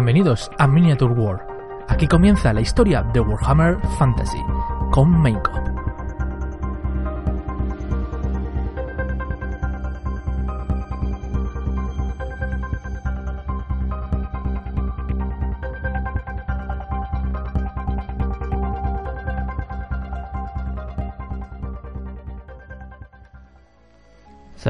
Bienvenidos 0.00 0.50
a 0.56 0.66
Miniature 0.66 1.12
War. 1.12 1.46
Aquí 1.88 2.08
comienza 2.08 2.54
la 2.54 2.62
historia 2.62 3.02
de 3.02 3.20
Warhammer 3.20 3.76
Fantasy 3.98 4.42
con 4.90 5.20
Meiko. 5.20 5.59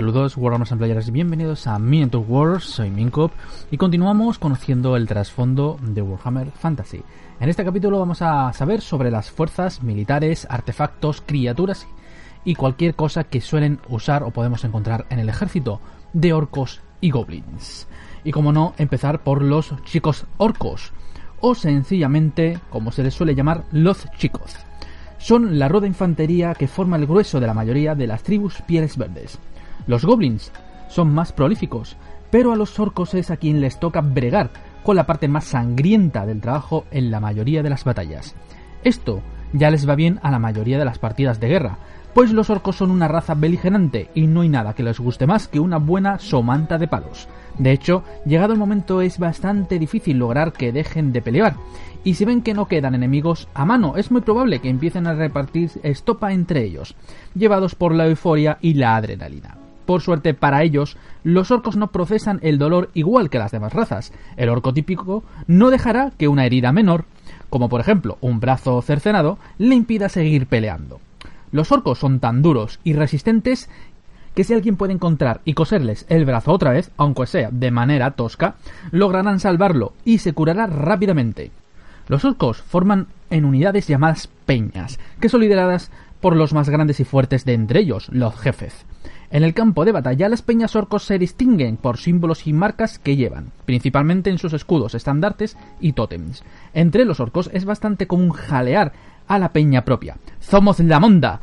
Saludos 0.01 0.39
Warhammer 0.39 0.67
Players 0.79 1.11
bienvenidos 1.11 1.67
a 1.67 1.79
Miniature 1.79 2.25
Wars, 2.27 2.65
soy 2.65 2.89
Minkop 2.89 3.33
y 3.71 3.77
continuamos 3.77 4.39
conociendo 4.39 4.97
el 4.97 5.07
trasfondo 5.07 5.77
de 5.83 6.01
Warhammer 6.01 6.53
Fantasy. 6.53 7.03
En 7.39 7.51
este 7.51 7.67
capítulo 7.67 7.99
vamos 7.99 8.23
a 8.23 8.51
saber 8.55 8.81
sobre 8.81 9.11
las 9.11 9.31
fuerzas 9.31 9.83
militares, 9.83 10.47
artefactos, 10.49 11.21
criaturas 11.27 11.87
y 12.47 12.55
cualquier 12.55 12.95
cosa 12.95 13.25
que 13.25 13.43
suelen 13.43 13.79
usar 13.91 14.23
o 14.23 14.31
podemos 14.31 14.65
encontrar 14.65 15.05
en 15.11 15.19
el 15.19 15.29
ejército 15.29 15.83
de 16.15 16.33
orcos 16.33 16.81
y 17.03 17.11
goblins. 17.11 17.87
Y 18.25 18.33
como 18.33 18.55
no, 18.55 18.73
empezar 18.79 19.23
por 19.23 19.43
los 19.43 19.75
chicos 19.85 20.25
orcos, 20.39 20.95
o 21.41 21.55
sencillamente, 21.55 22.59
como 22.71 22.91
se 22.91 23.03
les 23.03 23.13
suele 23.13 23.35
llamar, 23.35 23.65
los 23.71 24.11
chicos. 24.13 24.57
Son 25.19 25.59
la 25.59 25.69
rueda 25.69 25.87
infantería 25.87 26.55
que 26.55 26.69
forma 26.69 26.97
el 26.97 27.07
grueso 27.07 27.39
de 27.39 27.47
la 27.47 27.53
mayoría 27.53 27.95
de 27.95 28.07
las 28.07 28.23
tribus 28.23 28.63
pieles 28.67 28.97
verdes. 28.97 29.39
Los 29.87 30.05
goblins 30.05 30.53
son 30.89 31.13
más 31.13 31.33
prolíficos, 31.33 31.97
pero 32.31 32.53
a 32.53 32.57
los 32.57 32.79
orcos 32.79 33.15
es 33.15 33.31
a 33.31 33.37
quien 33.37 33.61
les 33.61 33.79
toca 33.79 34.01
bregar 34.01 34.51
con 34.83 34.97
la 34.97 35.07
parte 35.07 35.29
más 35.29 35.45
sangrienta 35.45 36.27
del 36.27 36.41
trabajo 36.41 36.85
en 36.91 37.11
la 37.11 37.21
mayoría 37.21 37.63
de 37.63 37.71
las 37.71 37.85
batallas. 37.85 38.35
Esto 38.83 39.21
ya 39.53 39.71
les 39.71 39.89
va 39.89 39.95
bien 39.95 40.21
a 40.23 40.31
la 40.31 40.39
mayoría 40.39 40.79
de 40.79 40.85
las 40.85 40.99
partidas 40.99 41.41
de 41.41 41.49
guerra, 41.49 41.79
pues 42.15 42.33
los 42.33 42.51
orcos 42.51 42.77
son 42.77 42.91
una 42.91 43.09
raza 43.09 43.35
beligerante 43.35 44.11
y 44.15 44.27
no 44.27 44.41
hay 44.41 44.49
nada 44.49 44.75
que 44.75 44.83
les 44.83 44.99
guste 44.99 45.27
más 45.27 45.49
que 45.49 45.61
una 45.61 45.79
buena 45.79 46.19
somanta 46.19 46.79
de 46.79 46.89
palos. 46.89 47.29
De 47.59 47.73
hecho, 47.73 48.03
llegado 48.25 48.53
el 48.53 48.59
momento 48.59 49.01
es 49.01 49.19
bastante 49.19 49.79
difícil 49.79 50.19
lograr 50.19 50.53
que 50.53 50.73
dejen 50.73 51.13
de 51.13 51.23
pelear, 51.23 51.57
y 52.03 52.15
si 52.15 52.25
ven 52.25 52.43
que 52.43 52.55
no 52.55 52.67
quedan 52.67 52.95
enemigos 52.95 53.49
a 53.55 53.65
mano, 53.65 53.97
es 53.97 54.11
muy 54.11 54.23
probable 54.23 54.61
que 54.61 54.71
empiecen 54.71 55.07
a 55.07 55.15
repartir 55.15 55.71
estopa 55.83 56.33
entre 56.33 56.65
ellos, 56.65 56.97
llevados 57.35 57.75
por 57.75 57.95
la 57.95 58.07
euforia 58.07 58.59
y 58.61 58.75
la 58.75 58.97
adrenalina. 58.97 59.59
Por 59.91 60.03
suerte 60.03 60.35
para 60.35 60.63
ellos, 60.63 60.97
los 61.25 61.51
orcos 61.51 61.75
no 61.75 61.89
procesan 61.89 62.39
el 62.45 62.59
dolor 62.59 62.91
igual 62.95 63.29
que 63.29 63.41
las 63.41 63.51
demás 63.51 63.73
razas. 63.73 64.13
El 64.37 64.49
orco 64.49 64.73
típico 64.73 65.25
no 65.49 65.71
dejará 65.71 66.13
que 66.17 66.29
una 66.29 66.47
herida 66.47 66.71
menor, 66.71 67.07
como 67.49 67.69
por 67.69 67.81
ejemplo 67.81 68.17
un 68.21 68.39
brazo 68.39 68.81
cercenado, 68.83 69.37
le 69.59 69.75
impida 69.75 70.09
seguir 70.09 70.47
peleando. 70.47 71.01
Los 71.51 71.73
orcos 71.73 71.99
son 71.99 72.21
tan 72.21 72.41
duros 72.41 72.79
y 72.85 72.93
resistentes 72.93 73.69
que 74.37 74.45
si 74.45 74.55
alguien 74.55 74.77
puede 74.77 74.93
encontrar 74.93 75.41
y 75.45 75.55
coserles 75.55 76.07
el 76.09 76.25
brazo 76.25 76.53
otra 76.53 76.71
vez, 76.71 76.93
aunque 76.97 77.27
sea 77.27 77.49
de 77.51 77.73
manera 77.73 78.13
tosca, 78.13 78.55
lograrán 78.93 79.41
salvarlo 79.41 79.95
y 80.05 80.19
se 80.19 80.35
curará 80.35 80.69
rápidamente. 80.69 81.51
Los 82.07 82.25
orcos 82.25 82.63
forman 82.63 83.09
en 83.29 83.45
unidades 83.45 83.89
llamadas 83.89 84.29
peñas, 84.47 85.01
que 85.21 85.29
son 85.29 85.41
lideradas 85.41 85.91
por 86.21 86.37
los 86.37 86.53
más 86.53 86.69
grandes 86.69 87.01
y 87.01 87.05
fuertes 87.05 87.45
de 87.45 87.55
entre 87.55 87.81
ellos, 87.81 88.09
los 88.13 88.39
jefes. 88.39 88.87
En 89.31 89.45
el 89.45 89.55
campo 89.55 89.85
de 89.85 89.93
batalla, 89.93 90.29
las 90.29 90.43
peñas 90.43 90.75
orcos 90.75 91.05
se 91.05 91.19
distinguen 91.19 91.77
por 91.77 91.99
símbolos 91.99 92.49
y 92.49 92.53
marcas 92.53 92.99
que 92.99 93.15
llevan, 93.15 93.53
principalmente 93.65 94.29
en 94.29 94.39
sus 94.39 94.53
escudos, 94.53 94.97
estandartes 94.97 95.57
y 95.81 95.93
tótems. 95.93 96.43
Entre 96.75 97.05
los 97.05 97.21
orcos 97.21 97.49
es 97.53 97.65
bastante 97.65 98.09
común 98.09 98.31
jalear 98.31 98.93
a 99.29 99.39
la 99.39 99.53
peña 99.53 99.85
propia, 99.85 100.17
¡Somos 100.41 100.81
la 100.81 100.99
monda! 100.99 101.41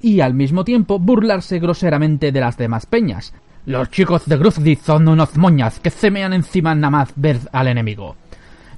y 0.00 0.20
al 0.20 0.34
mismo 0.34 0.64
tiempo 0.64 0.98
burlarse 0.98 1.58
groseramente 1.58 2.32
de 2.32 2.40
las 2.40 2.56
demás 2.56 2.86
peñas. 2.86 3.32
Los 3.66 3.90
chicos 3.90 4.26
de 4.26 4.36
Gruzdi 4.36 4.76
son 4.76 5.08
unos 5.08 5.36
moñas 5.36 5.80
que 5.80 5.90
semean 5.90 6.32
encima 6.32 6.74
nada 6.74 6.90
más 6.90 7.12
ver 7.16 7.38
al 7.52 7.68
enemigo. 7.68 8.16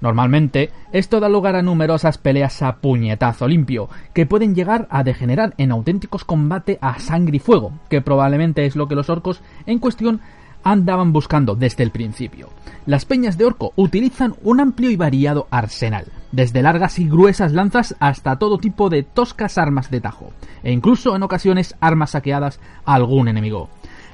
Normalmente, 0.00 0.70
esto 0.92 1.20
da 1.20 1.28
lugar 1.28 1.56
a 1.56 1.62
numerosas 1.62 2.16
peleas 2.16 2.62
a 2.62 2.76
puñetazo 2.76 3.46
limpio, 3.46 3.88
que 4.14 4.26
pueden 4.26 4.54
llegar 4.54 4.88
a 4.90 5.04
degenerar 5.04 5.54
en 5.58 5.72
auténticos 5.72 6.24
combates 6.24 6.78
a 6.80 6.98
sangre 6.98 7.36
y 7.36 7.40
fuego, 7.40 7.72
que 7.90 8.00
probablemente 8.00 8.64
es 8.64 8.76
lo 8.76 8.88
que 8.88 8.94
los 8.94 9.10
orcos 9.10 9.42
en 9.66 9.78
cuestión 9.78 10.20
andaban 10.64 11.12
buscando 11.12 11.54
desde 11.54 11.82
el 11.82 11.90
principio. 11.90 12.48
Las 12.86 13.04
peñas 13.04 13.36
de 13.36 13.44
orco 13.44 13.72
utilizan 13.76 14.34
un 14.42 14.60
amplio 14.60 14.90
y 14.90 14.96
variado 14.96 15.46
arsenal, 15.50 16.06
desde 16.32 16.62
largas 16.62 16.98
y 16.98 17.08
gruesas 17.08 17.52
lanzas 17.52 17.94
hasta 17.98 18.38
todo 18.38 18.58
tipo 18.58 18.88
de 18.88 19.02
toscas 19.02 19.58
armas 19.58 19.90
de 19.90 20.00
tajo, 20.00 20.32
e 20.62 20.72
incluso 20.72 21.14
en 21.14 21.22
ocasiones 21.22 21.74
armas 21.80 22.10
saqueadas 22.10 22.60
a 22.84 22.94
algún 22.94 23.28
enemigo. 23.28 23.68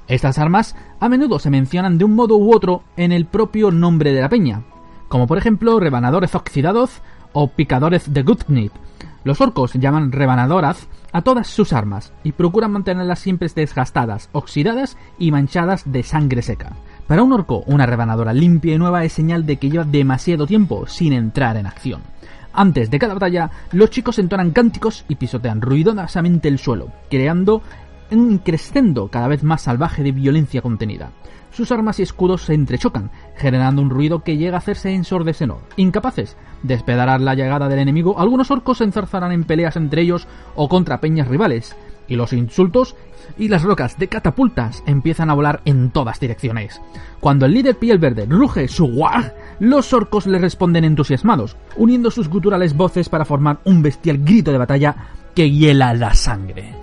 Estas 0.08 0.38
armas 0.38 0.76
a 1.00 1.08
menudo 1.08 1.38
se 1.38 1.50
mencionan 1.50 1.98
de 1.98 2.04
un 2.04 2.14
modo 2.14 2.36
u 2.36 2.54
otro 2.54 2.82
en 2.96 3.12
el 3.12 3.26
propio 3.26 3.70
nombre 3.72 4.12
de 4.12 4.20
la 4.20 4.28
peña, 4.28 4.62
como 5.08 5.26
por 5.26 5.38
ejemplo 5.38 5.80
rebanadores 5.80 6.34
oxidados 6.34 7.02
o 7.32 7.48
picadores 7.48 8.12
de 8.12 8.22
Gutnip. 8.22 8.72
Los 9.24 9.40
orcos 9.40 9.72
llaman 9.74 10.12
rebanadoras 10.12 10.88
a 11.12 11.22
todas 11.22 11.48
sus 11.48 11.72
armas 11.72 12.12
y 12.22 12.32
procuran 12.32 12.72
mantenerlas 12.72 13.18
siempre 13.18 13.48
desgastadas, 13.54 14.28
oxidadas 14.32 14.96
y 15.18 15.32
manchadas 15.32 15.90
de 15.90 16.02
sangre 16.02 16.42
seca. 16.42 16.72
Para 17.06 17.22
un 17.22 17.32
orco, 17.32 17.62
una 17.66 17.86
rebanadora 17.86 18.32
limpia 18.32 18.74
y 18.74 18.78
nueva 18.78 19.04
es 19.04 19.12
señal 19.12 19.46
de 19.46 19.56
que 19.56 19.70
lleva 19.70 19.84
demasiado 19.84 20.46
tiempo 20.46 20.86
sin 20.86 21.12
entrar 21.12 21.56
en 21.56 21.66
acción. 21.66 22.02
Antes 22.52 22.90
de 22.90 22.98
cada 22.98 23.14
batalla, 23.14 23.50
los 23.72 23.90
chicos 23.90 24.18
entonan 24.18 24.50
cánticos 24.50 25.04
y 25.08 25.16
pisotean 25.16 25.60
ruidosamente 25.60 26.48
el 26.48 26.58
suelo, 26.58 26.88
creando 27.10 27.62
un 28.10 28.38
crescendo 28.38 29.08
cada 29.08 29.28
vez 29.28 29.42
más 29.42 29.62
salvaje 29.62 30.02
de 30.02 30.12
violencia 30.12 30.62
contenida. 30.62 31.10
Sus 31.56 31.72
armas 31.72 31.98
y 31.98 32.02
escudos 32.02 32.42
se 32.42 32.52
entrechocan, 32.52 33.10
generando 33.34 33.80
un 33.80 33.88
ruido 33.88 34.22
que 34.22 34.36
llega 34.36 34.56
a 34.56 34.58
hacerse 34.58 34.92
ensordecedor. 34.92 35.60
Incapaces 35.76 36.36
de 36.62 36.74
esperar 36.74 37.18
la 37.22 37.34
llegada 37.34 37.66
del 37.70 37.78
enemigo, 37.78 38.18
algunos 38.18 38.50
orcos 38.50 38.76
se 38.76 38.84
enzarzarán 38.84 39.32
en 39.32 39.44
peleas 39.44 39.76
entre 39.76 40.02
ellos 40.02 40.28
o 40.54 40.68
contra 40.68 41.00
peñas 41.00 41.28
rivales, 41.28 41.74
y 42.08 42.16
los 42.16 42.34
insultos 42.34 42.94
y 43.38 43.48
las 43.48 43.62
rocas 43.62 43.98
de 43.98 44.06
catapultas 44.06 44.82
empiezan 44.86 45.30
a 45.30 45.34
volar 45.34 45.62
en 45.64 45.92
todas 45.92 46.20
direcciones. 46.20 46.82
Cuando 47.20 47.46
el 47.46 47.54
líder 47.54 47.78
piel 47.78 47.96
verde 47.96 48.26
ruge 48.28 48.68
su 48.68 48.88
guaj, 48.88 49.32
los 49.58 49.94
orcos 49.94 50.26
le 50.26 50.38
responden 50.38 50.84
entusiasmados, 50.84 51.56
uniendo 51.78 52.10
sus 52.10 52.28
guturales 52.28 52.76
voces 52.76 53.08
para 53.08 53.24
formar 53.24 53.60
un 53.64 53.80
bestial 53.80 54.18
grito 54.18 54.52
de 54.52 54.58
batalla 54.58 54.94
que 55.34 55.50
hiela 55.50 55.94
la 55.94 56.12
sangre. 56.12 56.74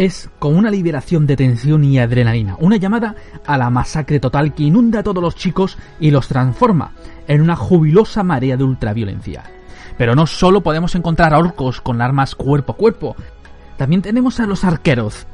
Es 0.00 0.30
como 0.38 0.56
una 0.58 0.70
liberación 0.70 1.26
de 1.26 1.36
tensión 1.36 1.84
y 1.84 1.98
adrenalina, 1.98 2.56
una 2.58 2.78
llamada 2.78 3.16
a 3.44 3.58
la 3.58 3.68
masacre 3.68 4.18
total 4.18 4.54
que 4.54 4.62
inunda 4.62 5.00
a 5.00 5.02
todos 5.02 5.22
los 5.22 5.36
chicos 5.36 5.76
y 6.00 6.10
los 6.10 6.26
transforma 6.26 6.92
en 7.28 7.42
una 7.42 7.54
jubilosa 7.54 8.22
marea 8.22 8.56
de 8.56 8.64
ultraviolencia. 8.64 9.44
Pero 9.98 10.14
no 10.14 10.26
solo 10.26 10.62
podemos 10.62 10.94
encontrar 10.94 11.34
a 11.34 11.38
orcos 11.38 11.82
con 11.82 12.00
armas 12.00 12.34
cuerpo 12.34 12.72
a 12.72 12.76
cuerpo, 12.76 13.14
también 13.76 14.00
tenemos 14.00 14.40
a 14.40 14.46
los 14.46 14.64
arqueros, 14.64 15.26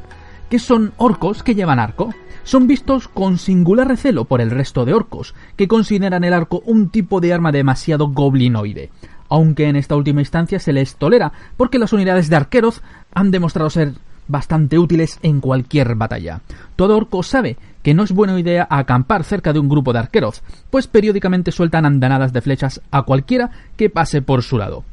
que 0.50 0.58
son 0.58 0.92
orcos 0.96 1.44
que 1.44 1.54
llevan 1.54 1.78
arco. 1.78 2.12
Son 2.42 2.66
vistos 2.66 3.06
con 3.06 3.38
singular 3.38 3.86
recelo 3.86 4.24
por 4.24 4.40
el 4.40 4.50
resto 4.50 4.84
de 4.84 4.94
orcos, 4.94 5.36
que 5.54 5.68
consideran 5.68 6.24
el 6.24 6.34
arco 6.34 6.60
un 6.66 6.88
tipo 6.88 7.20
de 7.20 7.32
arma 7.32 7.52
demasiado 7.52 8.08
goblinoide, 8.08 8.90
aunque 9.28 9.68
en 9.68 9.76
esta 9.76 9.94
última 9.94 10.22
instancia 10.22 10.58
se 10.58 10.72
les 10.72 10.96
tolera, 10.96 11.32
porque 11.56 11.78
las 11.78 11.92
unidades 11.92 12.28
de 12.28 12.34
arqueros 12.34 12.82
han 13.14 13.30
demostrado 13.30 13.70
ser 13.70 13.94
bastante 14.28 14.78
útiles 14.78 15.18
en 15.22 15.40
cualquier 15.40 15.94
batalla. 15.94 16.40
Todo 16.76 16.96
orco 16.96 17.22
sabe 17.22 17.56
que 17.82 17.94
no 17.94 18.02
es 18.02 18.12
buena 18.12 18.38
idea 18.38 18.66
acampar 18.68 19.24
cerca 19.24 19.52
de 19.52 19.58
un 19.58 19.68
grupo 19.68 19.92
de 19.92 20.00
arqueros, 20.00 20.42
pues 20.70 20.86
periódicamente 20.86 21.52
sueltan 21.52 21.86
andanadas 21.86 22.32
de 22.32 22.40
flechas 22.40 22.80
a 22.90 23.02
cualquiera 23.02 23.50
que 23.76 23.90
pase 23.90 24.22
por 24.22 24.42
su 24.42 24.58
lado. 24.58 24.84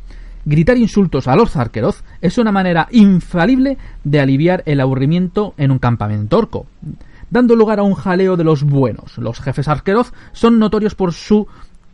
Gritar 0.45 0.77
insultos 0.77 1.27
a 1.27 1.35
los 1.35 1.55
arqueros 1.55 2.03
es 2.21 2.37
una 2.37 2.51
manera 2.51 2.87
infalible 2.91 3.77
de 4.03 4.19
aliviar 4.19 4.61
el 4.65 4.81
aburrimiento 4.81 5.53
en 5.57 5.71
un 5.71 5.79
campamento 5.79 6.37
orco, 6.37 6.65
dando 7.29 7.55
lugar 7.55 7.79
a 7.79 7.83
un 7.83 7.95
jaleo 7.95 8.35
de 8.35 8.43
los 8.43 8.63
buenos. 8.63 9.17
Los 9.17 9.39
jefes 9.39 9.67
arqueros 9.67 10.13
son 10.33 10.59
notorios 10.59 10.95
por 10.95 11.13
su 11.13 11.47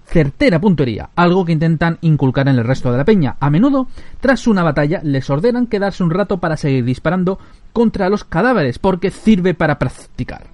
certera 0.10 0.60
puntería, 0.60 1.10
algo 1.16 1.46
que 1.46 1.52
intentan 1.52 2.00
inculcar 2.02 2.48
en 2.48 2.58
el 2.58 2.66
resto 2.66 2.92
de 2.92 2.98
la 2.98 3.06
peña. 3.06 3.38
A 3.40 3.50
menudo, 3.50 3.88
tras 4.20 4.48
una 4.48 4.64
batalla, 4.64 5.02
les 5.04 5.30
ordenan 5.30 5.68
quedarse 5.68 6.04
un 6.04 6.10
rato 6.10 6.40
para 6.40 6.58
seguir 6.58 6.84
disparando 6.84 7.40
contra 7.74 8.10
los 8.10 8.24
cadáveres, 8.24 8.80
porque 8.80 9.12
sirve 9.12 9.54
para 9.54 9.78
practicar. 9.78 10.48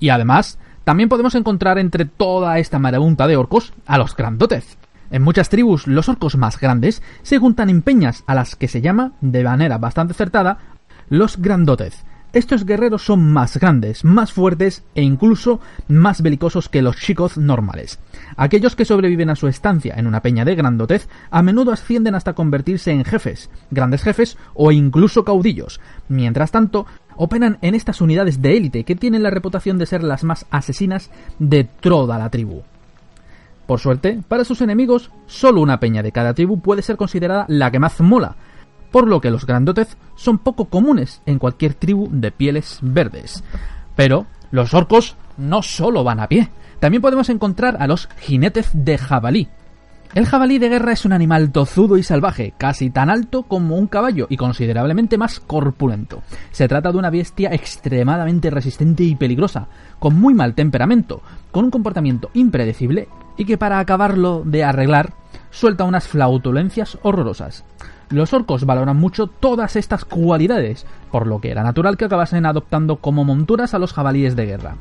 Y 0.00 0.08
además, 0.08 0.58
también 0.84 1.10
podemos 1.10 1.34
encontrar 1.34 1.78
entre 1.78 2.06
toda 2.06 2.58
esta 2.58 2.78
marabunta 2.78 3.26
de 3.26 3.36
orcos 3.36 3.74
a 3.86 3.98
los 3.98 4.16
grandotes. 4.16 4.78
En 5.10 5.22
muchas 5.22 5.50
tribus, 5.50 5.86
los 5.86 6.08
orcos 6.08 6.36
más 6.36 6.58
grandes 6.58 7.02
se 7.22 7.38
juntan 7.38 7.68
en 7.68 7.82
peñas 7.82 8.24
a 8.26 8.34
las 8.34 8.56
que 8.56 8.68
se 8.68 8.80
llama, 8.80 9.12
de 9.20 9.44
manera 9.44 9.76
bastante 9.76 10.12
acertada, 10.12 10.58
los 11.10 11.36
grandotes. 11.36 12.04
Estos 12.38 12.64
guerreros 12.64 13.02
son 13.02 13.32
más 13.32 13.56
grandes, 13.56 14.04
más 14.04 14.32
fuertes 14.32 14.84
e 14.94 15.02
incluso 15.02 15.58
más 15.88 16.22
belicosos 16.22 16.68
que 16.68 16.82
los 16.82 16.96
chicos 16.96 17.36
normales. 17.36 17.98
Aquellos 18.36 18.76
que 18.76 18.84
sobreviven 18.84 19.28
a 19.28 19.34
su 19.34 19.48
estancia 19.48 19.96
en 19.96 20.06
una 20.06 20.22
peña 20.22 20.44
de 20.44 20.54
grandotez 20.54 21.08
a 21.32 21.42
menudo 21.42 21.72
ascienden 21.72 22.14
hasta 22.14 22.34
convertirse 22.34 22.92
en 22.92 23.04
jefes, 23.04 23.50
grandes 23.72 24.04
jefes 24.04 24.38
o 24.54 24.70
incluso 24.70 25.24
caudillos. 25.24 25.80
Mientras 26.08 26.52
tanto, 26.52 26.86
operan 27.16 27.58
en 27.60 27.74
estas 27.74 28.00
unidades 28.00 28.40
de 28.40 28.56
élite 28.56 28.84
que 28.84 28.94
tienen 28.94 29.24
la 29.24 29.30
reputación 29.30 29.76
de 29.76 29.86
ser 29.86 30.04
las 30.04 30.22
más 30.22 30.46
asesinas 30.52 31.10
de 31.40 31.64
toda 31.64 32.18
la 32.18 32.30
tribu. 32.30 32.62
Por 33.66 33.80
suerte, 33.80 34.20
para 34.28 34.44
sus 34.44 34.60
enemigos, 34.60 35.10
solo 35.26 35.60
una 35.60 35.80
peña 35.80 36.04
de 36.04 36.12
cada 36.12 36.34
tribu 36.34 36.60
puede 36.60 36.82
ser 36.82 36.96
considerada 36.96 37.46
la 37.48 37.72
que 37.72 37.80
más 37.80 38.00
mola, 38.00 38.36
por 38.90 39.06
lo 39.06 39.20
que 39.20 39.30
los 39.30 39.46
grandotes 39.46 39.96
son 40.14 40.38
poco 40.38 40.66
comunes 40.66 41.22
en 41.26 41.38
cualquier 41.38 41.74
tribu 41.74 42.08
de 42.10 42.30
pieles 42.30 42.78
verdes. 42.82 43.44
Pero 43.96 44.26
los 44.50 44.74
orcos 44.74 45.16
no 45.36 45.62
solo 45.62 46.04
van 46.04 46.20
a 46.20 46.28
pie, 46.28 46.50
también 46.80 47.02
podemos 47.02 47.28
encontrar 47.28 47.76
a 47.80 47.86
los 47.86 48.08
jinetes 48.18 48.70
de 48.72 48.98
jabalí. 48.98 49.48
El 50.14 50.24
jabalí 50.24 50.58
de 50.58 50.70
guerra 50.70 50.92
es 50.92 51.04
un 51.04 51.12
animal 51.12 51.52
tozudo 51.52 51.98
y 51.98 52.02
salvaje, 52.02 52.54
casi 52.56 52.88
tan 52.88 53.10
alto 53.10 53.42
como 53.42 53.76
un 53.76 53.88
caballo 53.88 54.26
y 54.30 54.38
considerablemente 54.38 55.18
más 55.18 55.38
corpulento. 55.38 56.22
Se 56.50 56.66
trata 56.66 56.90
de 56.90 56.98
una 56.98 57.10
bestia 57.10 57.50
extremadamente 57.52 58.48
resistente 58.48 59.02
y 59.02 59.16
peligrosa, 59.16 59.68
con 59.98 60.18
muy 60.18 60.32
mal 60.32 60.54
temperamento, 60.54 61.20
con 61.50 61.66
un 61.66 61.70
comportamiento 61.70 62.30
impredecible 62.32 63.08
y 63.36 63.44
que 63.44 63.58
para 63.58 63.80
acabarlo 63.80 64.44
de 64.46 64.64
arreglar 64.64 65.12
suelta 65.50 65.84
unas 65.84 66.08
flautulencias 66.08 66.98
horrorosas. 67.02 67.64
Los 68.10 68.32
orcos 68.32 68.64
valoran 68.64 68.96
mucho 68.96 69.26
todas 69.26 69.76
estas 69.76 70.04
cualidades, 70.04 70.86
por 71.10 71.26
lo 71.26 71.40
que 71.40 71.50
era 71.50 71.62
natural 71.62 71.96
que 71.96 72.06
acabasen 72.06 72.46
adoptando 72.46 72.96
como 72.96 73.24
monturas 73.24 73.74
a 73.74 73.78
los 73.78 73.92
jabalíes 73.92 74.34
de 74.34 74.46
guerra. 74.46 74.76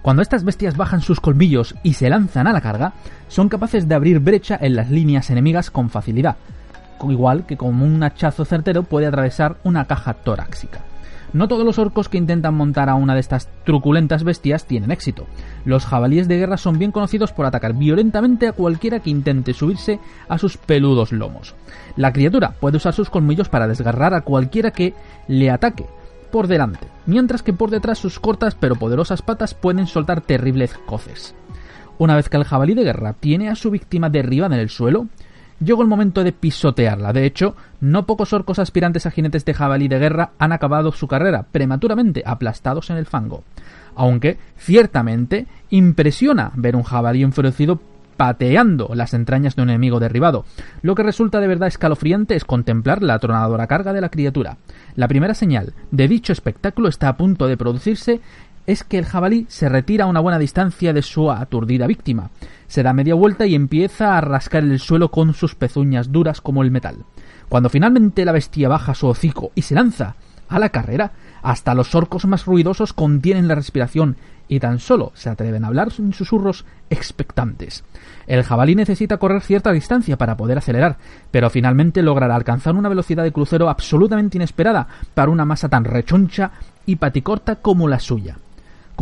Cuando 0.00 0.22
estas 0.22 0.42
bestias 0.42 0.76
bajan 0.76 1.00
sus 1.00 1.20
colmillos 1.20 1.74
y 1.82 1.92
se 1.94 2.08
lanzan 2.08 2.46
a 2.46 2.52
la 2.52 2.60
carga, 2.60 2.94
son 3.28 3.48
capaces 3.48 3.88
de 3.88 3.94
abrir 3.94 4.20
brecha 4.20 4.58
en 4.60 4.74
las 4.74 4.90
líneas 4.90 5.30
enemigas 5.30 5.70
con 5.70 5.90
facilidad, 5.90 6.36
igual 7.08 7.46
que 7.46 7.56
como 7.56 7.84
un 7.84 8.02
hachazo 8.02 8.44
certero 8.44 8.84
puede 8.84 9.06
atravesar 9.06 9.56
una 9.64 9.86
caja 9.86 10.14
torácica. 10.14 10.80
No 11.32 11.48
todos 11.48 11.64
los 11.64 11.78
orcos 11.78 12.08
que 12.08 12.18
intentan 12.18 12.54
montar 12.54 12.90
a 12.90 12.94
una 12.94 13.14
de 13.14 13.20
estas 13.20 13.48
truculentas 13.64 14.22
bestias 14.22 14.66
tienen 14.66 14.90
éxito. 14.90 15.26
Los 15.64 15.86
jabalíes 15.86 16.28
de 16.28 16.36
guerra 16.36 16.58
son 16.58 16.78
bien 16.78 16.92
conocidos 16.92 17.32
por 17.32 17.46
atacar 17.46 17.74
violentamente 17.74 18.46
a 18.46 18.52
cualquiera 18.52 19.00
que 19.00 19.10
intente 19.10 19.54
subirse 19.54 19.98
a 20.28 20.36
sus 20.36 20.58
peludos 20.58 21.10
lomos. 21.10 21.54
La 21.96 22.12
criatura 22.12 22.52
puede 22.60 22.76
usar 22.76 22.92
sus 22.92 23.08
colmillos 23.08 23.48
para 23.48 23.66
desgarrar 23.66 24.12
a 24.12 24.20
cualquiera 24.20 24.72
que 24.72 24.94
le 25.26 25.50
ataque 25.50 25.86
por 26.30 26.48
delante, 26.48 26.86
mientras 27.06 27.42
que 27.42 27.52
por 27.52 27.70
detrás 27.70 27.98
sus 27.98 28.18
cortas 28.18 28.54
pero 28.54 28.76
poderosas 28.76 29.22
patas 29.22 29.54
pueden 29.54 29.86
soltar 29.86 30.22
terribles 30.22 30.74
coces. 30.86 31.34
Una 31.98 32.16
vez 32.16 32.28
que 32.28 32.36
el 32.36 32.44
jabalí 32.44 32.74
de 32.74 32.84
guerra 32.84 33.12
tiene 33.12 33.48
a 33.48 33.54
su 33.54 33.70
víctima 33.70 34.10
derribada 34.10 34.56
en 34.56 34.60
el 34.60 34.70
suelo, 34.70 35.06
llegó 35.64 35.82
el 35.82 35.88
momento 35.88 36.24
de 36.24 36.32
pisotearla. 36.32 37.12
De 37.12 37.24
hecho, 37.24 37.54
no 37.80 38.06
pocos 38.06 38.32
orcos 38.32 38.58
aspirantes 38.58 39.06
a 39.06 39.10
jinetes 39.10 39.44
de 39.44 39.54
jabalí 39.54 39.88
de 39.88 39.98
guerra 39.98 40.30
han 40.38 40.52
acabado 40.52 40.92
su 40.92 41.08
carrera 41.08 41.46
prematuramente 41.50 42.22
aplastados 42.26 42.90
en 42.90 42.96
el 42.96 43.06
fango. 43.06 43.44
Aunque, 43.94 44.38
ciertamente, 44.56 45.46
impresiona 45.70 46.52
ver 46.54 46.76
un 46.76 46.82
jabalí 46.82 47.22
enfurecido 47.22 47.80
pateando 48.16 48.90
las 48.94 49.14
entrañas 49.14 49.56
de 49.56 49.62
un 49.62 49.70
enemigo 49.70 49.98
derribado. 49.98 50.44
Lo 50.82 50.94
que 50.94 51.02
resulta 51.02 51.40
de 51.40 51.48
verdad 51.48 51.68
escalofriante 51.68 52.36
es 52.36 52.44
contemplar 52.44 53.02
la 53.02 53.14
atronadora 53.14 53.66
carga 53.66 53.92
de 53.92 54.00
la 54.00 54.10
criatura. 54.10 54.58
La 54.94 55.08
primera 55.08 55.34
señal 55.34 55.72
de 55.90 56.08
dicho 56.08 56.32
espectáculo 56.32 56.88
está 56.88 57.08
a 57.08 57.16
punto 57.16 57.46
de 57.46 57.56
producirse 57.56 58.20
es 58.66 58.84
que 58.84 58.98
el 58.98 59.06
jabalí 59.06 59.46
se 59.48 59.68
retira 59.68 60.04
a 60.04 60.08
una 60.08 60.20
buena 60.20 60.38
distancia 60.38 60.92
de 60.92 61.02
su 61.02 61.30
aturdida 61.30 61.86
víctima. 61.86 62.30
Se 62.72 62.82
da 62.82 62.94
media 62.94 63.14
vuelta 63.14 63.44
y 63.44 63.54
empieza 63.54 64.16
a 64.16 64.22
rascar 64.22 64.62
el 64.62 64.78
suelo 64.80 65.10
con 65.10 65.34
sus 65.34 65.54
pezuñas 65.54 66.10
duras 66.10 66.40
como 66.40 66.62
el 66.62 66.70
metal. 66.70 67.04
Cuando 67.50 67.68
finalmente 67.68 68.24
la 68.24 68.32
bestia 68.32 68.66
baja 68.70 68.94
su 68.94 69.08
hocico 69.08 69.52
y 69.54 69.60
se 69.60 69.74
lanza 69.74 70.14
a 70.48 70.58
la 70.58 70.70
carrera, 70.70 71.12
hasta 71.42 71.74
los 71.74 71.94
orcos 71.94 72.24
más 72.24 72.46
ruidosos 72.46 72.94
contienen 72.94 73.46
la 73.46 73.56
respiración 73.56 74.16
y 74.48 74.58
tan 74.58 74.78
solo 74.78 75.12
se 75.14 75.28
atreven 75.28 75.64
a 75.64 75.66
hablar 75.66 75.88
en 75.98 76.14
susurros 76.14 76.64
expectantes. 76.88 77.84
El 78.26 78.42
jabalí 78.42 78.74
necesita 78.74 79.18
correr 79.18 79.42
cierta 79.42 79.70
distancia 79.70 80.16
para 80.16 80.38
poder 80.38 80.56
acelerar, 80.56 80.96
pero 81.30 81.50
finalmente 81.50 82.00
logrará 82.00 82.36
alcanzar 82.36 82.74
una 82.74 82.88
velocidad 82.88 83.22
de 83.22 83.32
crucero 83.32 83.68
absolutamente 83.68 84.38
inesperada 84.38 84.88
para 85.12 85.30
una 85.30 85.44
masa 85.44 85.68
tan 85.68 85.84
rechoncha 85.84 86.52
y 86.86 86.96
paticorta 86.96 87.56
como 87.56 87.86
la 87.86 88.00
suya. 88.00 88.38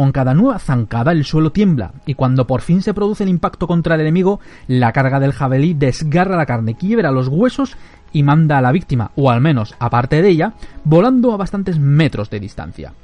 Con 0.01 0.13
cada 0.13 0.33
nueva 0.33 0.59
zancada 0.59 1.13
el 1.13 1.27
suelo 1.27 1.53
tiembla, 1.53 1.93
y 2.07 2.15
cuando 2.15 2.47
por 2.47 2.63
fin 2.63 2.81
se 2.81 2.95
produce 2.95 3.25
el 3.25 3.29
impacto 3.29 3.67
contra 3.67 3.97
el 3.97 4.01
enemigo, 4.01 4.41
la 4.67 4.93
carga 4.93 5.21
del 5.21 5.35
jabalí 5.35 5.75
desgarra 5.75 6.39
la 6.39 6.47
carne, 6.47 6.75
quiebra 6.75 7.11
los 7.11 7.29
huesos 7.29 7.77
y 8.11 8.23
manda 8.23 8.57
a 8.57 8.63
la 8.63 8.73
víctima, 8.73 9.11
o 9.15 9.31
al 9.31 9.43
menos 9.43 9.75
aparte 9.79 10.23
de 10.23 10.31
ella, 10.31 10.55
volando 10.85 11.35
a 11.35 11.37
bastantes 11.37 11.79
metros 11.79 12.31
de 12.31 12.41
distancia. 12.41 12.95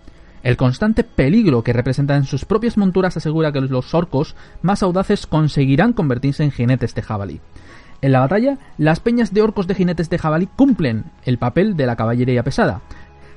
El 0.42 0.56
constante 0.56 1.04
peligro 1.04 1.62
que 1.62 1.74
representan 1.74 2.24
sus 2.24 2.46
propias 2.46 2.78
monturas 2.78 3.14
asegura 3.14 3.52
que 3.52 3.60
los 3.60 3.92
orcos 3.92 4.34
más 4.62 4.82
audaces 4.82 5.26
conseguirán 5.26 5.92
convertirse 5.92 6.44
en 6.44 6.50
jinetes 6.50 6.94
de 6.94 7.02
jabalí. 7.02 7.40
En 8.00 8.12
la 8.12 8.20
batalla, 8.20 8.58
las 8.78 9.00
peñas 9.00 9.34
de 9.34 9.42
orcos 9.42 9.66
de 9.66 9.74
jinetes 9.74 10.08
de 10.08 10.16
jabalí 10.16 10.48
cumplen 10.54 11.04
el 11.24 11.36
papel 11.36 11.76
de 11.76 11.86
la 11.86 11.96
caballería 11.96 12.42
pesada, 12.42 12.80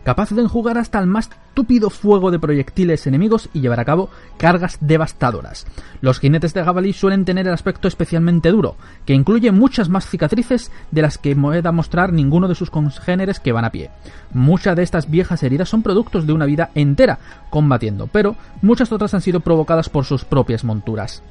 capaz 0.09 0.31
de 0.31 0.41
enjugar 0.41 0.79
hasta 0.79 0.97
el 0.97 1.05
más 1.05 1.29
túpido 1.53 1.91
fuego 1.91 2.31
de 2.31 2.39
proyectiles 2.39 3.05
enemigos 3.05 3.47
y 3.53 3.61
llevar 3.61 3.79
a 3.79 3.85
cabo 3.85 4.09
cargas 4.37 4.79
devastadoras. 4.81 5.67
Los 6.01 6.19
jinetes 6.19 6.55
de 6.55 6.63
jabalí 6.63 6.93
suelen 6.93 7.25
tener 7.25 7.45
el 7.45 7.53
aspecto 7.53 7.87
especialmente 7.87 8.49
duro, 8.49 8.75
que 9.05 9.13
incluye 9.13 9.51
muchas 9.51 9.87
más 9.87 10.07
cicatrices 10.07 10.71
de 10.89 11.03
las 11.03 11.19
que 11.19 11.35
pueda 11.35 11.71
mostrar 11.71 12.11
ninguno 12.11 12.47
de 12.47 12.55
sus 12.55 12.71
congéneres 12.71 13.39
que 13.39 13.51
van 13.51 13.65
a 13.65 13.69
pie. 13.69 13.91
Muchas 14.33 14.75
de 14.75 14.81
estas 14.81 15.11
viejas 15.11 15.43
heridas 15.43 15.69
son 15.69 15.83
productos 15.83 16.25
de 16.25 16.33
una 16.33 16.45
vida 16.47 16.71
entera 16.73 17.19
combatiendo, 17.51 18.07
pero 18.07 18.35
muchas 18.63 18.91
otras 18.91 19.13
han 19.13 19.21
sido 19.21 19.41
provocadas 19.41 19.89
por 19.89 20.05
sus 20.05 20.25
propias 20.25 20.63
monturas. 20.63 21.21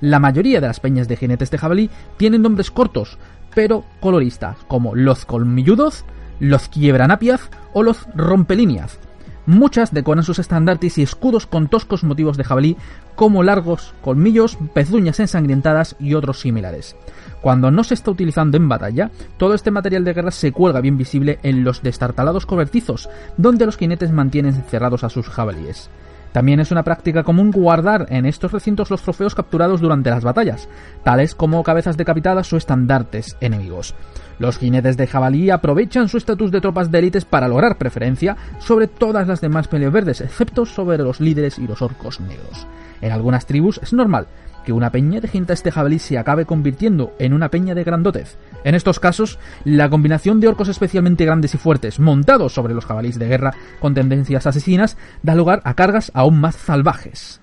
La 0.00 0.20
mayoría 0.20 0.60
de 0.60 0.68
las 0.68 0.78
peñas 0.78 1.08
de 1.08 1.16
jinetes 1.16 1.50
de 1.50 1.58
jabalí 1.58 1.90
tienen 2.16 2.42
nombres 2.42 2.70
cortos, 2.70 3.18
pero 3.56 3.82
coloristas, 3.98 4.56
como 4.68 4.94
los 4.94 5.24
colmilludos, 5.24 6.04
los 6.38 6.68
quiebranapías 6.68 7.50
o 7.72 7.82
los 7.82 8.06
rompelíneas. 8.14 8.98
Muchas 9.46 9.92
decoran 9.92 10.22
sus 10.22 10.38
estandartes 10.38 10.98
y 10.98 11.02
escudos 11.02 11.46
con 11.46 11.68
toscos 11.68 12.04
motivos 12.04 12.36
de 12.36 12.44
jabalí, 12.44 12.76
como 13.16 13.42
largos 13.42 13.94
colmillos, 14.02 14.56
pezuñas 14.74 15.18
ensangrentadas 15.18 15.96
y 15.98 16.14
otros 16.14 16.40
similares. 16.40 16.94
Cuando 17.40 17.70
no 17.70 17.82
se 17.82 17.94
está 17.94 18.10
utilizando 18.10 18.56
en 18.56 18.68
batalla, 18.68 19.10
todo 19.38 19.54
este 19.54 19.70
material 19.70 20.04
de 20.04 20.12
guerra 20.12 20.30
se 20.30 20.52
cuelga 20.52 20.80
bien 20.80 20.98
visible 20.98 21.38
en 21.42 21.64
los 21.64 21.82
destartalados 21.82 22.46
cobertizos, 22.46 23.08
donde 23.38 23.66
los 23.66 23.76
jinetes 23.76 24.12
mantienen 24.12 24.54
encerrados 24.54 25.04
a 25.04 25.10
sus 25.10 25.28
jabalíes. 25.28 25.90
También 26.32 26.60
es 26.60 26.70
una 26.70 26.84
práctica 26.84 27.24
común 27.24 27.50
guardar 27.50 28.06
en 28.10 28.26
estos 28.26 28.52
recintos 28.52 28.90
los 28.90 29.02
trofeos 29.02 29.34
capturados 29.34 29.80
durante 29.80 30.10
las 30.10 30.22
batallas, 30.22 30.68
tales 31.02 31.34
como 31.34 31.62
cabezas 31.64 31.96
decapitadas 31.96 32.52
o 32.52 32.56
estandartes 32.56 33.36
enemigos. 33.40 33.94
Los 34.40 34.56
jinetes 34.56 34.96
de 34.96 35.06
jabalí 35.06 35.50
aprovechan 35.50 36.08
su 36.08 36.16
estatus 36.16 36.50
de 36.50 36.62
tropas 36.62 36.90
de 36.90 36.98
élites 36.98 37.26
para 37.26 37.46
lograr 37.46 37.76
preferencia 37.76 38.38
sobre 38.58 38.88
todas 38.88 39.28
las 39.28 39.42
demás 39.42 39.68
peleas 39.68 39.92
verdes, 39.92 40.22
excepto 40.22 40.64
sobre 40.64 40.96
los 40.96 41.20
líderes 41.20 41.58
y 41.58 41.66
los 41.66 41.82
orcos 41.82 42.20
negros. 42.20 42.66
En 43.02 43.12
algunas 43.12 43.44
tribus 43.44 43.78
es 43.82 43.92
normal 43.92 44.28
que 44.64 44.72
una 44.72 44.90
peña 44.90 45.20
de 45.20 45.28
gente 45.28 45.52
este 45.52 45.70
jabalí 45.70 45.98
se 45.98 46.16
acabe 46.16 46.46
convirtiendo 46.46 47.12
en 47.18 47.34
una 47.34 47.50
peña 47.50 47.74
de 47.74 47.84
grandotez. 47.84 48.38
En 48.64 48.74
estos 48.74 48.98
casos, 48.98 49.38
la 49.64 49.90
combinación 49.90 50.40
de 50.40 50.48
orcos 50.48 50.68
especialmente 50.68 51.26
grandes 51.26 51.54
y 51.54 51.58
fuertes 51.58 52.00
montados 52.00 52.54
sobre 52.54 52.72
los 52.72 52.86
jabalíes 52.86 53.18
de 53.18 53.28
guerra 53.28 53.52
con 53.78 53.92
tendencias 53.92 54.46
asesinas 54.46 54.96
da 55.22 55.34
lugar 55.34 55.60
a 55.64 55.74
cargas 55.74 56.10
aún 56.14 56.40
más 56.40 56.54
salvajes. 56.54 57.39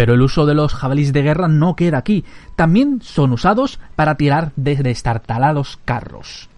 Pero 0.00 0.14
el 0.14 0.22
uso 0.22 0.46
de 0.46 0.54
los 0.54 0.72
jabalíes 0.72 1.12
de 1.12 1.20
guerra 1.20 1.46
no 1.46 1.76
queda 1.76 1.98
aquí, 1.98 2.24
también 2.56 3.02
son 3.02 3.32
usados 3.32 3.78
para 3.96 4.14
tirar 4.14 4.52
desde 4.56 4.84
destartalados 4.84 5.78
carros. 5.84 6.48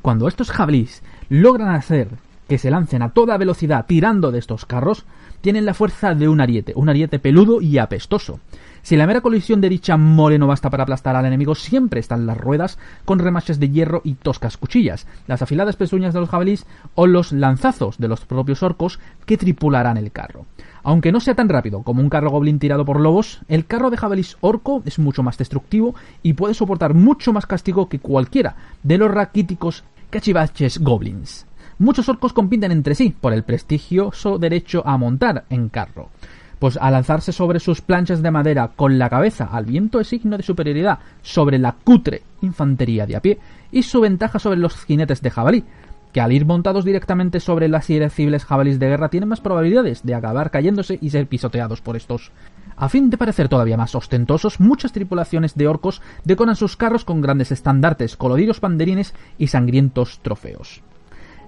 Cuando 0.00 0.26
estos 0.26 0.50
jabalíes 0.50 1.02
logran 1.28 1.74
hacer 1.74 2.08
que 2.48 2.56
se 2.56 2.70
lancen 2.70 3.02
a 3.02 3.10
toda 3.10 3.36
velocidad 3.36 3.84
tirando 3.86 4.32
de 4.32 4.38
estos 4.38 4.64
carros, 4.64 5.04
tienen 5.42 5.66
la 5.66 5.74
fuerza 5.74 6.14
de 6.14 6.28
un 6.28 6.40
ariete, 6.40 6.72
un 6.76 6.88
ariete 6.88 7.18
peludo 7.18 7.60
y 7.60 7.76
apestoso. 7.76 8.40
Si 8.88 8.96
la 8.96 9.06
mera 9.06 9.20
colisión 9.20 9.60
de 9.60 9.68
dicha 9.68 9.98
mole 9.98 10.38
no 10.38 10.46
basta 10.46 10.70
para 10.70 10.84
aplastar 10.84 11.14
al 11.14 11.26
enemigo, 11.26 11.54
siempre 11.54 12.00
están 12.00 12.24
las 12.24 12.38
ruedas 12.38 12.78
con 13.04 13.18
remaches 13.18 13.60
de 13.60 13.68
hierro 13.68 14.00
y 14.02 14.14
toscas 14.14 14.56
cuchillas, 14.56 15.06
las 15.26 15.42
afiladas 15.42 15.76
pezuñas 15.76 16.14
de 16.14 16.20
los 16.20 16.30
jabalíes 16.30 16.64
o 16.94 17.06
los 17.06 17.30
lanzazos 17.32 17.98
de 17.98 18.08
los 18.08 18.24
propios 18.24 18.62
orcos 18.62 18.98
que 19.26 19.36
tripularán 19.36 19.98
el 19.98 20.10
carro. 20.10 20.46
Aunque 20.82 21.12
no 21.12 21.20
sea 21.20 21.34
tan 21.34 21.50
rápido 21.50 21.82
como 21.82 22.00
un 22.00 22.08
carro 22.08 22.30
goblin 22.30 22.58
tirado 22.58 22.86
por 22.86 22.98
lobos, 22.98 23.40
el 23.48 23.66
carro 23.66 23.90
de 23.90 23.98
jabalís 23.98 24.38
orco 24.40 24.82
es 24.86 24.98
mucho 24.98 25.22
más 25.22 25.36
destructivo 25.36 25.94
y 26.22 26.32
puede 26.32 26.54
soportar 26.54 26.94
mucho 26.94 27.34
más 27.34 27.44
castigo 27.44 27.90
que 27.90 27.98
cualquiera 27.98 28.56
de 28.82 28.96
los 28.96 29.10
raquíticos 29.10 29.84
cachivaches 30.08 30.78
goblins. 30.78 31.44
Muchos 31.78 32.08
orcos 32.08 32.32
compiten 32.32 32.72
entre 32.72 32.94
sí 32.94 33.14
por 33.20 33.34
el 33.34 33.42
prestigioso 33.42 34.38
derecho 34.38 34.82
a 34.86 34.96
montar 34.96 35.44
en 35.50 35.68
carro 35.68 36.08
pues 36.58 36.76
al 36.80 36.92
lanzarse 36.92 37.32
sobre 37.32 37.60
sus 37.60 37.80
planchas 37.80 38.22
de 38.22 38.30
madera 38.30 38.70
con 38.74 38.98
la 38.98 39.08
cabeza 39.08 39.48
al 39.52 39.64
viento 39.64 40.00
es 40.00 40.08
signo 40.08 40.36
de 40.36 40.42
superioridad 40.42 40.98
sobre 41.22 41.58
la 41.58 41.72
cutre 41.72 42.22
infantería 42.42 43.06
de 43.06 43.16
a 43.16 43.20
pie 43.20 43.38
y 43.70 43.82
su 43.82 44.00
ventaja 44.00 44.38
sobre 44.38 44.58
los 44.58 44.76
jinetes 44.84 45.22
de 45.22 45.30
jabalí, 45.30 45.64
que 46.12 46.20
al 46.20 46.32
ir 46.32 46.46
montados 46.46 46.84
directamente 46.84 47.40
sobre 47.40 47.68
las 47.68 47.88
irrecibles 47.90 48.44
jabalíes 48.44 48.78
de 48.78 48.88
guerra 48.88 49.08
tienen 49.08 49.28
más 49.28 49.40
probabilidades 49.40 50.02
de 50.02 50.14
acabar 50.14 50.50
cayéndose 50.50 50.98
y 51.00 51.10
ser 51.10 51.26
pisoteados 51.26 51.80
por 51.80 51.96
estos. 51.96 52.32
A 52.76 52.88
fin 52.88 53.10
de 53.10 53.18
parecer 53.18 53.48
todavía 53.48 53.76
más 53.76 53.94
ostentosos, 53.94 54.60
muchas 54.60 54.92
tripulaciones 54.92 55.54
de 55.56 55.66
orcos 55.66 56.00
decoran 56.24 56.56
sus 56.56 56.76
carros 56.76 57.04
con 57.04 57.20
grandes 57.20 57.50
estandartes, 57.50 58.16
coloridos 58.16 58.60
banderines 58.60 59.14
y 59.36 59.48
sangrientos 59.48 60.20
trofeos. 60.22 60.82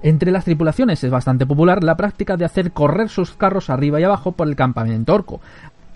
Entre 0.02 0.30
las 0.30 0.44
tripulaciones 0.44 1.04
es 1.04 1.10
bastante 1.10 1.46
popular 1.46 1.84
la 1.84 1.96
práctica 1.96 2.36
de 2.36 2.46
hacer 2.46 2.72
correr 2.72 3.10
sus 3.10 3.32
carros 3.32 3.68
arriba 3.68 4.00
y 4.00 4.04
abajo 4.04 4.32
por 4.32 4.48
el 4.48 4.56
campamento 4.56 5.14
orco, 5.14 5.40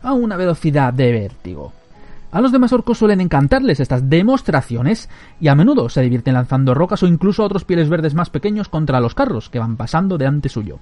a 0.03 0.13
una 0.13 0.37
velocidad 0.37 0.93
de 0.93 1.11
vértigo. 1.13 1.73
A 2.31 2.41
los 2.41 2.51
demás 2.51 2.73
orcos 2.73 2.99
suelen 2.99 3.21
encantarles 3.21 3.79
estas 3.79 4.11
demostraciones 4.11 5.09
y 5.41 5.47
a 5.49 5.55
menudo 5.55 5.89
se 5.89 6.03
divierten 6.03 6.35
lanzando 6.35 6.75
rocas 6.75 7.03
o 7.05 7.07
incluso 7.07 7.45
otros 7.45 7.65
pieles 7.65 7.89
verdes 7.89 8.15
más 8.15 8.29
pequeños 8.29 8.69
contra 8.69 9.01
los 9.01 9.15
carros 9.15 9.49
que 9.49 9.61
van 9.61 9.77
pasando 9.77 10.19
delante 10.19 10.49
suyo. 10.49 10.81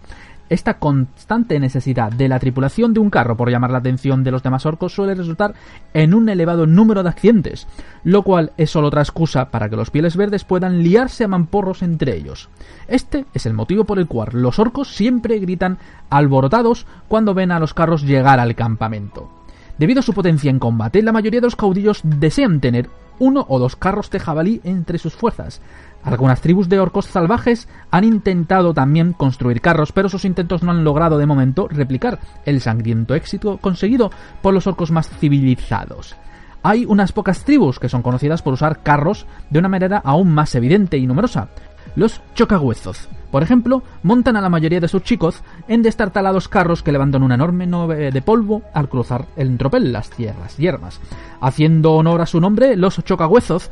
Esta 0.49 0.75
constante 0.75 1.59
necesidad 1.59 2.13
de 2.13 2.29
la 2.29 2.39
tripulación 2.39 2.93
de 2.93 3.01
un 3.01 3.11
carro 3.11 3.37
por 3.37 3.51
llamar 3.51 3.71
la 3.71 3.79
atención 3.79 4.23
de 4.23 4.31
los 4.31 4.43
demás 4.43 4.67
orcos 4.67 4.95
suele 4.95 5.15
resultar 5.15 5.55
en 5.95 6.13
un 6.13 6.29
elevado 6.29 6.67
número 6.67 7.03
de 7.03 7.09
accidentes, 7.09 7.67
lo 8.05 8.23
cual 8.23 8.53
es 8.59 8.71
solo 8.71 8.89
otra 8.89 9.03
excusa 9.03 9.51
para 9.51 9.71
que 9.71 9.77
los 9.77 9.91
pieles 9.91 10.17
verdes 10.17 10.45
puedan 10.45 10.83
liarse 10.83 11.25
a 11.25 11.29
mamporros 11.29 11.83
entre 11.83 12.17
ellos. 12.17 12.51
Este 12.87 13.25
es 13.33 13.47
el 13.47 13.55
motivo 13.55 13.85
por 13.85 13.99
el 13.99 14.09
cual 14.09 14.29
los 14.33 14.59
orcos 14.59 14.95
siempre 14.95 15.39
gritan 15.39 15.79
alborotados 16.11 16.87
cuando 17.09 17.35
ven 17.35 17.51
a 17.51 17.59
los 17.59 17.73
carros 17.73 18.03
llegar 18.03 18.39
al 18.39 18.55
campamento. 18.55 19.31
Debido 19.79 20.01
a 20.01 20.03
su 20.03 20.13
potencia 20.13 20.51
en 20.51 20.59
combate, 20.59 21.03
la 21.03 21.13
mayoría 21.13 21.41
de 21.41 21.47
los 21.47 21.57
caudillos 21.57 22.03
desean 22.05 22.61
tener 22.61 22.91
uno 23.19 23.47
o 23.49 23.59
dos 23.59 23.77
carros 23.77 24.11
de 24.11 24.19
jabalí 24.19 24.61
entre 24.65 24.99
sus 24.99 25.15
fuerzas, 25.15 25.61
algunas 26.03 26.41
tribus 26.41 26.69
de 26.69 26.81
orcos 26.81 27.07
salvajes 27.07 27.69
han 27.91 28.05
intentado 28.05 28.75
también 28.75 29.13
construir 29.13 29.61
carros, 29.61 29.93
pero 29.93 30.09
sus 30.09 30.25
intentos 30.25 30.63
no 30.63 30.73
han 30.73 30.85
logrado 30.85 31.19
de 31.19 31.27
momento 31.27 31.69
replicar 31.69 32.19
el 32.45 32.61
sangriento 32.61 33.15
éxito 33.15 33.59
conseguido 33.59 34.11
por 34.41 34.53
los 34.53 34.67
orcos 34.67 34.91
más 34.91 35.09
civilizados. 35.09 36.17
Hay 36.65 36.85
unas 36.85 37.13
pocas 37.13 37.45
tribus 37.45 37.79
que 37.79 37.89
son 37.89 38.03
conocidas 38.03 38.43
por 38.43 38.55
usar 38.55 38.83
carros 38.83 39.27
de 39.51 39.59
una 39.59 39.69
manera 39.69 40.01
aún 40.05 40.33
más 40.33 40.55
evidente 40.55 40.97
y 40.97 41.07
numerosa. 41.07 41.49
Los 41.97 42.21
chocahuezos, 42.35 43.09
por 43.31 43.43
ejemplo, 43.43 43.83
montan 44.03 44.37
a 44.37 44.41
la 44.41 44.49
mayoría 44.49 44.81
de 44.81 44.89
sus 44.89 45.03
chicos 45.03 45.43
en 45.69 45.83
destartalados 45.83 46.49
carros 46.49 46.83
que 46.83 46.93
levantan 46.93 47.23
una 47.23 47.35
enorme 47.35 47.67
nube 47.67 48.11
de 48.11 48.23
polvo 48.23 48.63
al 48.73 48.89
cruzar 48.89 49.27
el 49.37 49.59
tropel, 49.59 49.93
las 49.93 50.11
tierras 50.11 50.57
yermas. 50.57 51.01
Haciendo 51.41 51.93
honor 51.95 52.21
a 52.21 52.27
su 52.27 52.41
nombre, 52.41 52.77
los 52.77 53.03
chocahuezos 53.05 53.71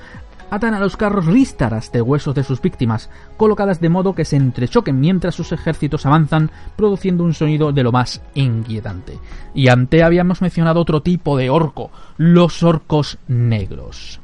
atan 0.50 0.74
a 0.74 0.80
los 0.80 0.96
carros 0.96 1.26
rístaras 1.26 1.92
de 1.92 2.02
huesos 2.02 2.34
de 2.34 2.44
sus 2.44 2.60
víctimas, 2.60 3.08
colocadas 3.36 3.80
de 3.80 3.88
modo 3.88 4.14
que 4.14 4.24
se 4.24 4.36
entrechoquen 4.36 5.00
mientras 5.00 5.34
sus 5.34 5.52
ejércitos 5.52 6.06
avanzan, 6.06 6.50
produciendo 6.76 7.24
un 7.24 7.34
sonido 7.34 7.72
de 7.72 7.82
lo 7.82 7.92
más 7.92 8.20
inquietante. 8.34 9.18
Y 9.54 9.68
ante 9.68 10.02
habíamos 10.02 10.42
mencionado 10.42 10.80
otro 10.80 11.02
tipo 11.02 11.36
de 11.36 11.50
orco, 11.50 11.90
los 12.16 12.62
orcos 12.62 13.18
negros. 13.28 14.20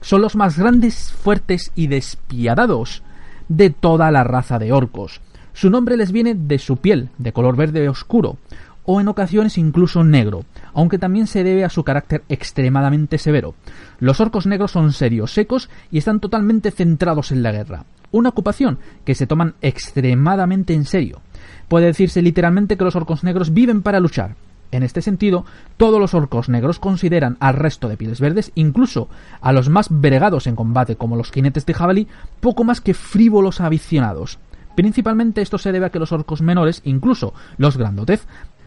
Son 0.00 0.22
los 0.22 0.36
más 0.36 0.58
grandes, 0.58 1.12
fuertes 1.12 1.72
y 1.74 1.86
despiadados 1.86 3.02
de 3.48 3.70
toda 3.70 4.10
la 4.10 4.24
raza 4.24 4.58
de 4.58 4.72
orcos. 4.72 5.20
Su 5.52 5.70
nombre 5.70 5.96
les 5.96 6.12
viene 6.12 6.34
de 6.34 6.58
su 6.58 6.76
piel, 6.76 7.10
de 7.18 7.32
color 7.32 7.56
verde 7.56 7.88
oscuro, 7.88 8.38
o 8.84 9.00
en 9.00 9.08
ocasiones 9.08 9.58
incluso 9.58 10.04
negro, 10.04 10.44
aunque 10.74 10.98
también 10.98 11.26
se 11.26 11.44
debe 11.44 11.64
a 11.64 11.70
su 11.70 11.84
carácter 11.84 12.22
extremadamente 12.28 13.18
severo. 13.18 13.54
Los 13.98 14.20
orcos 14.20 14.46
negros 14.46 14.72
son 14.72 14.92
serios, 14.92 15.32
secos 15.32 15.70
y 15.90 15.98
están 15.98 16.20
totalmente 16.20 16.70
centrados 16.70 17.32
en 17.32 17.42
la 17.42 17.52
guerra, 17.52 17.84
una 18.12 18.30
ocupación 18.30 18.78
que 19.04 19.14
se 19.14 19.26
toman 19.26 19.54
extremadamente 19.62 20.74
en 20.74 20.84
serio. 20.84 21.20
Puede 21.68 21.86
decirse 21.86 22.22
literalmente 22.22 22.76
que 22.76 22.84
los 22.84 22.96
orcos 22.96 23.24
negros 23.24 23.52
viven 23.52 23.82
para 23.82 24.00
luchar. 24.00 24.36
En 24.72 24.82
este 24.84 25.02
sentido, 25.02 25.44
todos 25.76 25.98
los 25.98 26.14
orcos 26.14 26.48
negros 26.48 26.78
consideran 26.78 27.36
al 27.40 27.54
resto 27.54 27.88
de 27.88 27.96
pieles 27.96 28.20
verdes, 28.20 28.52
incluso 28.54 29.08
a 29.40 29.52
los 29.52 29.68
más 29.68 29.88
bregados 29.90 30.46
en 30.46 30.54
combate 30.54 30.96
como 30.96 31.16
los 31.16 31.32
jinetes 31.32 31.66
de 31.66 31.74
jabalí, 31.74 32.08
poco 32.40 32.62
más 32.62 32.80
que 32.80 32.94
frívolos 32.94 33.60
aficionados. 33.60 34.38
Principalmente 34.76 35.42
esto 35.42 35.58
se 35.58 35.72
debe 35.72 35.86
a 35.86 35.90
que 35.90 35.98
los 35.98 36.12
orcos 36.12 36.40
menores, 36.40 36.82
incluso 36.84 37.34
los 37.58 37.76
grandotez, 37.76 38.26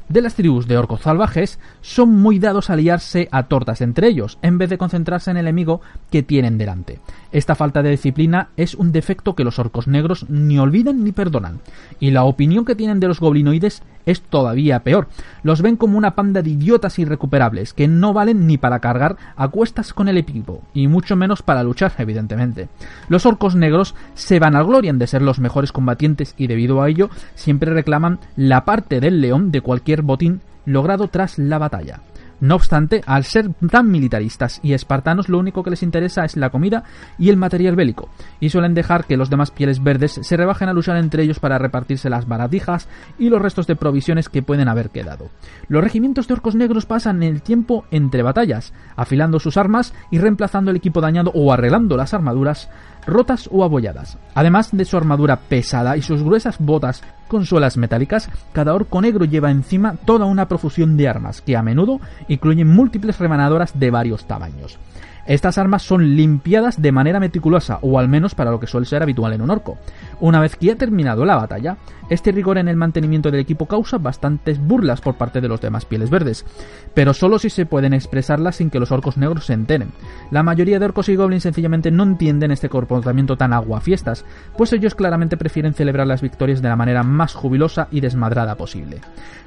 de 0.10 0.22
las 0.22 0.36
tribus 0.36 0.68
de 0.68 0.78
orcos 0.78 1.02
salvajes 1.02 1.60
son 1.82 2.10
muy 2.10 2.40
dados 2.40 2.70
a 2.70 2.76
liarse 2.76 3.30
a 3.32 3.44
tortas 3.44 3.82
entre 3.82 4.08
ellos, 4.08 4.38
en 4.42 4.58
vez 4.58 4.70
de 4.70 4.78
concentrarse 4.78 5.32
en 5.32 5.38
el 5.38 5.48
enemigo 5.48 5.82
que 6.12 6.24
tienen 6.24 6.58
delante. 6.58 7.00
Esta 7.32 7.56
falta 7.56 7.82
de 7.82 7.92
disciplina 7.92 8.50
es 8.58 8.76
un 8.76 8.92
defecto 8.92 9.36
que 9.36 9.44
los 9.44 9.60
orcos 9.60 9.88
negros 9.88 10.30
ni 10.30 10.60
olvidan 10.60 11.04
ni 11.04 11.12
perdonan, 11.12 11.60
y 12.00 12.12
la 12.12 12.24
opinión 12.24 12.66
que 12.66 12.76
tienen 12.76 13.00
de 13.00 13.08
los 13.08 13.20
goblinoides 13.20 13.84
es 14.06 14.22
todavía 14.22 14.80
peor. 14.80 15.08
Los 15.44 15.62
ven 15.62 15.78
como 15.78 15.98
una 15.98 16.16
panda 16.16 16.42
de 16.42 16.52
idiotas 16.52 17.00
irrecuperables, 17.00 17.74
que 17.74 17.88
no 17.88 18.14
valen 18.14 18.48
ni 18.48 18.58
para 18.58 18.80
cargar 18.80 19.18
a 19.36 19.48
cuestas 19.48 19.94
con 19.94 20.08
el 20.08 20.18
equipo, 20.18 20.62
y 20.74 20.88
mucho 20.88 21.16
menos 21.16 21.42
para 21.42 21.64
luchar, 21.64 21.94
evidentemente. 21.98 22.70
Los 23.10 23.26
orcos 23.26 23.56
negros 23.56 23.96
se 24.16 24.40
van 24.40 24.56
al 24.56 24.66
glorian 24.66 25.00
de 25.00 25.08
ser 25.08 25.22
los 25.22 25.40
mejores 25.40 25.72
combatientes 25.72 26.36
y 26.38 26.48
debido 26.48 26.82
a 26.82 26.90
ello 26.90 27.10
siempre 27.36 27.74
reclaman 27.74 28.20
la 28.36 28.66
parte 28.66 29.00
del 29.00 29.22
león 29.22 29.52
de 29.52 29.62
cualquier 29.62 30.02
botín 30.02 30.42
logrado 30.66 31.08
tras 31.08 31.38
la 31.38 31.58
batalla. 31.58 32.02
No 32.44 32.56
obstante, 32.56 33.02
al 33.06 33.24
ser 33.24 33.54
tan 33.72 33.90
militaristas 33.90 34.60
y 34.62 34.74
espartanos, 34.74 35.30
lo 35.30 35.40
único 35.40 35.64
que 35.64 35.70
les 35.70 35.82
interesa 35.82 36.26
es 36.26 36.36
la 36.36 36.50
comida 36.50 36.84
y 37.18 37.30
el 37.30 37.38
material 37.38 37.78
bélico, 37.78 38.10
y 38.42 38.50
suelen 38.50 38.74
dejar 38.74 39.06
que 39.06 39.16
los 39.16 39.30
demás 39.30 39.50
pieles 39.50 39.82
verdes 39.82 40.20
se 40.22 40.36
rebajen 40.36 40.68
a 40.68 40.74
luchar 40.74 40.98
entre 40.98 41.24
ellos 41.24 41.40
para 41.40 41.58
repartirse 41.58 42.10
las 42.10 42.28
baratijas 42.28 42.90
y 43.18 43.30
los 43.30 43.42
restos 43.42 43.66
de 43.66 43.78
provisiones 43.78 44.28
que 44.28 44.44
pueden 44.44 44.68
haber 44.68 44.90
quedado. 44.90 45.30
Los 45.70 45.82
regimientos 45.82 46.28
de 46.28 46.34
orcos 46.34 46.56
negros 46.56 46.86
pasan 46.86 47.24
el 47.24 47.42
tiempo 47.42 47.86
entre 47.92 48.24
batallas, 48.24 48.74
afilando 48.98 49.40
sus 49.40 49.56
armas 49.56 49.94
y 50.12 50.18
reemplazando 50.18 50.70
el 50.70 50.76
equipo 50.76 51.00
dañado 51.00 51.32
o 51.34 51.54
arreglando 51.54 51.96
las 51.96 52.14
armaduras 52.14 52.70
rotas 53.06 53.50
o 53.52 53.64
abolladas. 53.64 54.18
Además 54.34 54.70
de 54.72 54.86
su 54.86 54.98
armadura 54.98 55.38
pesada 55.38 55.98
y 55.98 56.02
sus 56.02 56.24
gruesas 56.24 56.58
botas 56.60 57.04
con 57.28 57.46
suelas 57.46 57.78
metálicas, 57.78 58.30
cada 58.52 58.74
orco 58.74 59.02
negro 59.02 59.26
lleva 59.26 59.52
encima 59.52 59.96
toda 60.06 60.26
una 60.26 60.48
profusión 60.48 60.98
de 60.98 61.08
armas, 61.08 61.42
que 61.42 61.58
a 61.58 61.64
menudo 61.64 62.00
incluyen 62.28 62.68
múltiples 62.68 63.20
remanadoras 63.20 63.78
de 63.80 63.92
varios 63.92 64.26
tamaños. 64.26 64.78
Estas 65.25 65.58
armas 65.58 65.84
son 65.84 66.15
limpiadas 66.15 66.82
de 66.82 66.92
manera 66.92 67.20
meticulosa, 67.20 67.80
o 67.82 67.98
al 67.98 68.10
menos 68.10 68.36
para 68.36 68.51
lo 68.51 68.60
que 68.60 68.68
suele 68.68 68.86
ser 68.86 69.01
habitual 69.01 69.32
en 69.34 69.42
un 69.42 69.51
orco. 69.51 69.77
Una 70.20 70.42
vez 70.42 70.58
que 70.58 70.72
ha 70.72 70.75
terminado 70.75 71.24
la 71.24 71.38
batalla, 71.38 71.77
este 72.10 72.34
rigor 72.34 72.58
en 72.58 72.68
el 72.68 72.75
mantenimiento 72.75 73.32
del 73.32 73.39
equipo 73.39 73.65
causa 73.65 73.98
bastantes 73.98 74.60
burlas 74.60 75.00
por 75.00 75.15
parte 75.15 75.39
de 75.39 75.48
los 75.48 75.62
demás 75.62 75.86
pieles 75.86 76.10
verdes, 76.10 76.46
pero 76.94 77.13
solo 77.13 77.39
si 77.39 77.50
se 77.50 77.65
pueden 77.65 77.94
expresarlas 77.94 78.58
sin 78.58 78.70
que 78.70 78.80
los 78.80 78.92
orcos 78.92 79.18
negros 79.18 79.46
se 79.46 79.53
enteren. 79.53 79.92
La 80.30 80.44
mayoría 80.44 80.77
de 80.77 80.86
orcos 80.86 81.08
y 81.08 81.15
goblins 81.15 81.44
sencillamente 81.44 81.89
no 81.89 82.03
entienden 82.03 82.51
este 82.51 82.68
comportamiento 82.68 83.38
tan 83.38 83.53
aguafiestas, 83.53 84.25
pues 84.58 84.74
ellos 84.74 84.94
claramente 84.94 85.38
prefieren 85.38 85.74
celebrar 85.74 86.06
las 86.06 86.22
victorias 86.22 86.62
de 86.62 86.68
la 86.68 86.75
manera 86.75 87.03
más 87.03 87.34
jubilosa 87.34 87.88
y 87.92 88.01
desmadrada 88.01 88.56
posible. 88.56 89.00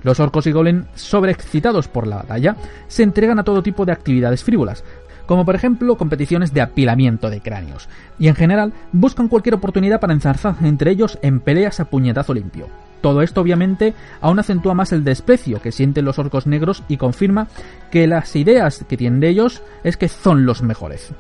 Los 0.03 0.21
orcos 0.21 0.47
y 0.47 0.53
goblins, 0.53 0.87
sobreexcitados 0.95 1.89
por 1.89 2.07
la 2.07 2.17
batalla, 2.17 2.57
se 2.89 3.03
entregan 3.03 3.39
a 3.39 3.45
todo 3.45 3.63
tipo 3.63 3.85
de 3.85 3.93
actividades 3.93 4.43
frívolas, 4.43 4.83
como 5.27 5.45
por 5.45 5.55
ejemplo 5.55 5.97
competiciones 5.97 6.53
de 6.53 6.61
apilamiento 6.61 7.31
de 7.31 7.41
cráneos, 7.41 7.89
y 8.19 8.29
en 8.29 8.35
general 8.35 8.73
buscan 8.93 9.29
cualquier 9.29 9.57
oportunidad 9.57 10.01
para 10.01 10.15
enzarzar 10.15 10.57
entre 10.63 10.91
ellos 10.91 11.19
en 11.23 11.41
peleas 11.41 11.81
a 11.81 11.87
puñetazo 11.87 12.35
limpio. 12.35 12.69
Todo 13.01 13.23
esto 13.23 13.41
obviamente 13.41 13.95
aún 14.21 14.39
acentúa 14.39 14.75
más 14.75 14.93
el 14.93 15.05
desprecio 15.05 15.61
que 15.61 15.73
sienten 15.73 16.05
los 16.05 16.19
orcos 16.19 16.47
negros 16.47 16.83
y 16.89 16.97
confirma 16.97 17.49
que 17.91 18.07
las 18.07 18.35
ideas 18.37 18.85
que 18.89 18.97
tienen 18.97 19.21
de 19.21 19.29
ellos 19.29 19.63
es 19.85 19.97
que 19.97 20.09
son 20.09 20.47
los 20.47 20.63
mejores. 20.63 21.13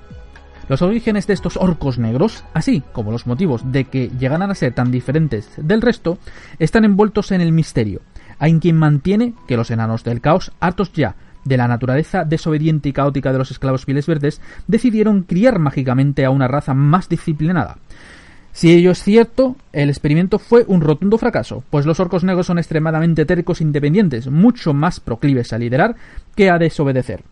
Los 0.69 0.83
orígenes 0.83 1.29
de 1.29 1.35
estos 1.35 1.57
orcos 1.57 1.97
negros, 1.99 2.43
así 2.53 2.83
como 2.93 3.13
los 3.13 3.27
motivos 3.27 3.71
de 3.71 3.85
que 3.85 4.11
llegaran 4.19 4.51
a 4.51 4.55
ser 4.57 4.75
tan 4.75 4.91
diferentes 4.91 5.49
del 5.57 5.81
resto, 5.81 6.19
están 6.59 6.85
envueltos 6.85 7.31
en 7.31 7.41
el 7.41 7.53
misterio. 7.53 8.01
Hay 8.39 8.59
quien 8.59 8.77
mantiene 8.77 9.35
que 9.47 9.57
los 9.57 9.71
enanos 9.71 10.03
del 10.03 10.21
caos, 10.21 10.51
hartos 10.59 10.93
ya 10.93 11.15
de 11.47 11.57
la 11.57 11.69
naturaleza 11.69 12.25
desobediente 12.25 12.89
y 12.89 12.93
caótica 12.93 13.33
de 13.33 13.39
los 13.39 13.51
esclavos 13.51 13.85
pieles 13.85 14.07
verdes, 14.07 14.41
decidieron 14.67 15.23
criar 15.23 15.59
mágicamente 15.59 16.25
a 16.25 16.31
una 16.31 16.49
raza 16.49 16.75
más 16.75 17.09
disciplinada. 17.09 17.79
Si 18.53 18.73
ello 18.73 18.91
es 18.91 19.03
cierto, 19.03 19.57
el 19.75 19.91
experimento 19.91 20.39
fue 20.39 20.65
un 20.67 20.81
rotundo 20.81 21.19
fracaso, 21.19 21.63
pues 21.69 21.85
los 21.85 22.01
orcos 22.01 22.25
negros 22.25 22.47
son 22.47 22.59
extremadamente 22.59 23.27
tercos 23.27 23.61
e 23.61 23.65
independientes, 23.65 24.29
mucho 24.29 24.73
más 24.73 24.99
proclives 24.99 25.53
a 25.53 25.59
liderar 25.59 25.95
que 26.35 26.49
a 26.49 26.57
desobedecer. 26.57 27.23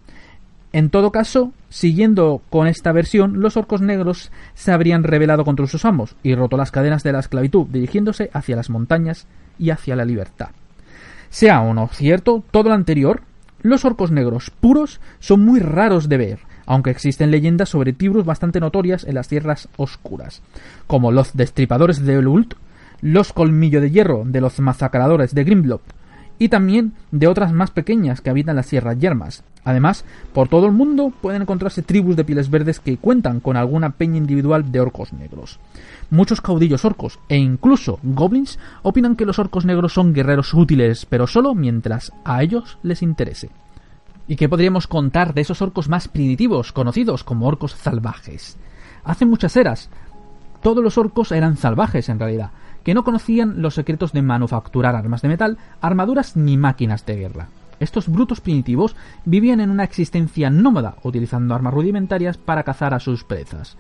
En 0.74 0.90
todo 0.90 1.12
caso, 1.12 1.52
siguiendo 1.70 2.42
con 2.50 2.66
esta 2.66 2.92
versión, 2.92 3.40
los 3.40 3.56
orcos 3.56 3.80
negros 3.80 4.32
se 4.54 4.72
habrían 4.72 5.04
rebelado 5.04 5.44
contra 5.44 5.66
sus 5.66 5.84
amos 5.84 6.16
y 6.22 6.34
roto 6.34 6.56
las 6.56 6.72
cadenas 6.72 7.02
de 7.04 7.12
la 7.12 7.20
esclavitud, 7.20 7.68
dirigiéndose 7.68 8.28
hacia 8.34 8.56
las 8.56 8.70
montañas 8.70 9.26
y 9.58 9.70
hacia 9.70 9.96
la 9.96 10.04
libertad. 10.04 10.48
Sea 11.30 11.62
o 11.62 11.72
no 11.74 11.88
cierto, 11.88 12.42
todo 12.50 12.68
lo 12.68 12.74
anterior 12.74 13.22
los 13.64 13.86
orcos 13.86 14.10
negros 14.10 14.50
puros 14.60 15.00
son 15.20 15.40
muy 15.40 15.58
raros 15.58 16.10
de 16.10 16.18
ver, 16.18 16.38
aunque 16.66 16.90
existen 16.90 17.30
leyendas 17.30 17.70
sobre 17.70 17.94
tribus 17.94 18.26
bastante 18.26 18.60
notorias 18.60 19.04
en 19.04 19.14
las 19.14 19.26
tierras 19.26 19.68
oscuras, 19.78 20.42
como 20.86 21.10
los 21.10 21.34
destripadores 21.34 22.04
de 22.04 22.20
Lult, 22.20 22.54
los 23.00 23.32
colmillo 23.32 23.80
de 23.80 23.90
hierro 23.90 24.24
de 24.26 24.42
los 24.42 24.60
masacradores 24.60 25.34
de 25.34 25.44
Grimlock, 25.44 25.80
y 26.38 26.48
también 26.48 26.92
de 27.10 27.26
otras 27.26 27.52
más 27.52 27.70
pequeñas 27.70 28.20
que 28.20 28.30
habitan 28.30 28.56
las 28.56 28.66
sierras 28.66 28.98
yermas. 28.98 29.44
Además, 29.64 30.04
por 30.32 30.48
todo 30.48 30.66
el 30.66 30.72
mundo 30.72 31.12
pueden 31.20 31.42
encontrarse 31.42 31.82
tribus 31.82 32.16
de 32.16 32.24
pieles 32.24 32.50
verdes 32.50 32.80
que 32.80 32.98
cuentan 32.98 33.40
con 33.40 33.56
alguna 33.56 33.90
peña 33.90 34.18
individual 34.18 34.70
de 34.70 34.80
orcos 34.80 35.12
negros. 35.12 35.58
Muchos 36.10 36.40
caudillos 36.40 36.84
orcos 36.84 37.18
e 37.28 37.36
incluso 37.36 37.98
goblins 38.02 38.58
opinan 38.82 39.16
que 39.16 39.26
los 39.26 39.38
orcos 39.38 39.64
negros 39.64 39.94
son 39.94 40.12
guerreros 40.12 40.52
útiles, 40.52 41.06
pero 41.06 41.26
solo 41.26 41.54
mientras 41.54 42.12
a 42.24 42.42
ellos 42.42 42.78
les 42.82 43.02
interese. 43.02 43.50
¿Y 44.26 44.36
qué 44.36 44.48
podríamos 44.48 44.86
contar 44.86 45.34
de 45.34 45.42
esos 45.42 45.62
orcos 45.62 45.88
más 45.88 46.08
primitivos, 46.08 46.72
conocidos 46.72 47.24
como 47.24 47.46
orcos 47.46 47.72
salvajes? 47.72 48.56
Hace 49.04 49.26
muchas 49.26 49.56
eras, 49.56 49.90
todos 50.62 50.82
los 50.82 50.96
orcos 50.96 51.30
eran 51.30 51.58
salvajes 51.58 52.08
en 52.08 52.18
realidad, 52.18 52.50
que 52.84 52.94
no 52.94 53.02
conocían 53.02 53.62
los 53.62 53.74
secretos 53.74 54.12
de 54.12 54.22
manufacturar 54.22 54.94
armas 54.94 55.22
de 55.22 55.28
metal, 55.28 55.58
armaduras 55.80 56.36
ni 56.36 56.56
máquinas 56.56 57.04
de 57.06 57.16
guerra. 57.16 57.48
Estos 57.80 58.08
brutos 58.08 58.40
primitivos 58.40 58.94
vivían 59.24 59.60
en 59.60 59.70
una 59.70 59.84
existencia 59.84 60.50
nómada, 60.50 60.96
utilizando 61.02 61.54
armas 61.54 61.74
rudimentarias 61.74 62.38
para 62.38 62.62
cazar 62.62 62.94
a 62.94 63.00
sus 63.00 63.24
presas. 63.24 63.76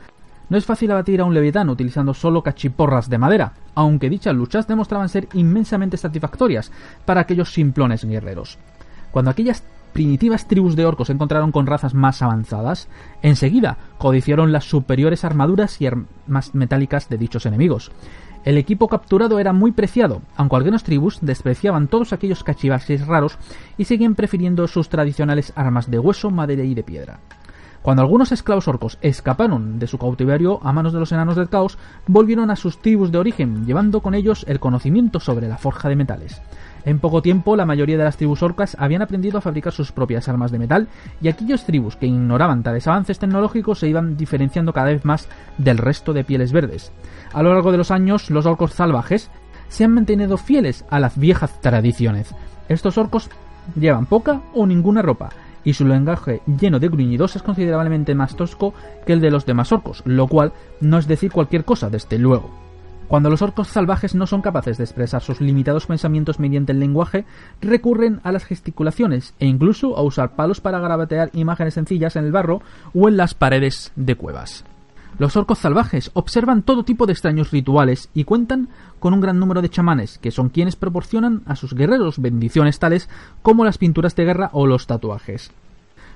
No 0.48 0.58
es 0.58 0.66
fácil 0.66 0.90
abatir 0.90 1.20
a 1.20 1.24
un 1.24 1.32
leviatán 1.32 1.70
utilizando 1.70 2.12
solo 2.12 2.42
cachiporras 2.42 3.08
de 3.08 3.18
madera, 3.18 3.52
aunque 3.74 4.10
dichas 4.10 4.34
luchas 4.34 4.66
demostraban 4.66 5.08
ser 5.08 5.28
inmensamente 5.32 5.96
satisfactorias 5.96 6.70
para 7.04 7.22
aquellos 7.22 7.52
simplones 7.52 8.04
guerreros. 8.04 8.58
Cuando 9.10 9.30
aquellas 9.30 9.62
primitivas 9.94 10.48
tribus 10.48 10.76
de 10.76 10.84
orcos 10.84 11.06
se 11.06 11.12
encontraron 11.12 11.52
con 11.52 11.66
razas 11.66 11.94
más 11.94 12.20
avanzadas, 12.20 12.88
enseguida 13.22 13.78
codiciaron 13.96 14.52
las 14.52 14.64
superiores 14.64 15.24
armaduras 15.24 15.80
y 15.80 15.86
armas 15.86 16.54
metálicas 16.54 17.08
de 17.08 17.16
dichos 17.16 17.46
enemigos. 17.46 17.90
El 18.44 18.58
equipo 18.58 18.88
capturado 18.88 19.38
era 19.38 19.54
muy 19.54 19.72
preciado, 19.72 20.20
aunque 20.36 20.56
algunas 20.56 20.84
tribus 20.84 21.18
despreciaban 21.22 21.88
todos 21.88 22.12
aquellos 22.12 22.44
cachivaches 22.44 23.06
raros 23.06 23.38
y 23.78 23.86
seguían 23.86 24.14
prefiriendo 24.14 24.68
sus 24.68 24.90
tradicionales 24.90 25.54
armas 25.56 25.90
de 25.90 25.98
hueso, 25.98 26.30
madera 26.30 26.62
y 26.62 26.74
de 26.74 26.82
piedra. 26.82 27.20
Cuando 27.80 28.02
algunos 28.02 28.32
esclavos 28.32 28.68
orcos 28.68 28.98
escaparon 29.00 29.78
de 29.78 29.86
su 29.86 29.98
cautiverio 29.98 30.58
a 30.62 30.72
manos 30.72 30.92
de 30.92 31.00
los 31.00 31.12
enanos 31.12 31.36
del 31.36 31.48
caos, 31.48 31.78
volvieron 32.06 32.50
a 32.50 32.56
sus 32.56 32.78
tribus 32.78 33.12
de 33.12 33.18
origen, 33.18 33.64
llevando 33.66 34.00
con 34.00 34.14
ellos 34.14 34.44
el 34.48 34.60
conocimiento 34.60 35.20
sobre 35.20 35.48
la 35.48 35.58
forja 35.58 35.88
de 35.88 35.96
metales. 35.96 36.40
En 36.84 36.98
poco 36.98 37.22
tiempo, 37.22 37.56
la 37.56 37.64
mayoría 37.64 37.96
de 37.96 38.04
las 38.04 38.18
tribus 38.18 38.42
orcas 38.42 38.76
habían 38.78 39.00
aprendido 39.00 39.38
a 39.38 39.40
fabricar 39.40 39.72
sus 39.72 39.90
propias 39.90 40.28
armas 40.28 40.52
de 40.52 40.58
metal, 40.58 40.88
y 41.22 41.28
aquellos 41.28 41.64
tribus 41.64 41.96
que 41.96 42.06
ignoraban 42.06 42.62
tales 42.62 42.86
avances 42.86 43.18
tecnológicos 43.18 43.78
se 43.78 43.88
iban 43.88 44.16
diferenciando 44.16 44.72
cada 44.72 44.88
vez 44.88 45.04
más 45.04 45.28
del 45.56 45.78
resto 45.78 46.12
de 46.12 46.24
pieles 46.24 46.52
verdes. 46.52 46.92
A 47.32 47.42
lo 47.42 47.54
largo 47.54 47.72
de 47.72 47.78
los 47.78 47.90
años, 47.90 48.30
los 48.30 48.44
orcos 48.44 48.74
salvajes 48.74 49.30
se 49.68 49.84
han 49.84 49.94
mantenido 49.94 50.36
fieles 50.36 50.84
a 50.90 51.00
las 51.00 51.18
viejas 51.18 51.58
tradiciones. 51.62 52.34
Estos 52.68 52.98
orcos 52.98 53.30
llevan 53.74 54.04
poca 54.04 54.42
o 54.52 54.66
ninguna 54.66 55.00
ropa, 55.00 55.30
y 55.64 55.72
su 55.72 55.86
lenguaje 55.86 56.42
lleno 56.46 56.78
de 56.78 56.88
gruñidos 56.88 57.34
es 57.34 57.42
considerablemente 57.42 58.14
más 58.14 58.36
tosco 58.36 58.74
que 59.06 59.14
el 59.14 59.20
de 59.20 59.30
los 59.30 59.46
demás 59.46 59.72
orcos, 59.72 60.02
lo 60.04 60.28
cual 60.28 60.52
no 60.82 60.98
es 60.98 61.08
decir 61.08 61.32
cualquier 61.32 61.64
cosa, 61.64 61.88
desde 61.88 62.18
luego. 62.18 62.63
Cuando 63.08 63.28
los 63.28 63.42
orcos 63.42 63.68
salvajes 63.68 64.14
no 64.14 64.26
son 64.26 64.40
capaces 64.40 64.78
de 64.78 64.84
expresar 64.84 65.22
sus 65.22 65.40
limitados 65.40 65.86
pensamientos 65.86 66.40
mediante 66.40 66.72
el 66.72 66.80
lenguaje, 66.80 67.26
recurren 67.60 68.20
a 68.24 68.32
las 68.32 68.44
gesticulaciones 68.44 69.34
e 69.38 69.46
incluso 69.46 69.96
a 69.96 70.02
usar 70.02 70.34
palos 70.36 70.60
para 70.60 70.80
grabatear 70.80 71.30
imágenes 71.34 71.74
sencillas 71.74 72.16
en 72.16 72.24
el 72.24 72.32
barro 72.32 72.62
o 72.94 73.08
en 73.08 73.16
las 73.16 73.34
paredes 73.34 73.92
de 73.94 74.14
cuevas. 74.14 74.64
Los 75.18 75.36
orcos 75.36 75.58
salvajes 75.58 76.10
observan 76.14 76.62
todo 76.62 76.82
tipo 76.82 77.06
de 77.06 77.12
extraños 77.12 77.52
rituales 77.52 78.08
y 78.14 78.24
cuentan 78.24 78.68
con 78.98 79.14
un 79.14 79.20
gran 79.20 79.38
número 79.38 79.62
de 79.62 79.68
chamanes, 79.68 80.18
que 80.18 80.32
son 80.32 80.48
quienes 80.48 80.74
proporcionan 80.74 81.42
a 81.46 81.54
sus 81.54 81.74
guerreros 81.74 82.18
bendiciones 82.18 82.80
tales 82.80 83.08
como 83.42 83.64
las 83.64 83.78
pinturas 83.78 84.16
de 84.16 84.24
guerra 84.24 84.50
o 84.52 84.66
los 84.66 84.88
tatuajes. 84.88 85.52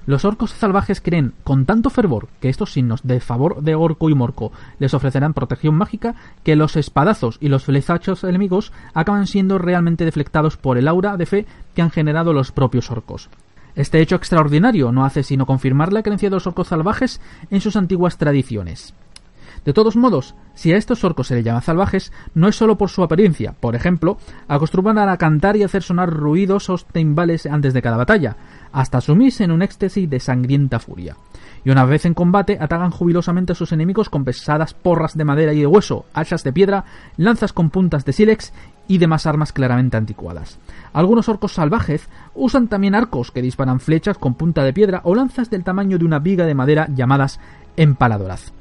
Los 0.09 0.25
orcos 0.25 0.53
salvajes 0.53 1.03
creen 1.03 1.35
con 1.45 1.67
tanto 1.67 1.91
fervor 1.91 2.29
que 2.41 2.49
estos 2.49 2.73
signos 2.73 3.03
de 3.03 3.21
favor 3.21 3.63
de 3.63 3.75
orco 3.75 4.09
y 4.09 4.15
morco 4.15 4.53
les 4.79 4.95
ofrecerán 4.95 5.35
protección 5.35 5.75
mágica 5.75 6.15
que 6.45 6.57
los 6.57 6.77
espadazos 6.77 7.37
y 7.43 7.49
los 7.49 7.65
flechazos 7.65 8.25
enemigos 8.25 8.73
acaban 8.95 9.27
siendo 9.27 9.59
realmente 9.59 10.07
deflectados 10.07 10.57
por 10.57 10.79
el 10.79 10.89
aura 10.89 11.19
de 11.19 11.27
fe 11.27 11.47
que 11.75 11.83
han 11.83 11.91
generado 11.91 12.33
los 12.33 12.53
propios 12.53 12.91
orcos. 12.91 13.29
Este 13.75 14.01
hecho 14.01 14.17
extraordinario 14.17 14.93
no 14.93 15.05
hace 15.05 15.23
sino 15.23 15.45
confirmar 15.45 15.93
la 15.93 16.03
creencia 16.03 16.31
de 16.31 16.37
los 16.37 16.47
orcos 16.47 16.69
salvajes 16.69 17.21
en 17.51 17.61
sus 17.61 17.77
antiguas 17.77 18.17
tradiciones. 18.17 18.95
De 19.65 19.75
todos 19.75 19.97
modos, 19.97 20.35
si 20.55 20.73
a 20.73 20.77
estos 20.77 21.05
orcos 21.05 21.27
se 21.27 21.35
les 21.35 21.45
llama 21.45 21.61
salvajes, 21.61 22.13
no 22.35 22.49
es 22.49 22.57
solo 22.57 22.79
por 22.79 22.89
su 22.89 23.03
apariencia. 23.03 23.55
Por 23.61 23.75
ejemplo, 23.75 24.19
acostumbran 24.47 24.99
a 24.99 25.17
cantar 25.17 25.57
y 25.57 25.63
hacer 25.63 25.83
sonar 25.83 26.11
ruidosos 26.11 26.87
timbales 26.87 27.45
antes 27.45 27.75
de 27.75 27.83
cada 27.83 27.97
batalla, 27.97 28.37
hasta 28.73 29.01
sumirse 29.01 29.45
en 29.45 29.51
un 29.51 29.63
éxtasis 29.63 30.09
de 30.09 30.21
sangrienta 30.21 30.79
furia. 30.79 31.17
Y 31.65 31.71
una 31.71 31.85
vez 31.85 32.05
en 32.05 32.15
combate, 32.15 32.59
atacan 32.61 32.91
jubilosamente 32.91 33.53
a 33.53 33.57
sus 33.57 33.73
enemigos 33.73 34.09
con 34.09 34.25
pesadas 34.25 34.75
porras 34.75 35.17
de 35.17 35.25
madera 35.25 35.53
y 35.53 35.61
de 35.61 35.67
hueso, 35.67 36.07
hachas 36.15 36.45
de 36.45 36.53
piedra, 36.53 36.85
lanzas 37.17 37.53
con 37.53 37.71
puntas 37.71 38.05
de 38.05 38.13
sílex 38.13 38.53
y 38.87 38.99
demás 38.99 39.27
armas 39.27 39.53
claramente 39.53 39.97
anticuadas. 39.97 40.59
Algunos 40.93 41.29
orcos 41.29 41.53
salvajes 41.53 42.09
usan 42.35 42.69
también 42.69 42.95
arcos 42.95 43.31
que 43.31 43.43
disparan 43.43 43.81
flechas 43.81 44.19
con 44.19 44.35
punta 44.35 44.65
de 44.65 44.73
piedra 44.73 45.01
o 45.05 45.15
lanzas 45.15 45.51
del 45.51 45.65
tamaño 45.65 45.99
de 45.99 46.05
una 46.05 46.19
viga 46.19 46.47
de 46.47 46.55
madera 46.55 46.89
llamadas 46.95 47.41
empaladoras 47.77 48.53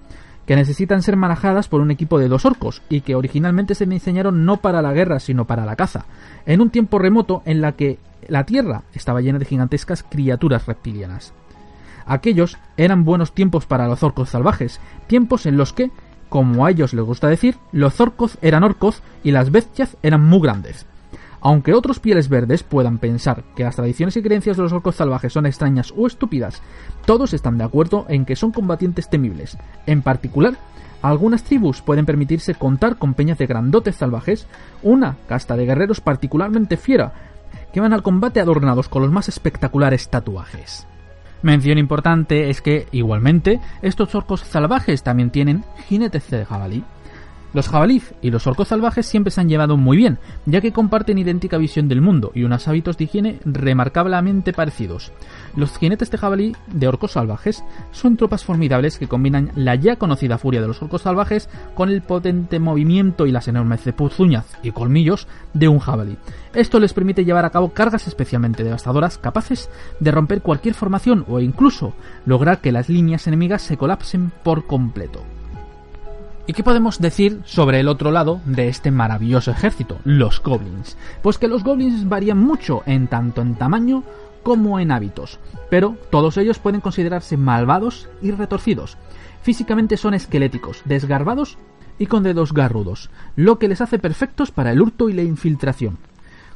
que 0.48 0.56
necesitan 0.56 1.04
ser 1.04 1.18
manejadas 1.18 1.68
por 1.68 1.82
un 1.82 1.92
equipo 1.92 2.18
de 2.18 2.30
dos 2.30 2.46
orcos 2.46 2.82
y 2.90 3.02
que 3.02 3.16
originalmente 3.16 3.76
se 3.76 3.86
diseñaron 3.86 4.46
no 4.46 4.58
para 4.58 4.82
la 4.82 4.94
guerra 4.94 5.20
sino 5.20 5.46
para 5.46 5.66
la 5.66 5.76
caza, 5.76 6.06
en 6.46 6.62
un 6.62 6.70
tiempo 6.70 6.98
remoto 6.98 7.44
en 7.46 7.62
la 7.62 7.74
que 7.74 8.00
la 8.30 8.46
Tierra 8.46 8.84
estaba 8.94 9.22
llena 9.22 9.40
de 9.40 9.46
gigantescas 9.46 10.04
criaturas 10.04 10.66
reptilianas. 10.66 11.34
Aquellos 12.06 12.58
eran 12.78 13.04
buenos 13.04 13.34
tiempos 13.34 13.66
para 13.66 13.88
los 13.88 14.02
orcos 14.02 14.30
salvajes, 14.30 14.80
tiempos 15.08 15.46
en 15.46 15.58
los 15.58 15.74
que, 15.74 15.92
como 16.30 16.66
a 16.66 16.72
ellos 16.72 16.94
les 16.94 17.04
gusta 17.04 17.28
decir, 17.28 17.58
los 17.74 18.00
orcos 18.00 18.38
eran 18.42 18.64
orcos 18.64 19.04
y 19.24 19.32
las 19.32 19.52
bestias 19.52 19.98
eran 20.02 20.24
muy 20.24 20.40
grandes. 20.40 20.86
Aunque 21.42 21.74
otros 21.74 22.00
pieles 22.00 22.30
verdes 22.30 22.64
puedan 22.64 22.98
pensar 22.98 23.44
que 23.56 23.64
las 23.64 23.76
tradiciones 23.76 24.18
y 24.18 24.24
creencias 24.24 24.58
de 24.58 24.64
los 24.64 24.74
orcos 24.74 24.96
salvajes 24.96 25.34
son 25.34 25.46
extrañas 25.46 25.94
o 25.96 26.08
estúpidas, 26.08 26.62
todos 27.08 27.34
están 27.34 27.58
de 27.58 27.64
acuerdo 27.64 28.06
en 28.10 28.26
que 28.26 28.36
son 28.36 28.52
combatientes 28.52 29.10
temibles. 29.10 29.58
En 29.86 30.02
particular, 30.02 30.56
algunas 31.02 31.44
tribus 31.44 31.82
pueden 31.82 32.06
permitirse 32.06 32.54
contar 32.54 32.98
con 32.98 33.14
peñas 33.14 33.38
de 33.38 33.48
grandotes 33.48 33.96
salvajes, 33.96 34.46
una 34.84 35.16
casta 35.26 35.56
de 35.56 35.66
guerreros 35.66 36.02
particularmente 36.02 36.76
fiera, 36.76 37.14
que 37.72 37.80
van 37.80 37.94
al 37.94 38.04
combate 38.04 38.42
adornados 38.42 38.90
con 38.90 39.04
los 39.04 39.12
más 39.12 39.30
espectaculares 39.30 40.10
tatuajes. 40.10 40.86
Mención 41.44 41.78
importante 41.78 42.50
es 42.50 42.62
que, 42.62 42.88
igualmente, 42.92 43.62
estos 43.82 44.14
orcos 44.14 44.42
salvajes 44.42 45.02
también 45.02 45.30
tienen 45.30 45.64
jinetes 45.88 46.30
de 46.30 46.44
jabalí. 46.44 46.84
Los 47.54 47.70
jabalíes 47.70 48.14
y 48.22 48.30
los 48.30 48.46
orcos 48.46 48.68
salvajes 48.68 49.06
siempre 49.06 49.32
se 49.32 49.40
han 49.40 49.48
llevado 49.48 49.78
muy 49.78 49.96
bien, 49.96 50.20
ya 50.46 50.60
que 50.60 50.74
comparten 50.74 51.18
idéntica 51.18 51.58
visión 51.58 51.88
del 51.88 52.02
mundo 52.02 52.32
y 52.36 52.44
unos 52.44 52.68
hábitos 52.68 52.98
de 52.98 53.06
higiene 53.06 53.40
remarcablemente 53.46 54.52
parecidos. 54.52 55.12
Los 55.58 55.76
jinetes 55.76 56.12
de 56.12 56.20
jabalí 56.20 56.56
de 56.68 56.88
orcos 56.88 57.14
salvajes 57.14 57.64
son 57.92 58.16
tropas 58.16 58.46
formidables 58.46 59.00
que 59.00 59.08
combinan 59.08 59.52
la 59.56 59.74
ya 59.74 59.96
conocida 59.96 60.38
furia 60.38 60.62
de 60.62 60.68
los 60.68 60.84
orcos 60.84 61.02
salvajes 61.02 61.50
con 61.74 61.90
el 61.90 62.04
potente 62.04 62.60
movimiento 62.60 63.26
y 63.26 63.32
las 63.32 63.48
enormes 63.48 63.82
cepuzuñas 63.82 64.46
y 64.62 64.72
colmillos 64.72 65.28
de 65.56 65.68
un 65.68 65.80
jabalí. 65.80 66.16
Esto 66.54 66.80
les 66.80 66.94
permite 66.94 67.26
llevar 67.26 67.44
a 67.44 67.50
cabo 67.50 67.74
cargas 67.74 68.06
especialmente 68.08 68.64
devastadoras 68.64 69.18
capaces 69.18 69.72
de 70.00 70.12
romper 70.12 70.44
cualquier 70.44 70.76
formación 70.76 71.26
o 71.28 71.40
incluso 71.40 71.94
lograr 72.28 72.60
que 72.62 72.72
las 72.72 72.88
líneas 72.88 73.26
enemigas 73.26 73.64
se 73.64 73.78
colapsen 73.78 74.32
por 74.44 74.68
completo. 74.68 75.24
¿Y 76.50 76.54
qué 76.54 76.64
podemos 76.64 77.00
decir 77.00 77.42
sobre 77.44 77.82
el 77.82 77.90
otro 77.90 78.10
lado 78.10 78.40
de 78.46 78.70
este 78.70 78.90
maravilloso 78.90 79.52
ejército, 79.52 79.98
los 80.06 80.42
goblins? 80.42 80.96
Pues 81.22 81.38
que 81.38 81.50
los 81.50 81.62
goblins 81.62 82.08
varían 82.08 82.38
mucho 82.38 82.84
en 82.86 83.08
tanto 83.08 83.42
en 83.42 83.56
tamaño 83.56 84.04
como 84.48 84.80
en 84.80 84.92
hábitos, 84.92 85.40
pero 85.70 85.98
todos 86.10 86.38
ellos 86.38 86.58
pueden 86.58 86.80
considerarse 86.80 87.36
malvados 87.36 88.08
y 88.22 88.32
retorcidos. 88.32 88.96
Físicamente 89.42 89.98
son 89.98 90.14
esqueléticos, 90.14 90.84
desgarbados 90.86 91.58
y 92.00 92.06
con 92.06 92.24
dedos 92.24 92.54
garrudos, 92.54 93.10
lo 93.36 93.60
que 93.60 93.68
les 93.68 93.82
hace 93.82 94.00
perfectos 94.00 94.52
para 94.52 94.72
el 94.72 94.82
hurto 94.82 95.10
y 95.10 95.14
la 95.14 95.24
infiltración. 95.24 95.98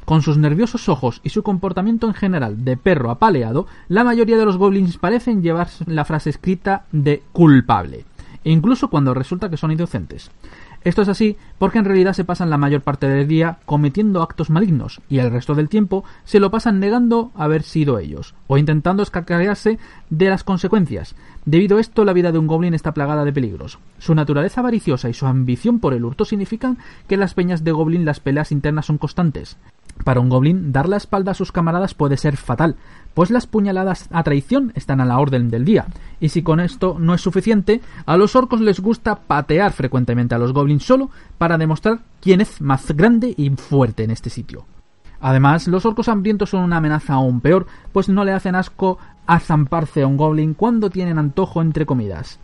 Con 0.06 0.22
sus 0.22 0.38
nerviosos 0.38 0.88
ojos 0.88 1.20
y 1.22 1.28
su 1.28 1.42
comportamiento 1.42 2.06
en 2.06 2.14
general 2.14 2.64
de 2.64 2.78
perro 2.78 3.10
apaleado, 3.10 3.66
la 3.88 4.04
mayoría 4.04 4.38
de 4.38 4.46
los 4.46 4.56
goblins 4.56 4.96
parecen 4.96 5.42
llevar 5.42 5.68
la 5.84 6.06
frase 6.06 6.30
escrita 6.30 6.86
de 6.92 7.22
culpable 7.32 8.06
incluso 8.44 8.88
cuando 8.88 9.14
resulta 9.14 9.50
que 9.50 9.56
son 9.56 9.72
inocentes. 9.72 10.30
Esto 10.84 11.02
es 11.02 11.08
así 11.08 11.36
porque 11.58 11.78
en 11.78 11.84
realidad 11.84 12.12
se 12.12 12.24
pasan 12.24 12.50
la 12.50 12.58
mayor 12.58 12.80
parte 12.80 13.08
del 13.08 13.28
día 13.28 13.58
cometiendo 13.66 14.22
actos 14.22 14.50
malignos 14.50 15.00
y 15.08 15.18
el 15.18 15.30
resto 15.30 15.54
del 15.54 15.68
tiempo 15.68 16.04
se 16.24 16.40
lo 16.40 16.50
pasan 16.50 16.80
negando 16.80 17.30
haber 17.34 17.62
sido 17.62 17.98
ellos 17.98 18.34
o 18.48 18.58
intentando 18.58 19.02
escaquearse 19.02 19.78
de 20.10 20.28
las 20.28 20.44
consecuencias. 20.44 21.14
Debido 21.44 21.76
a 21.76 21.80
esto, 21.80 22.04
la 22.04 22.12
vida 22.12 22.32
de 22.32 22.38
un 22.38 22.46
goblin 22.46 22.74
está 22.74 22.94
plagada 22.94 23.24
de 23.24 23.32
peligros. 23.32 23.78
Su 23.98 24.14
naturaleza 24.14 24.60
avariciosa 24.60 25.08
y 25.08 25.14
su 25.14 25.26
ambición 25.26 25.78
por 25.78 25.94
el 25.94 26.04
hurto 26.04 26.24
significan 26.24 26.78
que 27.08 27.14
en 27.14 27.20
las 27.20 27.34
peñas 27.34 27.64
de 27.64 27.72
goblin 27.72 28.04
las 28.04 28.20
peleas 28.20 28.52
internas 28.52 28.86
son 28.86 28.98
constantes. 28.98 29.56
Para 30.04 30.20
un 30.20 30.28
goblin, 30.28 30.72
dar 30.72 30.88
la 30.88 30.96
espalda 30.96 31.32
a 31.32 31.34
sus 31.34 31.52
camaradas 31.52 31.94
puede 31.94 32.16
ser 32.16 32.36
fatal, 32.36 32.76
pues 33.14 33.30
las 33.30 33.46
puñaladas 33.46 34.08
a 34.10 34.22
traición 34.22 34.72
están 34.74 35.00
a 35.00 35.04
la 35.04 35.18
orden 35.18 35.48
del 35.48 35.64
día, 35.64 35.86
y 36.20 36.30
si 36.30 36.42
con 36.42 36.60
esto 36.60 36.96
no 36.98 37.14
es 37.14 37.20
suficiente, 37.20 37.80
a 38.06 38.16
los 38.16 38.34
orcos 38.34 38.60
les 38.60 38.80
gusta 38.80 39.16
patear 39.16 39.72
frecuentemente 39.72 40.34
a 40.34 40.38
los 40.38 40.52
goblins 40.52 40.84
solo 40.84 41.10
para 41.38 41.58
demostrar 41.58 42.00
quién 42.20 42.40
es 42.40 42.60
más 42.60 42.90
grande 42.92 43.34
y 43.36 43.50
fuerte 43.50 44.04
en 44.04 44.10
este 44.10 44.30
sitio. 44.30 44.64
Además, 45.20 45.68
los 45.68 45.86
orcos 45.86 46.08
hambrientos 46.08 46.50
son 46.50 46.64
una 46.64 46.78
amenaza 46.78 47.14
aún 47.14 47.40
peor, 47.40 47.66
pues 47.92 48.08
no 48.08 48.24
le 48.24 48.32
hacen 48.32 48.56
asco 48.56 48.98
a 49.26 49.38
zamparse 49.38 50.02
a 50.02 50.06
un 50.08 50.16
goblin 50.16 50.54
cuando 50.54 50.90
tienen 50.90 51.18
antojo 51.18 51.62
entre 51.62 51.86
comidas. 51.86 52.40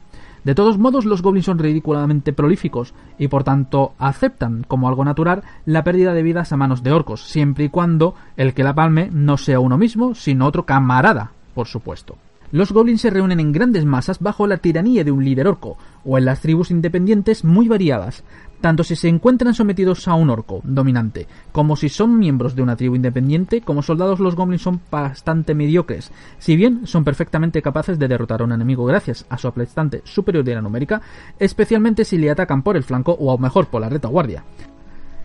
De 0.48 0.54
todos 0.54 0.78
modos, 0.78 1.04
los 1.04 1.20
goblins 1.20 1.44
son 1.44 1.58
ridículamente 1.58 2.32
prolíficos 2.32 2.94
y 3.18 3.28
por 3.28 3.44
tanto 3.44 3.92
aceptan 3.98 4.64
como 4.66 4.88
algo 4.88 5.04
natural 5.04 5.42
la 5.66 5.84
pérdida 5.84 6.14
de 6.14 6.22
vidas 6.22 6.52
a 6.52 6.56
manos 6.56 6.82
de 6.82 6.90
orcos, 6.90 7.20
siempre 7.20 7.64
y 7.64 7.68
cuando 7.68 8.14
el 8.38 8.54
que 8.54 8.64
la 8.64 8.74
palme 8.74 9.10
no 9.12 9.36
sea 9.36 9.60
uno 9.60 9.76
mismo, 9.76 10.14
sino 10.14 10.46
otro 10.46 10.64
camarada, 10.64 11.32
por 11.54 11.66
supuesto. 11.66 12.16
Los 12.50 12.72
goblins 12.72 13.02
se 13.02 13.10
reúnen 13.10 13.40
en 13.40 13.52
grandes 13.52 13.84
masas 13.84 14.20
bajo 14.20 14.46
la 14.46 14.56
tiranía 14.56 15.04
de 15.04 15.10
un 15.10 15.22
líder 15.22 15.46
orco, 15.48 15.76
o 16.02 16.16
en 16.16 16.24
las 16.24 16.40
tribus 16.40 16.70
independientes 16.70 17.44
muy 17.44 17.68
variadas, 17.68 18.24
tanto 18.62 18.84
si 18.84 18.96
se 18.96 19.08
encuentran 19.08 19.52
sometidos 19.52 20.08
a 20.08 20.14
un 20.14 20.30
orco 20.30 20.62
dominante, 20.64 21.28
como 21.52 21.76
si 21.76 21.90
son 21.90 22.18
miembros 22.18 22.56
de 22.56 22.62
una 22.62 22.76
tribu 22.76 22.96
independiente, 22.96 23.60
como 23.60 23.82
soldados 23.82 24.18
los 24.18 24.34
goblins 24.34 24.62
son 24.62 24.80
bastante 24.90 25.54
mediocres, 25.54 26.10
si 26.38 26.56
bien 26.56 26.86
son 26.86 27.04
perfectamente 27.04 27.60
capaces 27.60 27.98
de 27.98 28.08
derrotar 28.08 28.40
a 28.40 28.44
un 28.44 28.52
enemigo 28.52 28.86
gracias 28.86 29.26
a 29.28 29.36
su 29.36 29.46
aplastante 29.46 30.00
superioridad 30.04 30.62
numérica, 30.62 31.02
especialmente 31.38 32.06
si 32.06 32.16
le 32.16 32.30
atacan 32.30 32.62
por 32.62 32.78
el 32.78 32.82
flanco 32.82 33.12
o 33.12 33.30
aún 33.30 33.42
mejor 33.42 33.66
por 33.66 33.82
la 33.82 33.90
retaguardia. 33.90 34.44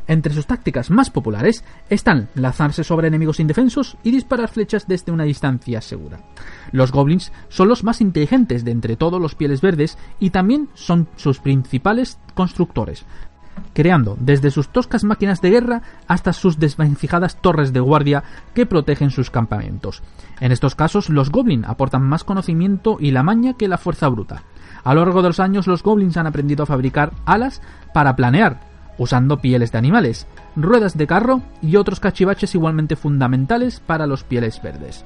Entre 0.08 0.34
sus 0.34 0.46
tácticas 0.48 0.90
más 0.90 1.10
populares 1.10 1.64
están 1.90 2.30
lanzarse 2.36 2.84
sobre 2.84 3.08
enemigos 3.08 3.40
indefensos 3.40 3.98
y 4.04 4.12
disparar 4.12 4.50
flechas 4.50 4.88
desde 4.88 5.12
una 5.12 5.24
distancia 5.24 5.82
segura. 5.82 6.20
Los 6.72 6.92
goblins 6.92 7.32
son 7.50 7.70
los 7.70 7.84
más 7.84 8.02
inteligentes 8.02 8.66
de 8.66 8.72
entre 8.72 8.98
todos 8.98 9.22
los 9.22 9.36
pieles 9.36 9.62
verdes 9.62 9.98
y 10.20 10.32
también 10.32 10.70
son 10.74 11.08
sus 11.16 11.40
principales 11.40 12.20
constructores, 12.34 13.06
creando 13.74 14.18
desde 14.20 14.52
sus 14.52 14.70
toscas 14.70 15.04
máquinas 15.04 15.42
de 15.42 15.52
guerra 15.52 15.82
hasta 16.08 16.34
sus 16.34 16.60
desvencijadas 16.60 17.42
torres 17.42 17.72
de 17.72 17.80
guardia 17.80 18.24
que 18.54 18.66
protegen 18.66 19.10
sus 19.10 19.30
campamentos. 19.30 20.04
En 20.42 20.52
estos 20.52 20.76
casos, 20.76 21.10
los 21.10 21.30
goblins 21.30 21.68
aportan 21.68 22.04
más 22.04 22.24
conocimiento 22.24 22.98
y 23.00 23.12
la 23.12 23.24
maña 23.24 23.54
que 23.54 23.68
la 23.68 23.78
fuerza 23.78 24.10
bruta. 24.10 24.44
A 24.84 24.94
lo 24.94 25.06
largo 25.06 25.22
de 25.22 25.30
los 25.30 25.40
años, 25.40 25.66
los 25.66 25.82
goblins 25.82 26.18
han 26.18 26.28
aprendido 26.28 26.64
a 26.64 26.68
fabricar 26.68 27.14
alas 27.26 27.62
para 27.94 28.16
planear, 28.18 28.73
usando 28.98 29.40
pieles 29.40 29.72
de 29.72 29.78
animales, 29.78 30.28
ruedas 30.56 30.98
de 30.98 31.08
carro 31.08 31.42
y 31.62 31.76
otros 31.76 32.00
cachivaches 32.00 32.56
igualmente 32.56 32.96
fundamentales 32.96 33.80
para 33.80 34.08
los 34.08 34.24
pieles 34.24 34.62
verdes. 34.62 35.06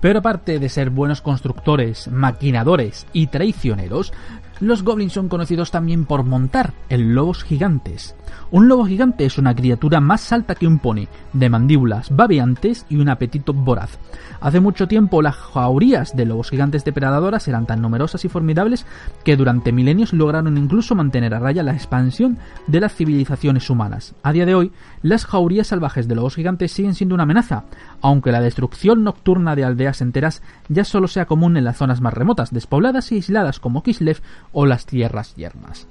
Pero 0.00 0.18
aparte 0.18 0.58
de 0.58 0.68
ser 0.68 0.90
buenos 0.90 1.20
constructores, 1.20 2.08
maquinadores 2.08 3.06
y 3.12 3.28
traicioneros, 3.28 4.12
los 4.58 4.82
goblins 4.82 5.12
son 5.12 5.28
conocidos 5.28 5.70
también 5.70 6.06
por 6.06 6.24
montar 6.24 6.72
en 6.88 7.14
lobos 7.14 7.44
gigantes. 7.44 8.16
Un 8.52 8.68
lobo 8.68 8.84
gigante 8.84 9.24
es 9.24 9.38
una 9.38 9.54
criatura 9.54 9.98
más 9.98 10.30
alta 10.30 10.54
que 10.54 10.66
un 10.66 10.78
pony, 10.78 11.06
de 11.32 11.48
mandíbulas 11.48 12.14
babeantes 12.14 12.84
y 12.90 12.96
un 12.96 13.08
apetito 13.08 13.54
voraz. 13.54 13.98
Hace 14.42 14.60
mucho 14.60 14.86
tiempo 14.86 15.22
las 15.22 15.36
jaurías 15.36 16.14
de 16.14 16.26
lobos 16.26 16.50
gigantes 16.50 16.84
depredadoras 16.84 17.48
eran 17.48 17.64
tan 17.64 17.80
numerosas 17.80 18.26
y 18.26 18.28
formidables 18.28 18.84
que 19.24 19.38
durante 19.38 19.72
milenios 19.72 20.12
lograron 20.12 20.58
incluso 20.58 20.94
mantener 20.94 21.32
a 21.32 21.38
raya 21.38 21.62
la 21.62 21.72
expansión 21.72 22.36
de 22.66 22.80
las 22.80 22.94
civilizaciones 22.94 23.70
humanas. 23.70 24.14
A 24.22 24.34
día 24.34 24.44
de 24.44 24.54
hoy, 24.54 24.70
las 25.00 25.24
jaurías 25.24 25.68
salvajes 25.68 26.06
de 26.06 26.14
lobos 26.14 26.34
gigantes 26.34 26.72
siguen 26.72 26.94
siendo 26.94 27.14
una 27.14 27.24
amenaza, 27.24 27.64
aunque 28.02 28.32
la 28.32 28.42
destrucción 28.42 29.02
nocturna 29.02 29.56
de 29.56 29.64
aldeas 29.64 30.02
enteras 30.02 30.42
ya 30.68 30.84
solo 30.84 31.08
sea 31.08 31.24
común 31.24 31.56
en 31.56 31.64
las 31.64 31.78
zonas 31.78 32.02
más 32.02 32.12
remotas, 32.12 32.52
despobladas 32.52 33.12
y 33.12 33.14
aisladas 33.14 33.60
como 33.60 33.82
Kislev 33.82 34.20
o 34.52 34.66
las 34.66 34.84
tierras 34.84 35.34
yermas. 35.36 35.88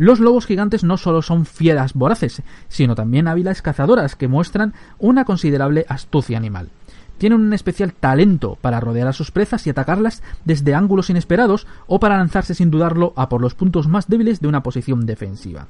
Los 0.00 0.18
lobos 0.18 0.46
gigantes 0.46 0.82
no 0.82 0.96
solo 0.96 1.20
son 1.20 1.44
fieras 1.44 1.92
voraces, 1.92 2.40
sino 2.68 2.94
también 2.94 3.28
hábiles 3.28 3.60
cazadoras 3.60 4.16
que 4.16 4.28
muestran 4.28 4.72
una 4.98 5.26
considerable 5.26 5.84
astucia 5.90 6.38
animal. 6.38 6.70
Tienen 7.18 7.38
un 7.38 7.52
especial 7.52 7.92
talento 7.92 8.56
para 8.62 8.80
rodear 8.80 9.08
a 9.08 9.12
sus 9.12 9.30
presas 9.30 9.66
y 9.66 9.70
atacarlas 9.70 10.22
desde 10.46 10.74
ángulos 10.74 11.10
inesperados 11.10 11.66
o 11.86 12.00
para 12.00 12.16
lanzarse 12.16 12.54
sin 12.54 12.70
dudarlo 12.70 13.12
a 13.14 13.28
por 13.28 13.42
los 13.42 13.54
puntos 13.54 13.88
más 13.88 14.08
débiles 14.08 14.40
de 14.40 14.48
una 14.48 14.62
posición 14.62 15.04
defensiva. 15.04 15.66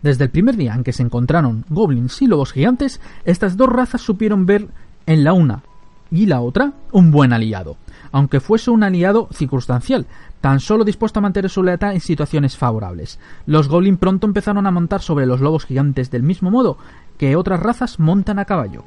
Desde 0.00 0.24
el 0.24 0.30
primer 0.30 0.56
día 0.56 0.72
en 0.72 0.82
que 0.82 0.94
se 0.94 1.02
encontraron 1.02 1.66
goblins 1.68 2.22
y 2.22 2.28
lobos 2.28 2.54
gigantes, 2.54 3.02
estas 3.26 3.58
dos 3.58 3.68
razas 3.68 4.00
supieron 4.00 4.46
ver 4.46 4.68
en 5.04 5.24
la 5.24 5.34
una 5.34 5.62
y 6.10 6.24
la 6.24 6.40
otra 6.40 6.72
un 6.90 7.10
buen 7.10 7.34
aliado, 7.34 7.76
aunque 8.12 8.40
fuese 8.40 8.70
un 8.70 8.84
aliado 8.84 9.28
circunstancial, 9.32 10.06
tan 10.40 10.60
solo 10.60 10.84
dispuesto 10.84 11.18
a 11.18 11.22
mantener 11.22 11.50
su 11.50 11.62
lealtad 11.62 11.94
en 11.94 12.00
situaciones 12.00 12.56
favorables. 12.56 13.18
Los 13.46 13.68
Goblin 13.68 13.96
pronto 13.96 14.26
empezaron 14.26 14.66
a 14.66 14.70
montar 14.70 15.02
sobre 15.02 15.26
los 15.26 15.40
lobos 15.40 15.64
gigantes 15.64 16.10
del 16.10 16.22
mismo 16.22 16.50
modo 16.50 16.78
que 17.18 17.36
otras 17.36 17.60
razas 17.60 17.98
montan 17.98 18.38
a 18.38 18.44
caballo. 18.44 18.84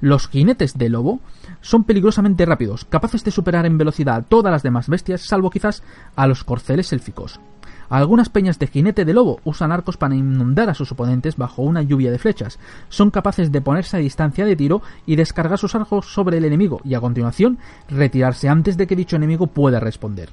Los 0.00 0.28
jinetes 0.28 0.78
de 0.78 0.88
lobo 0.88 1.20
son 1.60 1.84
peligrosamente 1.84 2.46
rápidos, 2.46 2.84
capaces 2.84 3.24
de 3.24 3.32
superar 3.32 3.66
en 3.66 3.78
velocidad 3.78 4.16
a 4.16 4.22
todas 4.22 4.52
las 4.52 4.62
demás 4.62 4.88
bestias, 4.88 5.22
salvo 5.22 5.50
quizás 5.50 5.82
a 6.14 6.26
los 6.26 6.44
corceles 6.44 6.92
élficos. 6.92 7.40
Algunas 7.88 8.28
peñas 8.28 8.58
de 8.58 8.66
jinete 8.66 9.04
de 9.04 9.14
lobo 9.14 9.40
usan 9.44 9.72
arcos 9.72 9.96
para 9.96 10.14
inundar 10.14 10.68
a 10.68 10.74
sus 10.74 10.92
oponentes 10.92 11.36
bajo 11.36 11.62
una 11.62 11.82
lluvia 11.82 12.10
de 12.10 12.18
flechas. 12.18 12.58
Son 12.88 13.10
capaces 13.10 13.50
de 13.50 13.60
ponerse 13.60 13.96
a 13.96 14.00
distancia 14.00 14.44
de 14.44 14.56
tiro 14.56 14.82
y 15.06 15.16
descargar 15.16 15.58
sus 15.58 15.74
arcos 15.74 16.12
sobre 16.12 16.38
el 16.38 16.44
enemigo 16.44 16.80
y 16.84 16.94
a 16.94 17.00
continuación 17.00 17.58
retirarse 17.88 18.48
antes 18.48 18.76
de 18.76 18.86
que 18.86 18.96
dicho 18.96 19.16
enemigo 19.16 19.46
pueda 19.46 19.80
responder. 19.80 20.28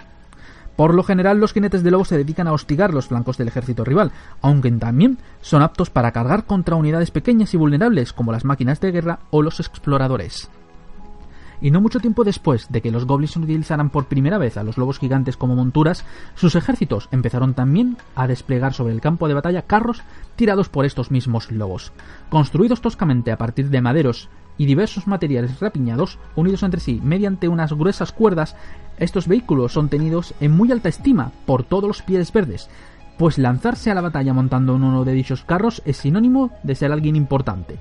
Por 0.76 0.94
lo 0.94 1.04
general, 1.04 1.40
los 1.40 1.54
jinetes 1.54 1.84
de 1.84 1.92
lobo 1.92 2.04
se 2.04 2.18
dedican 2.18 2.48
a 2.48 2.52
hostigar 2.52 2.94
los 2.94 3.08
flancos 3.08 3.38
del 3.38 3.48
ejército 3.48 3.86
rival, 3.86 4.12
aunque 4.42 4.70
también 4.72 5.18
son 5.40 5.62
aptos 5.62 5.90
para 5.90 6.12
cargar 6.12 6.46
contra 6.46 6.76
unidades 6.76 7.12
pequeñas 7.12 7.54
y 7.54 7.58
vulnerables 7.58 8.12
como 8.12 8.34
las 8.34 8.44
máquinas 8.44 8.82
de 8.82 8.92
guerra 8.92 9.20
o 9.32 9.42
los 9.42 9.62
exploradores. 9.62 10.50
Y 11.62 11.72
no 11.72 11.82
mucho 11.82 12.00
tiempo 12.00 12.24
después 12.24 12.68
de 12.70 12.82
que 12.82 12.92
los 12.92 13.06
goblins 13.06 13.36
utilizaran 13.36 13.90
por 13.90 14.06
primera 14.06 14.38
vez 14.38 14.58
a 14.58 14.64
los 14.64 14.78
lobos 14.78 15.00
gigantes 15.00 15.38
como 15.38 15.56
monturas, 15.56 16.06
sus 16.36 16.56
ejércitos 16.56 17.10
empezaron 17.12 17.54
también 17.54 17.98
a 18.16 18.28
desplegar 18.28 18.74
sobre 18.74 18.94
el 18.94 19.02
campo 19.02 19.28
de 19.28 19.34
batalla 19.34 19.64
carros 19.64 20.02
tirados 20.36 20.70
por 20.70 20.86
estos 20.86 21.12
mismos 21.12 21.52
lobos. 21.52 21.92
Construidos 22.30 22.82
toscamente 22.82 23.32
a 23.32 23.38
partir 23.38 23.70
de 23.70 23.82
maderos 23.82 24.30
y 24.58 24.66
diversos 24.66 25.08
materiales 25.08 25.60
rapiñados, 25.60 26.18
unidos 26.36 26.64
entre 26.64 26.80
sí 26.80 27.02
mediante 27.04 27.48
unas 27.48 27.74
gruesas 27.74 28.12
cuerdas, 28.12 28.56
estos 28.98 29.28
vehículos 29.28 29.74
son 29.74 29.90
tenidos 29.90 30.34
en 30.40 30.52
muy 30.52 30.72
alta 30.72 30.90
estima 30.90 31.32
por 31.46 31.64
todos 31.64 31.88
los 31.88 32.02
pieles 32.02 32.32
verdes, 32.32 32.70
pues 33.18 33.38
lanzarse 33.38 33.92
a 33.92 33.96
la 33.96 34.02
batalla 34.02 34.34
montando 34.34 34.76
en 34.76 34.84
uno 34.84 35.04
de 35.04 35.14
dichos 35.14 35.44
carros 35.44 35.82
es 35.86 35.98
sinónimo 35.98 36.52
de 36.64 36.76
ser 36.76 36.92
alguien 36.92 37.16
importante. 37.16 37.78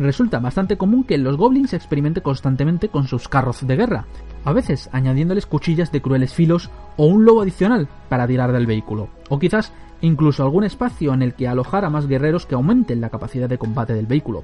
Resulta 0.00 0.38
bastante 0.38 0.78
común 0.78 1.04
que 1.04 1.18
los 1.18 1.36
goblins 1.36 1.74
experimenten 1.74 2.22
constantemente 2.22 2.88
con 2.88 3.06
sus 3.06 3.28
carros 3.28 3.66
de 3.66 3.76
guerra, 3.76 4.06
a 4.46 4.52
veces 4.54 4.88
añadiéndoles 4.92 5.44
cuchillas 5.44 5.92
de 5.92 6.00
crueles 6.00 6.32
filos 6.32 6.70
o 6.96 7.04
un 7.04 7.26
lobo 7.26 7.42
adicional 7.42 7.86
para 8.08 8.26
tirar 8.26 8.50
del 8.50 8.64
vehículo, 8.64 9.10
o 9.28 9.38
quizás 9.38 9.74
incluso 10.00 10.42
algún 10.42 10.64
espacio 10.64 11.12
en 11.12 11.20
el 11.20 11.34
que 11.34 11.48
alojar 11.48 11.84
a 11.84 11.90
más 11.90 12.06
guerreros 12.06 12.46
que 12.46 12.54
aumenten 12.54 13.02
la 13.02 13.10
capacidad 13.10 13.46
de 13.46 13.58
combate 13.58 13.92
del 13.92 14.06
vehículo. 14.06 14.42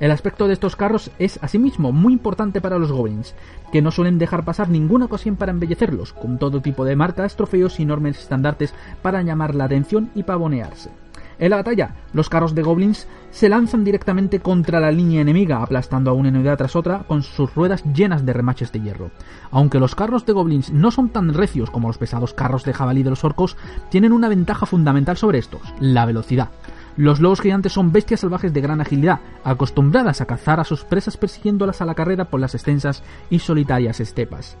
El 0.00 0.10
aspecto 0.10 0.46
de 0.46 0.52
estos 0.52 0.76
carros 0.76 1.10
es 1.18 1.38
asimismo 1.40 1.92
muy 1.92 2.12
importante 2.12 2.60
para 2.60 2.78
los 2.78 2.92
goblins, 2.92 3.34
que 3.72 3.80
no 3.80 3.92
suelen 3.92 4.18
dejar 4.18 4.44
pasar 4.44 4.68
ninguna 4.68 5.06
ocasión 5.06 5.36
para 5.36 5.52
embellecerlos, 5.52 6.12
con 6.12 6.38
todo 6.38 6.60
tipo 6.60 6.84
de 6.84 6.96
marcas, 6.96 7.36
trofeos 7.36 7.80
y 7.80 7.84
enormes 7.84 8.18
estandartes 8.18 8.74
para 9.00 9.22
llamar 9.22 9.54
la 9.54 9.64
atención 9.64 10.10
y 10.14 10.24
pavonearse. 10.24 10.90
En 11.40 11.48
la 11.48 11.56
batalla, 11.56 11.94
los 12.12 12.28
carros 12.28 12.54
de 12.54 12.62
goblins 12.62 13.08
se 13.30 13.48
lanzan 13.48 13.82
directamente 13.82 14.40
contra 14.40 14.78
la 14.78 14.92
línea 14.92 15.22
enemiga, 15.22 15.62
aplastando 15.62 16.10
a 16.10 16.12
una 16.12 16.28
unidad 16.28 16.58
tras 16.58 16.76
otra 16.76 17.04
con 17.08 17.22
sus 17.22 17.54
ruedas 17.54 17.82
llenas 17.94 18.26
de 18.26 18.34
remaches 18.34 18.72
de 18.72 18.80
hierro. 18.80 19.10
Aunque 19.50 19.80
los 19.80 19.94
carros 19.94 20.26
de 20.26 20.34
goblins 20.34 20.70
no 20.70 20.90
son 20.90 21.08
tan 21.08 21.32
recios 21.32 21.70
como 21.70 21.88
los 21.88 21.96
pesados 21.96 22.34
carros 22.34 22.64
de 22.64 22.74
jabalí 22.74 23.02
de 23.02 23.08
los 23.08 23.24
orcos, 23.24 23.56
tienen 23.88 24.12
una 24.12 24.28
ventaja 24.28 24.66
fundamental 24.66 25.16
sobre 25.16 25.38
estos, 25.38 25.62
la 25.80 26.04
velocidad. 26.04 26.50
Los 26.98 27.20
lobos 27.20 27.40
gigantes 27.40 27.72
son 27.72 27.90
bestias 27.90 28.20
salvajes 28.20 28.52
de 28.52 28.60
gran 28.60 28.82
agilidad, 28.82 29.20
acostumbradas 29.42 30.20
a 30.20 30.26
cazar 30.26 30.60
a 30.60 30.64
sus 30.64 30.84
presas 30.84 31.16
persiguiéndolas 31.16 31.80
a 31.80 31.86
la 31.86 31.94
carrera 31.94 32.26
por 32.26 32.40
las 32.40 32.54
extensas 32.54 33.02
y 33.30 33.38
solitarias 33.38 34.00
estepas. 34.00 34.58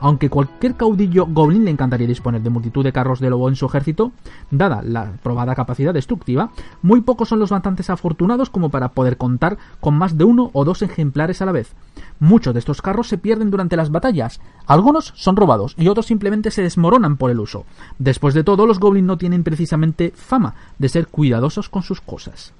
Aunque 0.00 0.30
cualquier 0.30 0.76
caudillo 0.76 1.26
goblin 1.26 1.64
le 1.64 1.70
encantaría 1.70 2.06
disponer 2.06 2.40
de 2.40 2.50
multitud 2.50 2.82
de 2.82 2.92
carros 2.92 3.20
de 3.20 3.28
lobo 3.28 3.48
en 3.48 3.56
su 3.56 3.66
ejército, 3.66 4.12
dada 4.50 4.82
la 4.82 5.12
probada 5.22 5.54
capacidad 5.54 5.92
destructiva, 5.92 6.50
muy 6.82 7.02
pocos 7.02 7.28
son 7.28 7.38
los 7.38 7.50
bastantes 7.50 7.90
afortunados 7.90 8.48
como 8.48 8.70
para 8.70 8.88
poder 8.88 9.18
contar 9.18 9.58
con 9.80 9.94
más 9.94 10.16
de 10.16 10.24
uno 10.24 10.50
o 10.54 10.64
dos 10.64 10.82
ejemplares 10.82 11.42
a 11.42 11.46
la 11.46 11.52
vez. 11.52 11.74
Muchos 12.18 12.54
de 12.54 12.60
estos 12.60 12.80
carros 12.80 13.08
se 13.08 13.18
pierden 13.18 13.50
durante 13.50 13.76
las 13.76 13.90
batallas, 13.90 14.40
algunos 14.66 15.12
son 15.16 15.36
robados 15.36 15.74
y 15.76 15.88
otros 15.88 16.06
simplemente 16.06 16.50
se 16.50 16.62
desmoronan 16.62 17.16
por 17.16 17.30
el 17.30 17.40
uso. 17.40 17.66
Después 17.98 18.34
de 18.34 18.44
todo, 18.44 18.66
los 18.66 18.80
goblins 18.80 19.06
no 19.06 19.18
tienen 19.18 19.44
precisamente 19.44 20.12
fama 20.14 20.54
de 20.78 20.88
ser 20.88 21.08
cuidadosos 21.08 21.68
con 21.68 21.82
sus 21.82 22.00
cosas. 22.00 22.54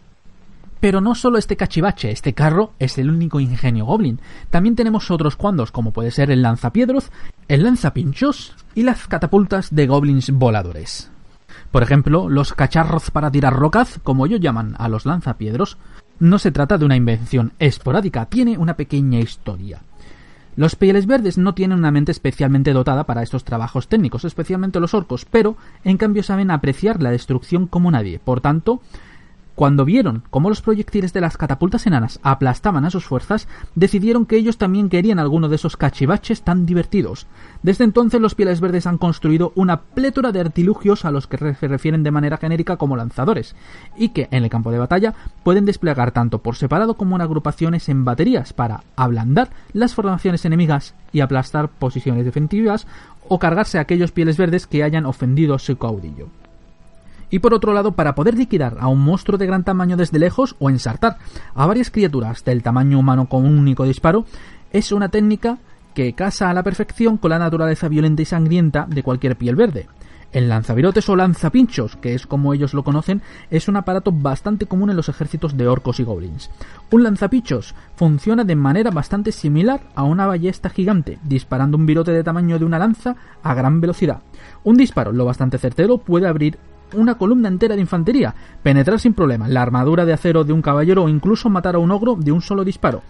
Pero 0.80 1.02
no 1.02 1.14
solo 1.14 1.36
este 1.36 1.56
cachivache, 1.56 2.10
este 2.10 2.32
carro 2.32 2.72
es 2.78 2.96
el 2.96 3.10
único 3.10 3.38
ingenio 3.38 3.84
goblin. 3.84 4.18
También 4.48 4.76
tenemos 4.76 5.10
otros 5.10 5.36
cuantos, 5.36 5.70
como 5.70 5.92
puede 5.92 6.10
ser 6.10 6.30
el 6.30 6.42
lanzapiedros, 6.42 7.10
el 7.48 7.62
lanzapinchos 7.62 8.54
y 8.74 8.82
las 8.82 9.06
catapultas 9.06 9.74
de 9.74 9.86
goblins 9.86 10.30
voladores. 10.30 11.10
Por 11.70 11.82
ejemplo, 11.82 12.28
los 12.28 12.54
cacharros 12.54 13.10
para 13.10 13.30
tirar 13.30 13.54
rocas, 13.54 14.00
como 14.02 14.26
ellos 14.26 14.40
llaman 14.40 14.74
a 14.78 14.88
los 14.88 15.04
lanzapiedros, 15.04 15.76
no 16.18 16.38
se 16.38 16.50
trata 16.50 16.78
de 16.78 16.84
una 16.84 16.96
invención 16.96 17.52
esporádica, 17.58 18.26
tiene 18.26 18.58
una 18.58 18.74
pequeña 18.74 19.20
historia. 19.20 19.82
Los 20.56 20.74
pieles 20.74 21.06
verdes 21.06 21.38
no 21.38 21.54
tienen 21.54 21.78
una 21.78 21.92
mente 21.92 22.12
especialmente 22.12 22.72
dotada 22.72 23.04
para 23.04 23.22
estos 23.22 23.44
trabajos 23.44 23.88
técnicos, 23.88 24.24
especialmente 24.24 24.80
los 24.80 24.94
orcos, 24.94 25.24
pero 25.24 25.56
en 25.84 25.96
cambio 25.96 26.22
saben 26.22 26.50
apreciar 26.50 27.02
la 27.02 27.10
destrucción 27.10 27.66
como 27.66 27.90
nadie. 27.90 28.18
Por 28.18 28.40
tanto, 28.40 28.82
cuando 29.60 29.84
vieron 29.84 30.22
cómo 30.30 30.48
los 30.48 30.62
proyectiles 30.62 31.12
de 31.12 31.20
las 31.20 31.36
catapultas 31.36 31.86
enanas 31.86 32.18
aplastaban 32.22 32.86
a 32.86 32.90
sus 32.90 33.04
fuerzas, 33.04 33.46
decidieron 33.74 34.24
que 34.24 34.38
ellos 34.38 34.56
también 34.56 34.88
querían 34.88 35.18
alguno 35.18 35.50
de 35.50 35.56
esos 35.56 35.76
cachivaches 35.76 36.40
tan 36.40 36.64
divertidos. 36.64 37.26
Desde 37.62 37.84
entonces 37.84 38.22
los 38.22 38.34
pieles 38.34 38.62
verdes 38.62 38.86
han 38.86 38.96
construido 38.96 39.52
una 39.56 39.82
plétora 39.82 40.32
de 40.32 40.40
artilugios 40.40 41.04
a 41.04 41.10
los 41.10 41.26
que 41.26 41.36
se 41.36 41.68
refieren 41.68 42.02
de 42.02 42.10
manera 42.10 42.38
genérica 42.38 42.78
como 42.78 42.96
lanzadores, 42.96 43.54
y 43.98 44.08
que 44.08 44.28
en 44.30 44.44
el 44.44 44.48
campo 44.48 44.70
de 44.70 44.78
batalla 44.78 45.12
pueden 45.42 45.66
desplegar 45.66 46.10
tanto 46.12 46.38
por 46.38 46.56
separado 46.56 46.94
como 46.94 47.16
en 47.16 47.20
agrupaciones 47.20 47.90
en 47.90 48.06
baterías 48.06 48.54
para 48.54 48.84
ablandar 48.96 49.50
las 49.74 49.94
formaciones 49.94 50.42
enemigas 50.46 50.94
y 51.12 51.20
aplastar 51.20 51.68
posiciones 51.68 52.24
defensivas 52.24 52.86
o 53.28 53.38
cargarse 53.38 53.76
a 53.76 53.82
aquellos 53.82 54.10
pieles 54.10 54.38
verdes 54.38 54.66
que 54.66 54.82
hayan 54.84 55.04
ofendido 55.04 55.54
a 55.54 55.58
su 55.58 55.76
caudillo 55.76 56.30
y 57.30 57.38
por 57.38 57.54
otro 57.54 57.72
lado 57.72 57.92
para 57.92 58.14
poder 58.14 58.36
liquidar 58.36 58.76
a 58.80 58.88
un 58.88 59.00
monstruo 59.00 59.38
de 59.38 59.46
gran 59.46 59.64
tamaño 59.64 59.96
desde 59.96 60.18
lejos 60.18 60.56
o 60.58 60.68
ensartar 60.68 61.18
a 61.54 61.66
varias 61.66 61.90
criaturas 61.90 62.44
del 62.44 62.62
tamaño 62.62 62.98
humano 62.98 63.28
con 63.28 63.46
un 63.46 63.58
único 63.58 63.84
disparo, 63.84 64.24
es 64.72 64.92
una 64.92 65.08
técnica 65.08 65.58
que 65.94 66.12
casa 66.12 66.50
a 66.50 66.54
la 66.54 66.62
perfección 66.62 67.16
con 67.16 67.30
la 67.30 67.38
naturaleza 67.38 67.88
violenta 67.88 68.22
y 68.22 68.24
sangrienta 68.24 68.86
de 68.88 69.02
cualquier 69.02 69.36
piel 69.36 69.56
verde. 69.56 69.86
El 70.32 70.48
lanzavirotes 70.48 71.08
o 71.08 71.16
lanzapinchos, 71.16 71.96
que 71.96 72.14
es 72.14 72.24
como 72.24 72.54
ellos 72.54 72.72
lo 72.72 72.84
conocen, 72.84 73.20
es 73.50 73.66
un 73.66 73.76
aparato 73.76 74.12
bastante 74.12 74.66
común 74.66 74.90
en 74.90 74.96
los 74.96 75.08
ejércitos 75.08 75.56
de 75.56 75.66
orcos 75.66 75.98
y 75.98 76.04
goblins. 76.04 76.50
Un 76.92 77.02
lanzapinchos 77.02 77.74
funciona 77.96 78.44
de 78.44 78.54
manera 78.54 78.92
bastante 78.92 79.32
similar 79.32 79.80
a 79.96 80.04
una 80.04 80.26
ballesta 80.26 80.70
gigante, 80.70 81.18
disparando 81.24 81.76
un 81.76 81.84
virote 81.84 82.12
de 82.12 82.22
tamaño 82.22 82.60
de 82.60 82.64
una 82.64 82.78
lanza 82.78 83.16
a 83.42 83.54
gran 83.54 83.80
velocidad. 83.80 84.20
Un 84.62 84.76
disparo 84.76 85.10
lo 85.10 85.24
bastante 85.24 85.58
certero 85.58 85.98
puede 85.98 86.28
abrir 86.28 86.58
una 86.94 87.16
columna 87.16 87.48
entera 87.48 87.74
de 87.74 87.80
infantería, 87.80 88.34
penetrar 88.62 88.98
sin 89.00 89.14
problema 89.14 89.48
la 89.48 89.62
armadura 89.62 90.04
de 90.04 90.12
acero 90.12 90.44
de 90.44 90.52
un 90.52 90.62
caballero 90.62 91.04
o 91.04 91.08
incluso 91.08 91.50
matar 91.50 91.74
a 91.74 91.78
un 91.78 91.90
ogro 91.90 92.16
de 92.16 92.32
un 92.32 92.42
solo 92.42 92.64
disparo, 92.64 93.02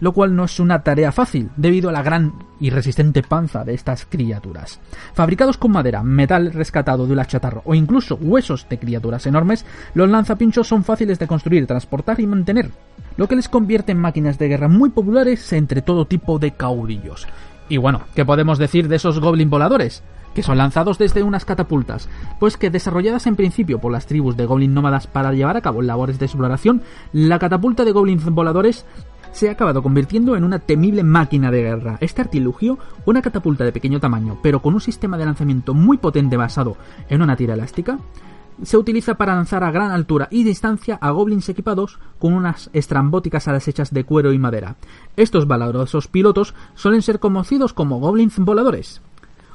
lo 0.00 0.12
cual 0.12 0.34
no 0.34 0.44
es 0.44 0.58
una 0.60 0.82
tarea 0.82 1.12
fácil 1.12 1.50
debido 1.56 1.88
a 1.88 1.92
la 1.92 2.02
gran 2.02 2.32
y 2.60 2.70
resistente 2.70 3.22
panza 3.22 3.64
de 3.64 3.74
estas 3.74 4.06
criaturas. 4.06 4.80
Fabricados 5.14 5.58
con 5.58 5.72
madera, 5.72 6.02
metal 6.02 6.52
rescatado 6.52 7.06
de 7.06 7.16
la 7.16 7.26
chatarra 7.26 7.62
o 7.64 7.74
incluso 7.74 8.16
huesos 8.16 8.66
de 8.68 8.78
criaturas 8.78 9.26
enormes, 9.26 9.66
los 9.94 10.08
lanzapinchos 10.08 10.68
son 10.68 10.84
fáciles 10.84 11.18
de 11.18 11.26
construir, 11.26 11.66
transportar 11.66 12.20
y 12.20 12.26
mantener, 12.26 12.70
lo 13.16 13.28
que 13.28 13.36
les 13.36 13.48
convierte 13.48 13.92
en 13.92 13.98
máquinas 13.98 14.38
de 14.38 14.48
guerra 14.48 14.68
muy 14.68 14.90
populares 14.90 15.52
entre 15.52 15.82
todo 15.82 16.06
tipo 16.06 16.38
de 16.38 16.52
caudillos. 16.52 17.26
Y 17.68 17.76
bueno, 17.78 18.02
¿qué 18.14 18.24
podemos 18.24 18.58
decir 18.58 18.88
de 18.88 18.96
esos 18.96 19.20
goblin 19.20 19.50
voladores? 19.50 20.02
Que 20.34 20.42
son 20.42 20.58
lanzados 20.58 20.98
desde 20.98 21.22
unas 21.22 21.44
catapultas, 21.44 22.08
pues 22.38 22.56
que 22.56 22.70
desarrolladas 22.70 23.26
en 23.26 23.36
principio 23.36 23.80
por 23.80 23.92
las 23.92 24.06
tribus 24.06 24.36
de 24.36 24.46
goblin 24.46 24.74
nómadas 24.74 25.06
para 25.06 25.32
llevar 25.32 25.56
a 25.56 25.60
cabo 25.60 25.82
labores 25.82 26.18
de 26.18 26.26
exploración, 26.26 26.82
la 27.12 27.38
catapulta 27.38 27.84
de 27.84 27.92
goblins 27.92 28.24
voladores 28.24 28.84
se 29.32 29.48
ha 29.48 29.52
acabado 29.52 29.82
convirtiendo 29.82 30.36
en 30.36 30.44
una 30.44 30.58
temible 30.58 31.02
máquina 31.02 31.50
de 31.50 31.62
guerra. 31.62 31.96
Este 32.00 32.20
artilugio, 32.20 32.78
una 33.06 33.22
catapulta 33.22 33.64
de 33.64 33.72
pequeño 33.72 33.98
tamaño, 33.98 34.38
pero 34.42 34.60
con 34.60 34.74
un 34.74 34.80
sistema 34.80 35.16
de 35.16 35.24
lanzamiento 35.24 35.74
muy 35.74 35.96
potente 35.96 36.36
basado 36.36 36.76
en 37.08 37.22
una 37.22 37.36
tira 37.36 37.54
elástica, 37.54 37.98
se 38.62 38.76
utiliza 38.76 39.14
para 39.14 39.34
lanzar 39.34 39.64
a 39.64 39.70
gran 39.70 39.90
altura 39.90 40.28
y 40.30 40.44
distancia 40.44 40.98
a 41.00 41.10
goblins 41.10 41.48
equipados 41.48 41.98
con 42.18 42.34
unas 42.34 42.70
estrambóticas 42.72 43.48
alas 43.48 43.66
hechas 43.66 43.92
de 43.92 44.04
cuero 44.04 44.32
y 44.32 44.38
madera. 44.38 44.76
Estos 45.16 45.46
valorosos 45.46 46.08
pilotos 46.08 46.54
suelen 46.74 47.02
ser 47.02 47.18
conocidos 47.18 47.72
como 47.72 47.98
goblins 47.98 48.38
voladores 48.38 49.00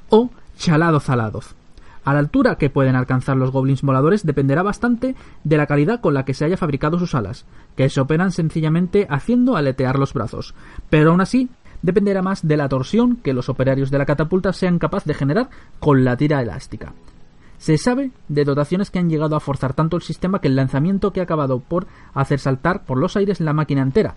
o 0.09 0.29
chalados 0.57 1.09
alados. 1.09 1.55
A 2.03 2.13
la 2.13 2.19
altura 2.19 2.55
que 2.55 2.69
pueden 2.69 2.95
alcanzar 2.95 3.35
los 3.35 3.51
goblins 3.51 3.81
voladores 3.81 4.25
dependerá 4.25 4.63
bastante 4.63 5.15
de 5.43 5.57
la 5.57 5.65
calidad 5.65 5.99
con 5.99 6.13
la 6.13 6.23
que 6.23 6.33
se 6.33 6.45
haya 6.45 6.55
fabricado 6.55 6.97
sus 6.99 7.13
alas, 7.15 7.45
que 7.75 7.89
se 7.89 7.99
operan 7.99 8.31
sencillamente 8.31 9.07
haciendo 9.09 9.57
aletear 9.57 9.99
los 9.99 10.13
brazos, 10.13 10.55
pero 10.89 11.11
aún 11.11 11.19
así 11.19 11.49
dependerá 11.81 12.21
más 12.21 12.47
de 12.47 12.57
la 12.57 12.69
torsión 12.69 13.17
que 13.17 13.33
los 13.33 13.49
operarios 13.49 13.91
de 13.91 13.97
la 13.97 14.05
catapulta 14.05 14.53
sean 14.53 14.79
capaces 14.79 15.07
de 15.07 15.13
generar 15.13 15.49
con 15.79 16.05
la 16.05 16.15
tira 16.15 16.41
elástica. 16.41 16.93
Se 17.57 17.77
sabe 17.77 18.11
de 18.29 18.45
dotaciones 18.45 18.91
que 18.91 18.99
han 18.99 19.09
llegado 19.09 19.35
a 19.35 19.39
forzar 19.39 19.73
tanto 19.73 19.97
el 19.97 20.03
sistema 20.03 20.39
que 20.39 20.47
el 20.47 20.55
lanzamiento 20.55 21.11
que 21.11 21.19
ha 21.19 21.23
acabado 21.23 21.59
por 21.59 21.87
hacer 22.13 22.39
saltar 22.39 22.85
por 22.85 22.97
los 22.99 23.17
aires 23.17 23.41
la 23.41 23.53
máquina 23.53 23.81
entera, 23.81 24.15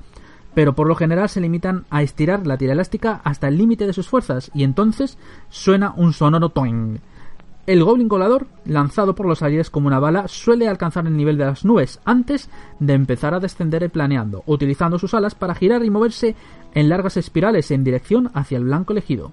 pero 0.55 0.75
por 0.75 0.87
lo 0.87 0.95
general 0.95 1.29
se 1.29 1.41
limitan 1.41 1.85
a 1.91 2.03
estirar 2.03 2.47
la 2.47 2.57
tira 2.57 2.73
elástica 2.73 3.21
hasta 3.25 3.49
el 3.49 3.59
límite 3.59 3.87
de 3.87 3.93
sus 3.93 4.09
fuerzas 4.09 4.51
y 4.55 4.65
entonces 4.65 5.19
suena 5.49 5.93
un 5.97 6.13
sonoro 6.13 6.51
toing. 6.51 6.99
El 7.67 7.85
Goblin 7.85 8.09
colador, 8.09 8.47
lanzado 8.65 9.15
por 9.15 9.27
los 9.27 9.43
aires 9.43 9.71
como 9.71 9.87
una 9.87 10.01
bala, 10.01 10.27
suele 10.29 10.67
alcanzar 10.67 11.07
el 11.07 11.17
nivel 11.17 11.39
de 11.39 11.45
las 11.45 11.65
nubes 11.65 12.01
antes 12.05 12.51
de 12.81 12.95
empezar 12.95 13.33
a 13.33 13.39
descender 13.39 13.89
planeando, 13.91 14.43
utilizando 14.47 14.99
sus 14.99 15.15
alas 15.15 15.35
para 15.35 15.55
girar 15.55 15.85
y 15.85 15.91
moverse 15.91 16.35
en 16.75 16.89
largas 16.89 17.17
espirales 17.17 17.71
en 17.71 17.85
dirección 17.85 18.31
hacia 18.35 18.59
el 18.59 18.65
blanco 18.65 18.93
elegido. 18.93 19.33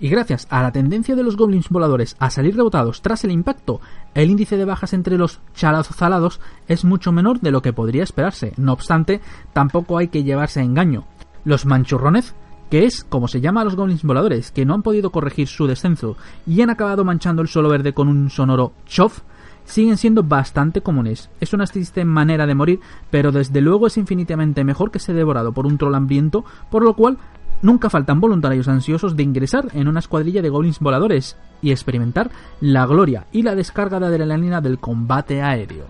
Y 0.00 0.08
gracias 0.08 0.46
a 0.50 0.62
la 0.62 0.70
tendencia 0.70 1.16
de 1.16 1.24
los 1.24 1.36
goblins 1.36 1.68
voladores 1.70 2.16
a 2.20 2.30
salir 2.30 2.56
rebotados 2.56 3.02
tras 3.02 3.24
el 3.24 3.32
impacto, 3.32 3.80
el 4.14 4.30
índice 4.30 4.56
de 4.56 4.64
bajas 4.64 4.92
entre 4.92 5.18
los 5.18 5.40
chalazalados 5.54 6.40
es 6.68 6.84
mucho 6.84 7.10
menor 7.10 7.40
de 7.40 7.50
lo 7.50 7.62
que 7.62 7.72
podría 7.72 8.04
esperarse. 8.04 8.52
No 8.56 8.72
obstante, 8.72 9.20
tampoco 9.52 9.98
hay 9.98 10.08
que 10.08 10.22
llevarse 10.22 10.60
a 10.60 10.64
engaño. 10.64 11.04
Los 11.44 11.66
manchurrones 11.66 12.34
que 12.70 12.84
es 12.84 13.04
como 13.04 13.28
se 13.28 13.40
llama 13.40 13.62
a 13.62 13.64
los 13.64 13.76
goblins 13.76 14.02
voladores, 14.02 14.50
que 14.50 14.64
no 14.64 14.74
han 14.74 14.82
podido 14.82 15.10
corregir 15.10 15.48
su 15.48 15.66
descenso 15.66 16.16
y 16.46 16.60
han 16.60 16.70
acabado 16.70 17.04
manchando 17.04 17.42
el 17.42 17.48
suelo 17.48 17.68
verde 17.68 17.94
con 17.94 18.08
un 18.08 18.30
sonoro 18.30 18.72
chof, 18.86 19.20
siguen 19.64 19.96
siendo 19.96 20.22
bastante 20.22 20.80
comunes. 20.80 21.30
Es 21.40 21.52
una 21.52 21.66
triste 21.66 22.04
manera 22.04 22.46
de 22.46 22.54
morir, 22.54 22.80
pero 23.10 23.32
desde 23.32 23.60
luego 23.60 23.86
es 23.86 23.96
infinitamente 23.96 24.64
mejor 24.64 24.90
que 24.90 24.98
ser 24.98 25.14
devorado 25.14 25.52
por 25.52 25.66
un 25.66 25.78
troll 25.78 25.94
hambriento, 25.94 26.44
por 26.70 26.82
lo 26.82 26.94
cual 26.94 27.18
nunca 27.62 27.90
faltan 27.90 28.20
voluntarios 28.20 28.68
ansiosos 28.68 29.16
de 29.16 29.22
ingresar 29.22 29.68
en 29.72 29.88
una 29.88 30.00
escuadrilla 30.00 30.42
de 30.42 30.48
goblins 30.48 30.80
voladores 30.80 31.36
y 31.62 31.70
experimentar 31.70 32.30
la 32.60 32.86
gloria 32.86 33.26
y 33.32 33.42
la 33.42 33.54
descarga 33.54 34.00
de 34.00 34.06
adrenalina 34.06 34.60
del 34.60 34.78
combate 34.78 35.42
aéreo. 35.42 35.86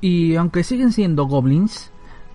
Y 0.00 0.36
aunque 0.36 0.64
siguen 0.64 0.92
siendo 0.92 1.24
goblins, 1.26 1.90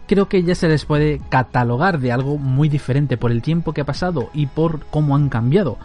creo 0.08 0.28
que 0.28 0.42
ya 0.42 0.56
se 0.56 0.68
les 0.68 0.86
puede 0.86 1.22
catalogar 1.30 2.00
de 2.00 2.12
algo 2.12 2.38
muy 2.38 2.68
diferente 2.68 3.16
por 3.16 3.32
el 3.32 3.44
tiempo 3.44 3.74
que 3.74 3.82
ha 3.82 3.86
pasado 3.86 4.30
y 4.34 4.48
por 4.48 4.86
cómo 4.86 5.16
han 5.16 5.30
cambiado. 5.30 5.78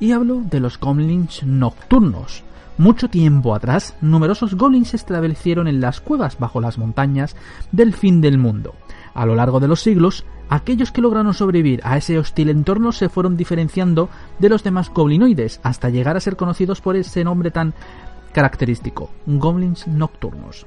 Y 0.00 0.12
hablo 0.12 0.40
de 0.40 0.58
los 0.58 0.80
goblins 0.80 1.44
nocturnos. 1.44 2.42
Mucho 2.78 3.08
tiempo 3.08 3.54
atrás, 3.54 3.94
numerosos 4.00 4.54
goblins 4.54 4.88
se 4.88 4.96
establecieron 4.96 5.68
en 5.68 5.80
las 5.80 6.00
cuevas 6.00 6.38
bajo 6.38 6.60
las 6.60 6.78
montañas 6.78 7.36
del 7.70 7.92
fin 7.92 8.20
del 8.20 8.38
mundo. 8.38 8.74
A 9.14 9.26
lo 9.26 9.34
largo 9.34 9.60
de 9.60 9.68
los 9.68 9.80
siglos, 9.80 10.24
aquellos 10.48 10.92
que 10.92 11.00
lograron 11.00 11.34
sobrevivir 11.34 11.80
a 11.84 11.96
ese 11.96 12.18
hostil 12.18 12.50
entorno 12.50 12.92
se 12.92 13.08
fueron 13.08 13.36
diferenciando 13.36 14.08
de 14.38 14.48
los 14.48 14.62
demás 14.62 14.90
goblinoides 14.90 15.60
hasta 15.62 15.90
llegar 15.90 16.16
a 16.16 16.20
ser 16.20 16.36
conocidos 16.36 16.80
por 16.80 16.96
ese 16.96 17.24
nombre 17.24 17.50
tan 17.50 17.74
característico, 18.32 19.10
goblins 19.26 19.86
nocturnos. 19.86 20.66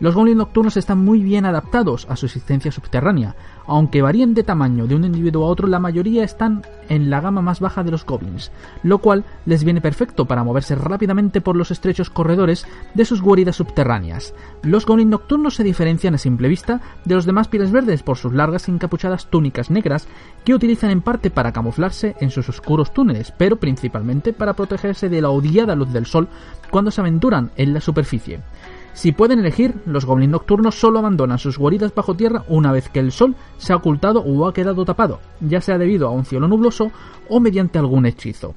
Los 0.00 0.14
goblins 0.14 0.38
nocturnos 0.38 0.76
están 0.76 0.98
muy 0.98 1.22
bien 1.22 1.44
adaptados 1.44 2.06
a 2.08 2.16
su 2.16 2.26
existencia 2.26 2.72
subterránea. 2.72 3.36
Aunque 3.66 4.02
varíen 4.02 4.34
de 4.34 4.42
tamaño 4.42 4.86
de 4.86 4.94
un 4.94 5.04
individuo 5.04 5.44
a 5.44 5.48
otro, 5.48 5.68
la 5.68 5.78
mayoría 5.78 6.24
están 6.24 6.62
en 6.88 7.10
la 7.10 7.20
gama 7.20 7.42
más 7.42 7.60
baja 7.60 7.82
de 7.82 7.90
los 7.90 8.04
goblins, 8.04 8.50
lo 8.82 8.98
cual 8.98 9.24
les 9.46 9.64
viene 9.64 9.80
perfecto 9.80 10.26
para 10.26 10.44
moverse 10.44 10.74
rápidamente 10.74 11.40
por 11.40 11.56
los 11.56 11.70
estrechos 11.70 12.10
corredores 12.10 12.66
de 12.94 13.04
sus 13.04 13.22
guaridas 13.22 13.56
subterráneas. 13.56 14.34
Los 14.62 14.86
goblins 14.86 15.10
nocturnos 15.10 15.54
se 15.54 15.64
diferencian 15.64 16.14
a 16.14 16.18
simple 16.18 16.48
vista 16.48 16.80
de 17.04 17.14
los 17.14 17.24
demás 17.24 17.48
pieles 17.48 17.70
verdes 17.70 18.02
por 18.02 18.16
sus 18.16 18.32
largas 18.32 18.68
y 18.68 18.72
encapuchadas 18.72 19.26
túnicas 19.26 19.70
negras 19.70 20.08
que 20.44 20.54
utilizan 20.54 20.90
en 20.90 21.02
parte 21.02 21.30
para 21.30 21.52
camuflarse 21.52 22.16
en 22.20 22.30
sus 22.30 22.48
oscuros 22.48 22.92
túneles, 22.92 23.32
pero 23.36 23.56
principalmente 23.56 24.32
para 24.32 24.54
protegerse 24.54 25.08
de 25.08 25.22
la 25.22 25.30
odiada 25.30 25.74
luz 25.74 25.92
del 25.92 26.06
sol 26.06 26.28
cuando 26.70 26.90
se 26.90 27.00
aventuran 27.00 27.50
en 27.56 27.74
la 27.74 27.80
superficie. 27.80 28.40
Si 28.94 29.12
pueden 29.12 29.38
elegir, 29.38 29.74
los 29.86 30.04
goblins 30.04 30.32
nocturnos 30.32 30.78
solo 30.78 30.98
abandonan 30.98 31.38
sus 31.38 31.58
guaridas 31.58 31.94
bajo 31.94 32.14
tierra 32.14 32.44
una 32.48 32.72
vez 32.72 32.88
que 32.90 33.00
el 33.00 33.10
sol 33.10 33.34
se 33.56 33.72
ha 33.72 33.76
ocultado 33.76 34.20
o 34.20 34.46
ha 34.46 34.52
quedado 34.52 34.84
tapado, 34.84 35.20
ya 35.40 35.60
sea 35.60 35.78
debido 35.78 36.08
a 36.08 36.10
un 36.10 36.24
cielo 36.24 36.46
nubloso 36.46 36.92
o 37.28 37.40
mediante 37.40 37.78
algún 37.78 38.06
hechizo. 38.06 38.54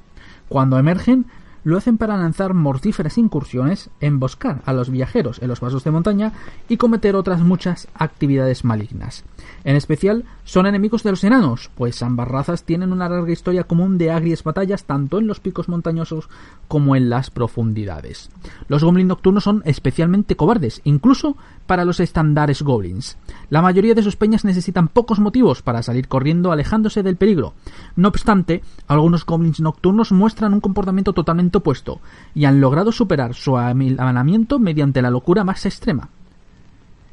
Cuando 0.48 0.78
emergen, 0.78 1.26
lo 1.66 1.76
hacen 1.76 1.98
para 1.98 2.16
lanzar 2.16 2.54
mortíferas 2.54 3.18
incursiones, 3.18 3.90
emboscar 4.00 4.62
a 4.66 4.72
los 4.72 4.88
viajeros 4.88 5.42
en 5.42 5.48
los 5.48 5.58
pasos 5.58 5.82
de 5.82 5.90
montaña 5.90 6.32
y 6.68 6.76
cometer 6.76 7.16
otras 7.16 7.40
muchas 7.40 7.88
actividades 7.92 8.64
malignas. 8.64 9.24
En 9.64 9.74
especial, 9.74 10.26
son 10.44 10.66
enemigos 10.66 11.02
de 11.02 11.10
los 11.10 11.24
enanos, 11.24 11.72
pues 11.74 12.00
ambas 12.04 12.28
razas 12.28 12.62
tienen 12.62 12.92
una 12.92 13.08
larga 13.08 13.32
historia 13.32 13.64
común 13.64 13.98
de 13.98 14.12
agrias 14.12 14.44
batallas 14.44 14.84
tanto 14.84 15.18
en 15.18 15.26
los 15.26 15.40
picos 15.40 15.68
montañosos 15.68 16.28
como 16.68 16.94
en 16.94 17.10
las 17.10 17.30
profundidades. 17.30 18.30
Los 18.68 18.84
goblins 18.84 19.08
nocturnos 19.08 19.42
son 19.42 19.62
especialmente 19.64 20.36
cobardes, 20.36 20.80
incluso 20.84 21.36
para 21.66 21.84
los 21.84 21.98
estandares 21.98 22.62
goblins. 22.62 23.18
La 23.48 23.62
mayoría 23.62 23.94
de 23.94 24.02
sus 24.02 24.16
peñas 24.16 24.44
necesitan 24.44 24.88
pocos 24.88 25.20
motivos 25.20 25.62
para 25.62 25.82
salir 25.82 26.08
corriendo 26.08 26.50
alejándose 26.50 27.02
del 27.02 27.16
peligro. 27.16 27.54
No 27.94 28.08
obstante, 28.08 28.62
algunos 28.88 29.24
goblins 29.24 29.60
nocturnos 29.60 30.10
muestran 30.10 30.52
un 30.52 30.60
comportamiento 30.60 31.12
totalmente 31.12 31.58
opuesto 31.58 32.00
y 32.34 32.44
han 32.44 32.60
logrado 32.60 32.90
superar 32.90 33.34
su 33.34 33.56
amilanamiento 33.56 34.58
mediante 34.58 35.00
la 35.00 35.10
locura 35.10 35.44
más 35.44 35.64
extrema. 35.64 36.08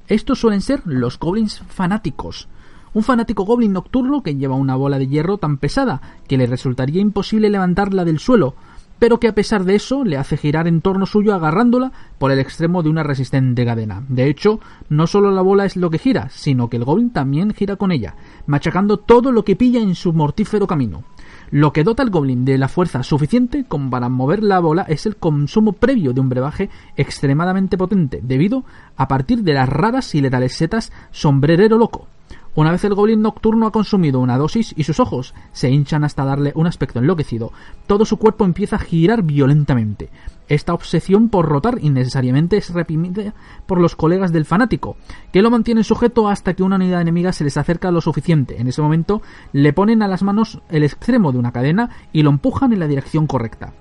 Estos 0.07 0.39
suelen 0.39 0.61
ser 0.61 0.81
los 0.85 1.19
goblins 1.19 1.59
fanáticos. 1.69 2.47
Un 2.95 3.03
fanático 3.03 3.45
goblin 3.45 3.73
nocturno 3.73 4.21
que 4.21 4.35
lleva 4.35 4.55
una 4.55 4.75
bola 4.75 4.99
de 4.99 5.07
hierro 5.07 5.37
tan 5.37 5.57
pesada 5.57 6.01
que 6.27 6.37
le 6.37 6.47
resultaría 6.47 7.01
imposible 7.01 7.49
levantarla 7.49 8.05
del 8.05 8.19
suelo, 8.19 8.55
pero 9.03 9.19
que 9.19 9.27
a 9.27 9.35
pesar 9.35 9.65
de 9.65 9.75
eso 9.75 10.05
le 10.05 10.15
hace 10.15 10.37
girar 10.37 10.65
en 10.65 10.79
torno 10.79 11.05
suyo 11.05 11.35
agarrándola 11.35 11.91
por 12.17 12.31
el 12.31 12.39
extremo 12.39 12.83
de 12.83 12.89
una 12.89 13.03
resistente 13.03 13.65
cadena. 13.65 14.01
De 14.07 14.29
hecho, 14.29 14.61
no 14.87 15.07
solo 15.07 15.29
la 15.29 15.41
bola 15.41 15.65
es 15.65 15.75
lo 15.75 15.89
que 15.89 15.97
gira, 15.97 16.29
sino 16.29 16.69
que 16.69 16.77
el 16.77 16.85
goblin 16.85 17.09
también 17.09 17.53
gira 17.53 17.75
con 17.75 17.91
ella, 17.91 18.15
machacando 18.47 18.95
todo 18.95 19.33
lo 19.33 19.43
que 19.43 19.57
pilla 19.57 19.81
en 19.81 19.95
su 19.95 20.13
mortífero 20.13 20.67
camino. 20.67 21.03
Lo 21.51 21.73
que 21.73 21.83
dota 21.83 22.01
al 22.01 22.11
goblin 22.11 22.45
de 22.45 22.57
la 22.57 22.69
fuerza 22.69 23.03
suficiente 23.03 23.65
como 23.67 23.89
para 23.89 24.07
mover 24.07 24.41
la 24.41 24.59
bola 24.59 24.83
es 24.83 25.05
el 25.05 25.17
consumo 25.17 25.73
previo 25.73 26.13
de 26.13 26.21
un 26.21 26.29
brebaje 26.29 26.69
extremadamente 26.95 27.77
potente, 27.77 28.21
debido 28.23 28.63
a 28.95 29.09
partir 29.09 29.43
de 29.43 29.53
las 29.53 29.67
raras 29.67 30.15
y 30.15 30.21
letales 30.21 30.55
setas 30.55 30.93
sombrerero 31.11 31.77
loco. 31.77 32.07
Una 32.55 32.71
vez 32.71 32.83
el 32.83 32.93
goblin 32.93 33.21
nocturno 33.21 33.65
ha 33.65 33.71
consumido 33.71 34.19
una 34.19 34.37
dosis 34.37 34.75
y 34.77 34.83
sus 34.83 34.99
ojos 34.99 35.33
se 35.53 35.71
hinchan 35.71 36.03
hasta 36.03 36.23
darle 36.23 36.51
un 36.53 36.67
aspecto 36.67 36.99
enloquecido, 36.99 37.51
todo 37.87 38.05
su 38.05 38.17
cuerpo 38.17 38.45
empieza 38.45 38.75
a 38.75 38.79
girar 38.79 39.23
violentamente. 39.23 40.09
Esta 40.47 40.75
obsesión 40.75 41.29
por 41.29 41.47
rotar 41.47 41.79
innecesariamente 41.81 42.57
es 42.57 42.69
reprimida 42.69 43.33
por 43.65 43.81
los 43.81 43.95
colegas 43.95 44.31
del 44.31 44.45
fanático, 44.45 44.97
que 45.31 45.41
lo 45.41 45.49
mantienen 45.49 45.83
sujeto 45.83 46.27
hasta 46.27 46.53
que 46.53 46.61
una 46.61 46.75
unidad 46.75 47.01
enemiga 47.01 47.33
se 47.33 47.43
les 47.43 47.57
acerca 47.57 47.89
lo 47.89 48.01
suficiente. 48.01 48.61
En 48.61 48.67
ese 48.67 48.83
momento 48.83 49.23
le 49.51 49.73
ponen 49.73 50.03
a 50.03 50.07
las 50.07 50.21
manos 50.21 50.61
el 50.69 50.83
extremo 50.83 51.31
de 51.31 51.39
una 51.39 51.53
cadena 51.53 51.89
y 52.11 52.21
lo 52.21 52.29
empujan 52.29 52.71
en 52.71 52.79
la 52.79 52.87
dirección 52.87 53.25
correcta. 53.25 53.73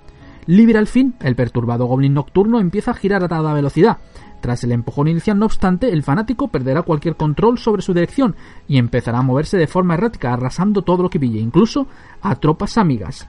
Libre 0.46 0.78
al 0.78 0.86
fin, 0.86 1.14
el 1.20 1.36
perturbado 1.36 1.86
goblin 1.86 2.14
nocturno 2.14 2.58
empieza 2.60 2.90
a 2.90 2.94
girar 2.94 3.22
a 3.22 3.28
toda 3.28 3.54
velocidad, 3.54 3.98
tras 4.42 4.64
el 4.64 4.72
empujón 4.72 5.06
inicial, 5.06 5.38
no 5.38 5.46
obstante, 5.46 5.92
el 5.92 6.02
fanático 6.02 6.48
perderá 6.48 6.82
cualquier 6.82 7.14
control 7.14 7.58
sobre 7.58 7.80
su 7.80 7.94
dirección 7.94 8.34
y 8.66 8.76
empezará 8.76 9.18
a 9.18 9.22
moverse 9.22 9.56
de 9.56 9.68
forma 9.68 9.94
errática, 9.94 10.32
arrasando 10.32 10.82
todo 10.82 11.04
lo 11.04 11.10
que 11.10 11.20
pille, 11.20 11.38
incluso 11.38 11.86
a 12.20 12.34
tropas 12.34 12.76
amigas. 12.76 13.28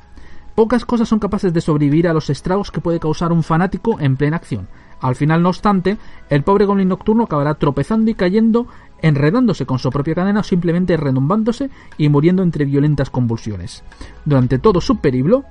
Pocas 0.55 0.85
cosas 0.85 1.07
son 1.07 1.19
capaces 1.19 1.53
de 1.53 1.61
sobrevivir 1.61 2.07
a 2.07 2.13
los 2.13 2.31
estragos 2.31 2.71
que 2.71 2.81
puede 2.81 2.99
causar 2.99 3.31
un 3.31 3.43
fanático 3.43 3.99
en 3.99 4.17
plena 4.17 4.37
acción. 4.37 4.67
Al 5.01 5.15
final, 5.15 5.43
no 5.43 5.49
obstante, 5.49 5.97
el 6.31 6.43
pobre 6.43 6.65
goblin 6.65 6.87
nocturno 6.87 7.25
acabará 7.25 7.53
tropezando 7.55 8.09
y 8.09 8.15
cayendo, 8.15 8.65
enredándose 8.99 9.67
con 9.67 9.77
su 9.77 9.91
propia 9.91 10.15
cadena 10.15 10.39
o 10.39 10.43
simplemente 10.43 10.97
renumbándose 10.97 11.69
y 11.95 12.09
muriendo 12.09 12.41
entre 12.41 12.65
violentas 12.65 13.11
convulsiones. 13.11 13.83
Durante 14.25 14.57
todo 14.57 14.81
su 14.81 14.97
periplo, 14.97 15.43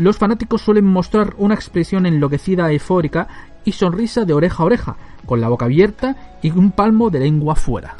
los 0.00 0.16
fanáticos 0.16 0.62
suelen 0.62 0.86
mostrar 0.86 1.34
una 1.36 1.54
expresión 1.54 2.06
enloquecida 2.06 2.72
eufórica 2.72 3.28
y 3.64 3.72
sonrisa 3.72 4.24
de 4.24 4.32
oreja 4.32 4.62
a 4.62 4.66
oreja, 4.66 4.96
con 5.26 5.40
la 5.40 5.48
boca 5.48 5.66
abierta 5.66 6.38
y 6.42 6.50
un 6.50 6.72
palmo 6.72 7.10
de 7.10 7.20
lengua 7.20 7.54
fuera. 7.54 7.96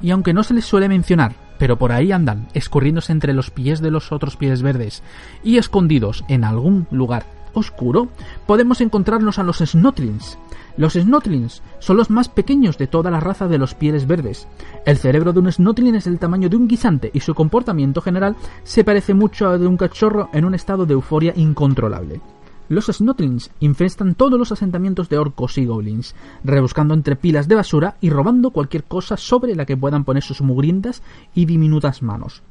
Y 0.00 0.10
aunque 0.10 0.32
no 0.32 0.42
se 0.42 0.54
les 0.54 0.64
suele 0.64 0.88
mencionar, 0.88 1.34
pero 1.58 1.78
por 1.78 1.92
ahí 1.92 2.10
andan, 2.10 2.48
escurriéndose 2.54 3.12
entre 3.12 3.34
los 3.34 3.50
pies 3.50 3.80
de 3.80 3.92
los 3.92 4.10
otros 4.10 4.36
pies 4.36 4.62
verdes 4.62 5.04
y 5.44 5.58
escondidos 5.58 6.24
en 6.26 6.42
algún 6.42 6.88
lugar 6.90 7.24
oscuro, 7.54 8.08
podemos 8.46 8.80
encontrarnos 8.80 9.38
a 9.38 9.44
los 9.44 9.58
Snotlings. 9.58 10.38
Los 10.76 10.94
Snotlings 10.94 11.62
son 11.80 11.98
los 11.98 12.08
más 12.08 12.28
pequeños 12.28 12.78
de 12.78 12.86
toda 12.86 13.10
la 13.10 13.20
raza 13.20 13.46
de 13.46 13.58
los 13.58 13.74
pieles 13.74 14.06
verdes. 14.06 14.48
El 14.86 14.96
cerebro 14.96 15.32
de 15.32 15.40
un 15.40 15.52
Snotling 15.52 15.96
es 15.96 16.06
el 16.06 16.18
tamaño 16.18 16.48
de 16.48 16.56
un 16.56 16.66
guisante 16.66 17.10
y 17.12 17.20
su 17.20 17.34
comportamiento 17.34 18.00
general 18.00 18.36
se 18.64 18.82
parece 18.82 19.12
mucho 19.12 19.48
al 19.48 19.60
de 19.60 19.66
un 19.66 19.76
cachorro 19.76 20.30
en 20.32 20.44
un 20.44 20.54
estado 20.54 20.86
de 20.86 20.94
euforia 20.94 21.34
incontrolable. 21.36 22.20
Los 22.68 22.86
Snotlings 22.86 23.50
infestan 23.60 24.14
todos 24.14 24.38
los 24.38 24.50
asentamientos 24.50 25.10
de 25.10 25.18
orcos 25.18 25.58
y 25.58 25.66
goblins, 25.66 26.14
rebuscando 26.42 26.94
entre 26.94 27.16
pilas 27.16 27.48
de 27.48 27.56
basura 27.56 27.96
y 28.00 28.08
robando 28.08 28.50
cualquier 28.50 28.84
cosa 28.84 29.18
sobre 29.18 29.54
la 29.54 29.66
que 29.66 29.76
puedan 29.76 30.04
poner 30.04 30.22
sus 30.22 30.40
mugrientas 30.40 31.02
y 31.34 31.44
diminutas 31.44 32.02
manos. 32.02 32.42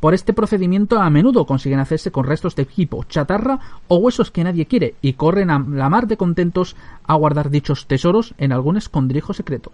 Por 0.00 0.14
este 0.14 0.32
procedimiento 0.32 0.98
a 0.98 1.10
menudo 1.10 1.44
consiguen 1.44 1.78
hacerse 1.78 2.10
con 2.10 2.24
restos 2.24 2.56
de 2.56 2.62
equipo, 2.62 3.04
chatarra 3.04 3.60
o 3.86 3.96
huesos 3.96 4.30
que 4.30 4.42
nadie 4.42 4.64
quiere 4.64 4.94
y 5.02 5.12
corren 5.12 5.50
a 5.50 5.58
la 5.58 5.90
mar 5.90 6.06
de 6.06 6.16
contentos 6.16 6.74
a 7.06 7.14
guardar 7.16 7.50
dichos 7.50 7.86
tesoros 7.86 8.34
en 8.38 8.52
algún 8.52 8.78
escondrijo 8.78 9.34
secreto. 9.34 9.72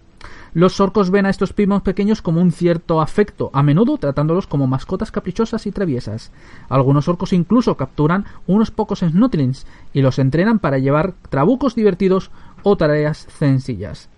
Los 0.53 0.81
orcos 0.81 1.11
ven 1.11 1.25
a 1.25 1.29
estos 1.29 1.53
primos 1.53 1.81
pequeños 1.81 2.21
como 2.21 2.41
un 2.41 2.51
cierto 2.51 2.99
afecto, 2.99 3.49
a 3.53 3.63
menudo 3.63 3.97
tratándolos 3.97 4.47
como 4.47 4.67
mascotas 4.67 5.11
caprichosas 5.11 5.65
y 5.65 5.71
traviesas. 5.71 6.33
Algunos 6.67 7.07
orcos 7.07 7.31
incluso 7.31 7.77
capturan 7.77 8.25
unos 8.47 8.69
pocos 8.69 8.99
snotlings 8.99 9.65
y 9.93 10.01
los 10.01 10.19
entrenan 10.19 10.59
para 10.59 10.77
llevar 10.77 11.13
trabucos 11.29 11.73
divertidos 11.73 12.31
o 12.63 12.75
tareas 12.75 13.27
sencillas. 13.29 14.09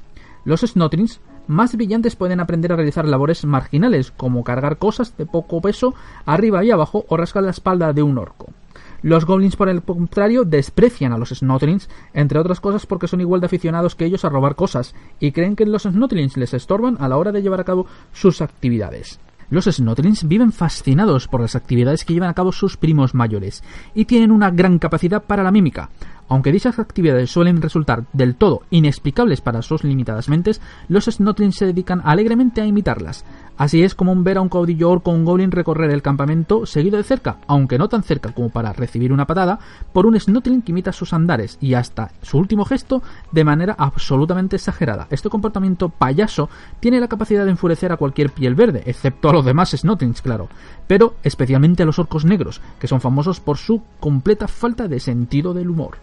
Los 0.44 0.62
snotlings 0.62 1.20
más 1.50 1.76
brillantes 1.76 2.16
pueden 2.16 2.40
aprender 2.40 2.72
a 2.72 2.76
realizar 2.76 3.06
labores 3.06 3.44
marginales, 3.44 4.12
como 4.12 4.44
cargar 4.44 4.78
cosas 4.78 5.18
de 5.18 5.26
poco 5.26 5.62
peso 5.62 5.96
arriba 6.26 6.64
y 6.64 6.72
abajo 6.72 7.06
o 7.10 7.18
rascar 7.18 7.44
la 7.44 7.52
espalda 7.52 7.92
de 7.92 8.04
un 8.04 8.18
orco. 8.18 8.54
Los 9.02 9.26
goblins, 9.26 9.56
por 9.56 9.68
el 9.70 9.82
contrario, 9.82 10.44
desprecian 10.44 11.12
a 11.14 11.18
los 11.18 11.30
snotlings, 11.30 11.90
entre 12.14 12.40
otras 12.40 12.60
cosas 12.60 12.86
porque 12.86 13.08
son 13.08 13.22
igual 13.22 13.42
de 13.42 13.48
aficionados 13.48 13.96
que 13.96 14.06
ellos 14.06 14.26
a 14.26 14.30
robar 14.30 14.56
cosas, 14.56 14.94
y 15.20 15.32
creen 15.32 15.56
que 15.56 15.66
los 15.66 15.84
snotlings 15.84 16.38
les 16.38 16.54
estorban 16.54 16.98
a 17.00 17.08
la 17.08 17.18
hora 17.18 17.32
de 17.32 17.42
llevar 17.42 17.62
a 17.62 17.66
cabo 17.66 17.88
sus 18.14 18.42
actividades. 18.42 19.20
Los 19.52 19.66
Snotlings 19.66 20.28
viven 20.28 20.52
fascinados 20.52 21.28
por 21.28 21.42
las 21.42 21.56
actividades 21.56 22.06
que 22.06 22.14
llevan 22.14 22.30
a 22.30 22.36
cabo 22.36 22.52
sus 22.52 22.78
primos 22.78 23.16
mayores 23.16 23.64
y 23.96 24.06
tienen 24.06 24.32
una 24.32 24.52
gran 24.52 24.78
capacidad 24.78 25.24
para 25.24 25.42
la 25.42 25.50
mímica. 25.50 25.90
Aunque 26.30 26.52
dichas 26.52 26.78
actividades 26.78 27.32
suelen 27.32 27.62
resultar 27.62 28.06
del 28.14 28.36
todo 28.36 28.62
inexplicables 28.70 29.42
para 29.42 29.64
sus 29.64 29.84
limitadas 29.84 30.30
mentes, 30.30 30.62
los 30.88 31.06
Snotlings 31.06 31.56
se 31.56 31.66
dedican 31.66 32.02
alegremente 32.06 32.62
a 32.62 32.68
imitarlas. 32.68 33.26
Así 33.58 33.84
es 33.84 33.96
como 33.96 34.16
ver 34.24 34.38
a 34.38 34.42
un 34.42 34.48
caudillo 34.48 34.92
orco 34.92 35.12
o 35.12 35.16
un 35.16 35.26
goblin 35.26 35.52
recorrer 35.52 35.90
el 35.90 36.04
campamento 36.04 36.68
seguido 36.68 36.98
de 36.98 37.04
cerca, 37.04 37.38
aunque 37.48 37.80
no 37.80 37.90
tan 37.90 38.04
cerca 38.04 38.32
como 38.32 38.50
para 38.50 38.74
recibir 38.74 39.12
una 39.12 39.26
patada, 39.26 39.60
por 39.92 40.06
un 40.06 40.18
Snotling 40.18 40.62
que 40.62 40.72
imita 40.72 40.94
sus 40.94 41.14
andares 41.14 41.58
y 41.60 41.74
hasta 41.74 42.12
su 42.22 42.38
último 42.38 42.64
gesto 42.64 43.02
de 43.32 43.44
manera 43.44 43.76
absolutamente 43.78 44.56
exagerada. 44.56 45.08
Este 45.10 45.30
comportamiento 45.30 45.90
payaso 45.90 46.50
tiene 46.80 47.00
la 47.00 47.08
capacidad 47.08 47.44
de 47.44 47.52
enfurecer 47.52 47.92
a 47.92 47.98
cualquier 47.98 48.30
piel 48.30 48.54
verde, 48.54 48.84
excepto 48.86 49.30
a 49.30 49.34
los 49.34 49.46
demás 49.46 49.72
Snotlings, 49.72 50.22
claro, 50.22 50.48
pero 50.88 51.16
especialmente 51.24 51.84
a 51.84 51.86
los 51.88 51.98
orcos 51.98 52.24
negros, 52.24 52.62
que 52.80 52.88
son 52.88 53.02
famosos 53.02 53.40
por 53.40 53.58
su 53.58 53.82
completa 54.00 54.48
falta 54.48 54.88
de 54.88 55.00
sentido 55.00 55.54
del 55.56 55.72
humor. 55.72 55.98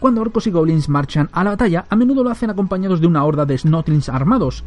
Cuando 0.00 0.20
orcos 0.20 0.46
y 0.46 0.50
goblins 0.50 0.88
marchan 0.88 1.28
a 1.32 1.42
la 1.42 1.50
batalla, 1.50 1.84
a 1.88 1.96
menudo 1.96 2.22
lo 2.22 2.30
hacen 2.30 2.50
acompañados 2.50 3.00
de 3.00 3.06
una 3.06 3.24
horda 3.24 3.44
de 3.44 3.58
Snotlings 3.58 4.08
armados, 4.08 4.64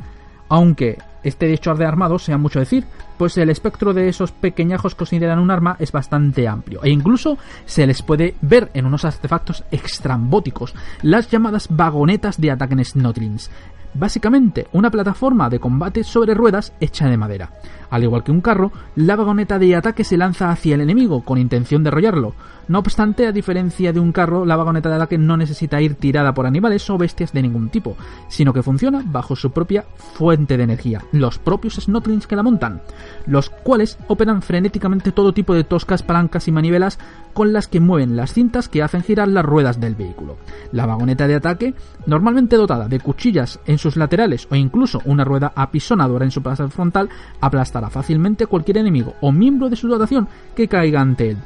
aunque 0.50 0.98
este 1.24 1.54
hecho 1.54 1.74
de 1.76 1.86
armados 1.86 2.24
sea 2.24 2.38
mucho 2.38 2.60
decir, 2.60 2.86
pues 3.18 3.38
el 3.38 3.50
espectro 3.50 3.94
de 3.94 4.10
esos 4.10 4.34
pequeñajos 4.34 4.94
que 4.94 5.00
consideran 5.00 5.40
un 5.40 5.52
arma 5.52 5.78
es 5.80 5.94
bastante 5.94 6.48
amplio, 6.48 6.84
e 6.84 6.90
incluso 6.90 7.38
se 7.66 7.88
les 7.88 8.02
puede 8.02 8.36
ver 8.42 8.70
en 8.74 8.86
unos 8.86 9.06
artefactos 9.06 9.64
extrambóticos, 9.72 10.74
las 11.02 11.30
llamadas 11.30 11.68
vagonetas 11.70 12.42
de 12.42 12.52
ataque 12.52 12.74
en 12.74 12.84
Snotlings. 12.84 13.50
Básicamente, 13.94 14.68
una 14.72 14.90
plataforma 14.90 15.50
de 15.50 15.60
combate 15.60 16.04
sobre 16.04 16.34
ruedas 16.34 16.74
hecha 16.80 17.08
de 17.08 17.18
madera. 17.18 17.52
Al 17.90 18.04
igual 18.04 18.24
que 18.24 18.32
un 18.32 18.40
carro, 18.40 18.72
la 18.96 19.18
vagoneta 19.18 19.60
de 19.60 19.76
ataque 19.76 20.06
se 20.06 20.16
lanza 20.16 20.50
hacia 20.50 20.76
el 20.76 20.82
enemigo 20.82 21.24
con 21.24 21.38
intención 21.38 21.84
de 21.84 21.90
arrollarlo. 21.90 22.34
No 22.70 22.80
obstante, 22.80 23.28
a 23.28 23.34
diferencia 23.34 23.92
de 23.92 24.00
un 24.00 24.14
carro, 24.14 24.46
la 24.46 24.56
vagoneta 24.56 24.88
de 24.88 24.96
ataque 24.96 25.18
no 25.18 25.36
necesita 25.36 25.82
ir 25.82 25.96
tirada 25.96 26.34
por 26.34 26.46
animales 26.46 26.90
o 26.90 26.98
bestias 26.98 27.34
de 27.34 27.42
ningún 27.42 27.68
tipo, 27.68 27.98
sino 28.30 28.54
que 28.54 28.64
funciona 28.64 29.04
bajo 29.04 29.36
su 29.36 29.52
propia 29.52 29.84
fuente 29.98 30.56
de 30.56 30.64
energía, 30.64 31.04
los 31.12 31.38
propios 31.38 31.76
Snotlings 31.76 32.28
que 32.28 32.38
la 32.38 32.44
montan, 32.44 32.82
los 33.26 33.50
cuales 33.50 33.98
operan 34.08 34.42
frenéticamente 34.42 35.12
todo 35.12 35.34
tipo 35.34 35.54
de 35.54 35.66
toscas 35.66 36.02
palancas 36.02 36.48
y 36.48 36.54
manivelas 36.54 36.98
con 37.34 37.54
las 37.54 37.68
que 37.68 37.80
mueven 37.80 38.16
las 38.16 38.34
cintas 38.34 38.70
que 38.70 38.84
hacen 38.84 39.04
girar 39.04 39.28
las 39.28 39.46
ruedas 39.46 39.80
del 39.80 39.96
vehículo. 39.96 40.38
La 40.72 40.86
vagoneta 40.86 41.28
de 41.28 41.36
ataque, 41.36 41.74
normalmente 42.06 42.56
dotada 42.56 42.88
de 42.88 43.00
cuchillas 43.00 43.60
en 43.66 43.78
sus 43.78 43.96
laterales 43.96 44.48
o 44.50 44.56
incluso 44.56 45.02
una 45.06 45.24
rueda 45.24 45.54
apisonadora 45.56 46.26
en 46.26 46.32
su 46.32 46.42
plaza 46.42 46.68
frontal, 46.70 47.10
aplastará 47.40 47.90
fácilmente 47.90 48.48
cualquier 48.48 48.78
enemigo 48.78 49.16
o 49.22 49.32
miembro 49.32 49.70
de 49.70 49.76
su 49.76 49.88
dotación 49.88 50.28
que 50.56 50.68
caiga 50.68 51.02
ante 51.02 51.32
él. 51.32 51.38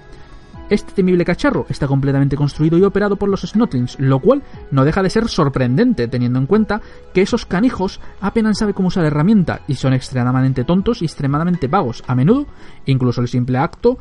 Este 0.67 0.93
temible 0.93 1.25
cacharro 1.25 1.67
está 1.69 1.85
completamente 1.85 2.35
construido 2.35 2.75
y 2.79 2.83
operado 2.83 3.17
por 3.17 3.29
los 3.29 3.41
Snotlings, 3.41 3.99
lo 3.99 4.17
cual 4.17 4.41
no 4.71 4.83
deja 4.83 5.03
de 5.03 5.11
ser 5.11 5.27
sorprendente 5.27 6.07
teniendo 6.07 6.39
en 6.39 6.47
cuenta 6.47 6.81
que 7.13 7.21
esos 7.21 7.45
canijos 7.45 7.99
apenas 8.19 8.57
saben 8.57 8.73
cómo 8.73 8.87
usar 8.87 9.03
la 9.03 9.09
herramienta 9.09 9.61
y 9.67 9.75
son 9.75 9.93
extremadamente 9.93 10.63
tontos 10.63 11.03
y 11.03 11.05
extremadamente 11.05 11.67
vagos. 11.67 12.03
A 12.07 12.15
menudo, 12.15 12.47
incluso 12.87 13.21
el 13.21 13.27
simple 13.27 13.59
acto 13.59 13.99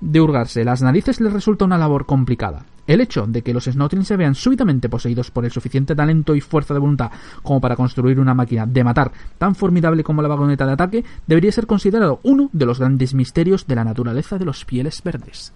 de 0.00 0.20
hurgarse 0.20 0.64
las 0.64 0.82
narices 0.82 1.20
les 1.20 1.32
resulta 1.32 1.64
una 1.64 1.78
labor 1.78 2.06
complicada. 2.06 2.64
El 2.86 3.02
hecho 3.02 3.26
de 3.26 3.42
que 3.42 3.52
los 3.52 3.64
Snotlings 3.64 4.06
se 4.06 4.16
vean 4.16 4.34
súbitamente 4.34 4.88
poseídos 4.88 5.30
por 5.30 5.44
el 5.44 5.50
suficiente 5.50 5.94
talento 5.94 6.34
y 6.34 6.40
fuerza 6.40 6.72
de 6.72 6.80
voluntad 6.80 7.10
como 7.42 7.60
para 7.60 7.76
construir 7.76 8.18
una 8.18 8.32
máquina 8.32 8.64
de 8.64 8.82
matar 8.82 9.12
tan 9.36 9.54
formidable 9.54 10.02
como 10.02 10.22
la 10.22 10.28
vagoneta 10.28 10.64
de 10.64 10.72
ataque 10.72 11.04
debería 11.26 11.52
ser 11.52 11.66
considerado 11.66 12.20
uno 12.22 12.48
de 12.52 12.64
los 12.64 12.78
grandes 12.78 13.12
misterios 13.12 13.66
de 13.66 13.74
la 13.74 13.84
naturaleza 13.84 14.38
de 14.38 14.46
los 14.46 14.64
pieles 14.64 15.02
verdes. 15.02 15.52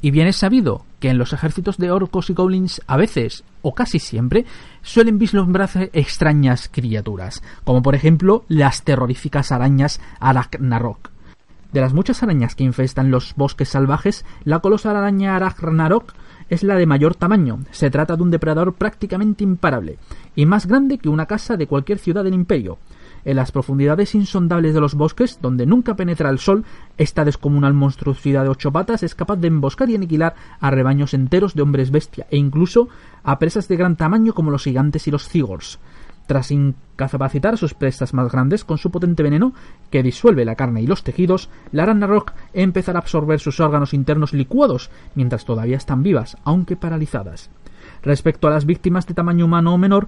Y 0.00 0.10
bien 0.10 0.28
es 0.28 0.36
sabido 0.36 0.84
que 1.00 1.10
en 1.10 1.18
los 1.18 1.32
ejércitos 1.32 1.76
de 1.76 1.90
orcos 1.90 2.30
y 2.30 2.32
goblins 2.32 2.80
a 2.86 2.96
veces, 2.96 3.44
o 3.62 3.74
casi 3.74 3.98
siempre, 3.98 4.46
suelen 4.82 5.18
vislumbrarse 5.18 5.90
extrañas 5.92 6.70
criaturas, 6.72 7.42
como 7.64 7.82
por 7.82 7.94
ejemplo 7.94 8.44
las 8.48 8.82
terroríficas 8.82 9.50
arañas 9.50 10.00
Arachnarok. 10.20 11.17
De 11.72 11.82
las 11.82 11.92
muchas 11.92 12.22
arañas 12.22 12.54
que 12.54 12.64
infestan 12.64 13.10
los 13.10 13.34
bosques 13.36 13.68
salvajes, 13.68 14.24
la 14.44 14.60
colosal 14.60 14.96
araña 14.96 15.36
Arachnarok 15.36 16.14
es 16.48 16.62
la 16.62 16.76
de 16.76 16.86
mayor 16.86 17.14
tamaño. 17.14 17.58
Se 17.72 17.90
trata 17.90 18.16
de 18.16 18.22
un 18.22 18.30
depredador 18.30 18.72
prácticamente 18.72 19.44
imparable, 19.44 19.98
y 20.34 20.46
más 20.46 20.66
grande 20.66 20.96
que 20.96 21.10
una 21.10 21.26
casa 21.26 21.58
de 21.58 21.66
cualquier 21.66 21.98
ciudad 21.98 22.24
del 22.24 22.32
imperio. 22.32 22.78
En 23.26 23.36
las 23.36 23.52
profundidades 23.52 24.14
insondables 24.14 24.72
de 24.72 24.80
los 24.80 24.94
bosques, 24.94 25.40
donde 25.42 25.66
nunca 25.66 25.94
penetra 25.94 26.30
el 26.30 26.38
sol, 26.38 26.64
esta 26.96 27.26
descomunal 27.26 27.74
monstruosidad 27.74 28.44
de 28.44 28.48
ocho 28.48 28.72
patas 28.72 29.02
es 29.02 29.14
capaz 29.14 29.36
de 29.36 29.48
emboscar 29.48 29.90
y 29.90 29.94
aniquilar 29.94 30.36
a 30.60 30.70
rebaños 30.70 31.12
enteros 31.12 31.54
de 31.54 31.60
hombres 31.60 31.90
bestia, 31.90 32.26
e 32.30 32.38
incluso 32.38 32.88
a 33.24 33.38
presas 33.38 33.68
de 33.68 33.76
gran 33.76 33.96
tamaño 33.96 34.32
como 34.32 34.50
los 34.50 34.64
gigantes 34.64 35.06
y 35.06 35.10
los 35.10 35.28
cigors. 35.28 35.78
Tras 36.28 36.50
incapacitar 36.50 37.56
sus 37.56 37.72
presas 37.72 38.12
más 38.12 38.30
grandes 38.30 38.62
con 38.62 38.76
su 38.76 38.90
potente 38.90 39.22
veneno, 39.22 39.54
que 39.90 40.02
disuelve 40.02 40.44
la 40.44 40.56
carne 40.56 40.82
y 40.82 40.86
los 40.86 41.02
tejidos, 41.02 41.48
la 41.72 41.86
Ragnarok 41.86 42.34
empezará 42.52 42.98
a 42.98 43.00
absorber 43.00 43.40
sus 43.40 43.60
órganos 43.60 43.94
internos 43.94 44.34
licuados, 44.34 44.90
mientras 45.14 45.46
todavía 45.46 45.78
están 45.78 46.02
vivas, 46.02 46.36
aunque 46.44 46.76
paralizadas. 46.76 47.48
Respecto 48.02 48.46
a 48.46 48.50
las 48.50 48.66
víctimas 48.66 49.06
de 49.06 49.14
tamaño 49.14 49.46
humano 49.46 49.72
o 49.72 49.78
menor, 49.78 50.06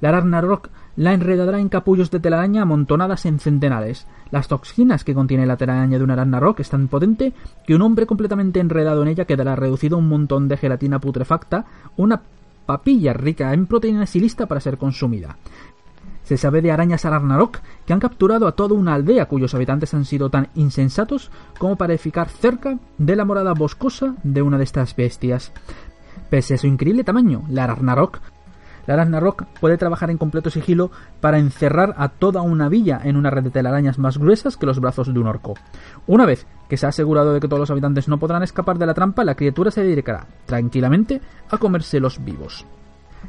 la 0.00 0.10
Ragnarok 0.12 0.70
la 0.96 1.12
enredará 1.12 1.60
en 1.60 1.68
capullos 1.68 2.10
de 2.10 2.20
telaraña 2.20 2.62
amontonadas 2.62 3.26
en 3.26 3.38
centenares. 3.38 4.06
Las 4.30 4.48
toxinas 4.48 5.04
que 5.04 5.14
contiene 5.14 5.44
la 5.44 5.58
telaraña 5.58 5.98
de 5.98 6.04
una 6.04 6.16
Ragnarok 6.16 6.60
es 6.60 6.70
tan 6.70 6.88
potente 6.88 7.34
que 7.66 7.74
un 7.74 7.82
hombre 7.82 8.06
completamente 8.06 8.60
enredado 8.60 9.02
en 9.02 9.08
ella 9.08 9.26
quedará 9.26 9.56
reducido 9.56 9.96
a 9.96 9.98
un 9.98 10.08
montón 10.08 10.48
de 10.48 10.56
gelatina 10.56 11.00
putrefacta, 11.00 11.66
una 11.98 12.22
papilla 12.70 13.12
rica 13.12 13.52
en 13.52 13.66
proteínas 13.66 14.14
y 14.14 14.20
lista 14.20 14.46
para 14.46 14.60
ser 14.60 14.78
consumida. 14.78 15.38
Se 16.22 16.36
sabe 16.36 16.62
de 16.62 16.70
arañas 16.70 17.02
Ragnarok 17.02 17.58
que 17.84 17.92
han 17.92 17.98
capturado 17.98 18.46
a 18.46 18.52
toda 18.52 18.76
una 18.76 18.94
aldea 18.94 19.26
cuyos 19.26 19.56
habitantes 19.56 19.92
han 19.92 20.04
sido 20.04 20.30
tan 20.30 20.50
insensatos 20.54 21.32
como 21.58 21.74
para 21.74 21.94
edificar 21.94 22.28
cerca 22.28 22.78
de 22.96 23.16
la 23.16 23.24
morada 23.24 23.54
boscosa 23.54 24.14
de 24.22 24.40
una 24.40 24.56
de 24.56 24.62
estas 24.62 24.94
bestias. 24.94 25.50
Pese 26.30 26.54
a 26.54 26.58
su 26.58 26.68
increíble 26.68 27.02
tamaño, 27.02 27.42
la 27.48 27.66
Ragnarok 27.66 28.20
la 28.90 28.96
Ragnarok 28.96 29.44
puede 29.60 29.78
trabajar 29.78 30.10
en 30.10 30.18
completo 30.18 30.50
sigilo 30.50 30.90
para 31.20 31.38
encerrar 31.38 31.94
a 31.96 32.08
toda 32.08 32.42
una 32.42 32.68
villa 32.68 33.00
en 33.04 33.14
una 33.14 33.30
red 33.30 33.44
de 33.44 33.50
telarañas 33.50 34.00
más 34.00 34.18
gruesas 34.18 34.56
que 34.56 34.66
los 34.66 34.80
brazos 34.80 35.14
de 35.14 35.20
un 35.20 35.28
orco. 35.28 35.54
Una 36.08 36.26
vez 36.26 36.44
que 36.68 36.76
se 36.76 36.86
ha 36.86 36.88
asegurado 36.88 37.32
de 37.32 37.38
que 37.38 37.46
todos 37.46 37.60
los 37.60 37.70
habitantes 37.70 38.08
no 38.08 38.18
podrán 38.18 38.42
escapar 38.42 38.78
de 38.78 38.86
la 38.86 38.94
trampa, 38.94 39.22
la 39.22 39.36
criatura 39.36 39.70
se 39.70 39.84
dedicará 39.84 40.26
tranquilamente 40.44 41.20
a 41.50 41.58
comérselos 41.58 42.24
vivos. 42.24 42.66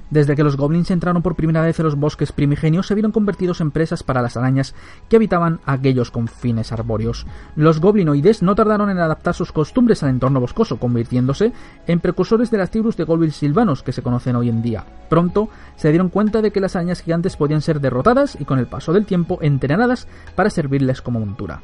Desde 0.10 0.36
que 0.36 0.44
los 0.44 0.58
goblins 0.58 0.92
entraron 0.92 1.22
por 1.22 1.36
primera 1.36 1.62
vez 1.62 1.80
en 1.80 1.86
los 1.86 1.96
bosques 1.96 2.32
primigenios, 2.32 2.88
se 2.88 2.96
vieron 2.96 3.12
convertidos 3.12 3.62
en 3.62 3.72
presas 3.72 4.04
para 4.04 4.22
las 4.22 4.38
arañas 4.38 4.76
que 5.10 5.16
habitaban 5.16 5.60
aquellos 5.66 6.12
confines 6.12 6.72
arbóreos. 6.72 7.26
Los 7.56 7.80
goblinoides 7.80 8.42
no 8.44 8.56
tardaron 8.56 8.90
en 8.90 9.00
adaptar 9.00 9.34
sus 9.34 9.52
costumbres 9.52 10.04
al 10.04 10.10
entorno 10.10 10.40
boscoso, 10.40 10.78
convirtiéndose 10.78 11.54
en 11.88 12.00
precursores 12.00 12.52
de 12.52 12.58
las 12.58 12.72
tribus 12.72 12.98
de 12.98 13.06
goblins 13.06 13.36
silvanos 13.36 13.84
que 13.84 13.94
se 13.94 14.02
conocen 14.02 14.36
hoy 14.36 14.50
en 14.50 14.62
día. 14.62 14.86
Pronto 15.10 15.50
se 15.76 15.90
dieron 15.90 16.10
cuenta 16.10 16.42
de 16.42 16.52
que 16.52 16.60
las 16.60 16.76
arañas 16.76 17.02
gigantes 17.02 17.38
podían 17.38 17.62
ser 17.62 17.80
derrotadas 17.80 18.38
y 18.40 18.46
con 18.46 18.60
el 18.60 18.68
paso 18.68 18.94
del 18.94 19.06
tiempo 19.06 19.40
entrenadas 19.42 20.08
para 20.36 20.50
servirles 20.50 21.02
como 21.02 21.20
montura. 21.20 21.62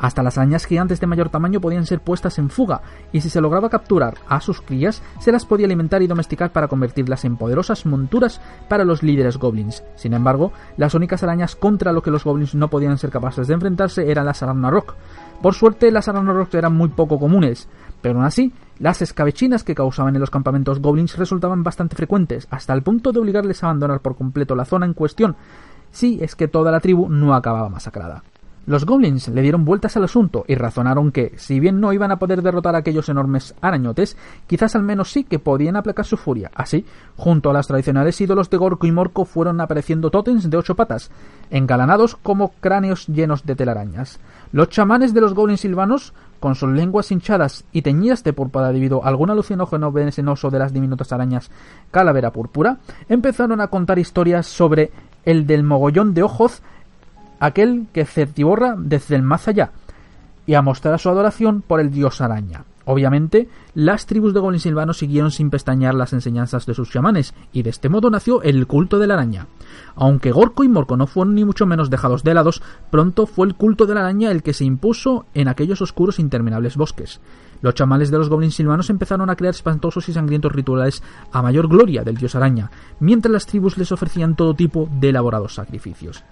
Hasta 0.00 0.22
las 0.22 0.38
arañas 0.38 0.64
gigantes 0.64 0.98
de 0.98 1.06
mayor 1.06 1.28
tamaño 1.28 1.60
podían 1.60 1.84
ser 1.84 2.00
puestas 2.00 2.38
en 2.38 2.48
fuga, 2.48 2.80
y 3.12 3.20
si 3.20 3.28
se 3.28 3.42
lograba 3.42 3.68
capturar 3.68 4.14
a 4.26 4.40
sus 4.40 4.62
crías, 4.62 5.02
se 5.20 5.30
las 5.30 5.44
podía 5.44 5.66
alimentar 5.66 6.00
y 6.00 6.06
domesticar 6.06 6.52
para 6.52 6.68
convertirlas 6.68 7.26
en 7.26 7.36
poderosas 7.36 7.84
monturas 7.84 8.40
para 8.68 8.84
los 8.84 9.02
líderes 9.02 9.36
goblins. 9.36 9.84
Sin 9.96 10.14
embargo, 10.14 10.52
las 10.78 10.94
únicas 10.94 11.22
arañas 11.22 11.54
contra 11.54 11.92
lo 11.92 12.02
que 12.02 12.10
los 12.10 12.24
goblins 12.24 12.54
no 12.54 12.68
podían 12.68 12.96
ser 12.96 13.10
capaces 13.10 13.46
de 13.46 13.54
enfrentarse 13.54 14.10
eran 14.10 14.24
las 14.24 14.40
Rock. 14.40 14.94
Por 15.42 15.54
suerte, 15.54 15.90
las 15.90 16.06
Rock 16.06 16.54
eran 16.54 16.74
muy 16.74 16.88
poco 16.88 17.18
comunes, 17.18 17.68
pero 18.00 18.16
aún 18.16 18.24
así, 18.24 18.54
las 18.78 19.02
escabechinas 19.02 19.64
que 19.64 19.74
causaban 19.74 20.14
en 20.14 20.20
los 20.20 20.30
campamentos 20.30 20.80
goblins 20.80 21.18
resultaban 21.18 21.62
bastante 21.62 21.96
frecuentes, 21.96 22.48
hasta 22.50 22.72
el 22.72 22.82
punto 22.82 23.12
de 23.12 23.20
obligarles 23.20 23.62
a 23.62 23.66
abandonar 23.66 24.00
por 24.00 24.16
completo 24.16 24.54
la 24.54 24.64
zona 24.64 24.86
en 24.86 24.94
cuestión, 24.94 25.36
si 25.90 26.18
es 26.22 26.36
que 26.36 26.48
toda 26.48 26.72
la 26.72 26.80
tribu 26.80 27.10
no 27.10 27.34
acababa 27.34 27.68
masacrada. 27.68 28.22
Los 28.66 28.84
goblins 28.84 29.28
le 29.28 29.42
dieron 29.42 29.64
vueltas 29.64 29.96
al 29.96 30.04
asunto 30.04 30.44
y 30.46 30.54
razonaron 30.54 31.12
que, 31.12 31.32
si 31.36 31.58
bien 31.58 31.80
no 31.80 31.92
iban 31.92 32.12
a 32.12 32.18
poder 32.18 32.42
derrotar 32.42 32.74
a 32.74 32.78
aquellos 32.78 33.08
enormes 33.08 33.54
arañotes, 33.60 34.16
quizás 34.46 34.76
al 34.76 34.82
menos 34.82 35.10
sí 35.10 35.24
que 35.24 35.38
podían 35.38 35.76
aplacar 35.76 36.04
su 36.04 36.16
furia. 36.16 36.50
Así, 36.54 36.84
junto 37.16 37.50
a 37.50 37.52
los 37.54 37.66
tradicionales 37.66 38.20
ídolos 38.20 38.50
de 38.50 38.58
Gorko 38.58 38.86
y 38.86 38.92
Morco 38.92 39.24
fueron 39.24 39.60
apareciendo 39.60 40.10
tótems 40.10 40.50
de 40.50 40.56
ocho 40.56 40.76
patas, 40.76 41.10
engalanados 41.50 42.16
como 42.16 42.52
cráneos 42.60 43.06
llenos 43.06 43.44
de 43.46 43.56
telarañas. 43.56 44.20
Los 44.52 44.68
chamanes 44.68 45.14
de 45.14 45.22
los 45.22 45.34
goblins 45.34 45.60
silvanos, 45.60 46.12
con 46.38 46.54
sus 46.54 46.70
lenguas 46.70 47.10
hinchadas 47.10 47.64
y 47.72 47.82
teñidas 47.82 48.24
de 48.24 48.32
púrpura 48.32 48.72
debido 48.72 49.04
a 49.04 49.08
algún 49.08 49.30
alucinógeno 49.30 49.90
venenoso 49.90 50.50
de 50.50 50.58
las 50.58 50.72
diminutas 50.72 51.12
arañas 51.12 51.50
calavera 51.90 52.30
púrpura, 52.30 52.78
empezaron 53.08 53.60
a 53.60 53.68
contar 53.68 53.98
historias 53.98 54.46
sobre 54.46 54.90
el 55.24 55.46
del 55.46 55.62
mogollón 55.62 56.14
de 56.14 56.22
ojos 56.22 56.62
aquel 57.40 57.86
que 57.92 58.04
certiborra 58.04 58.74
desde 58.78 59.16
el 59.16 59.22
más 59.22 59.48
allá, 59.48 59.72
y 60.46 60.54
a 60.54 60.62
mostrar 60.62 60.98
su 61.00 61.08
adoración 61.08 61.62
por 61.62 61.80
el 61.80 61.90
dios 61.90 62.20
araña. 62.20 62.64
Obviamente, 62.84 63.48
las 63.74 64.06
tribus 64.06 64.34
de 64.34 64.40
goblins 64.40 64.62
silvanos 64.62 64.98
siguieron 64.98 65.30
sin 65.30 65.50
pestañear 65.50 65.94
las 65.94 66.12
enseñanzas 66.12 66.66
de 66.66 66.74
sus 66.74 66.90
chamanes, 66.90 67.34
y 67.52 67.62
de 67.62 67.70
este 67.70 67.88
modo 67.88 68.10
nació 68.10 68.42
el 68.42 68.66
culto 68.66 68.98
de 68.98 69.06
la 69.06 69.14
araña. 69.14 69.46
Aunque 69.94 70.32
Gorko 70.32 70.64
y 70.64 70.68
Morco 70.68 70.96
no 70.96 71.06
fueron 71.06 71.34
ni 71.34 71.44
mucho 71.44 71.66
menos 71.66 71.90
dejados 71.90 72.24
de 72.24 72.34
lados, 72.34 72.62
pronto 72.90 73.26
fue 73.26 73.46
el 73.46 73.54
culto 73.54 73.86
de 73.86 73.94
la 73.94 74.00
araña 74.00 74.30
el 74.30 74.42
que 74.42 74.54
se 74.54 74.64
impuso 74.64 75.26
en 75.34 75.46
aquellos 75.46 75.82
oscuros 75.82 76.18
e 76.18 76.22
interminables 76.22 76.76
bosques. 76.76 77.20
Los 77.62 77.74
chamanes 77.74 78.10
de 78.10 78.18
los 78.18 78.28
goblins 78.28 78.54
silvanos 78.54 78.90
empezaron 78.90 79.30
a 79.30 79.36
crear 79.36 79.54
espantosos 79.54 80.08
y 80.08 80.12
sangrientos 80.12 80.50
rituales 80.50 81.02
a 81.30 81.42
mayor 81.42 81.68
gloria 81.68 82.02
del 82.02 82.16
dios 82.16 82.34
araña, 82.34 82.70
mientras 82.98 83.30
las 83.30 83.46
tribus 83.46 83.76
les 83.78 83.92
ofrecían 83.92 84.34
todo 84.34 84.54
tipo 84.54 84.88
de 84.98 85.10
elaborados 85.10 85.54
sacrificios. 85.54 86.24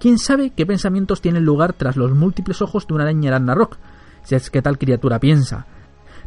¿Quién 0.00 0.16
sabe 0.16 0.48
qué 0.48 0.64
pensamientos 0.64 1.20
tienen 1.20 1.44
lugar 1.44 1.74
tras 1.74 1.94
los 1.96 2.12
múltiples 2.12 2.62
ojos 2.62 2.86
de 2.86 2.94
una 2.94 3.04
araña 3.04 3.54
rock? 3.54 3.76
Si 4.22 4.34
es 4.34 4.48
que 4.48 4.62
tal 4.62 4.78
criatura 4.78 5.20
piensa. 5.20 5.66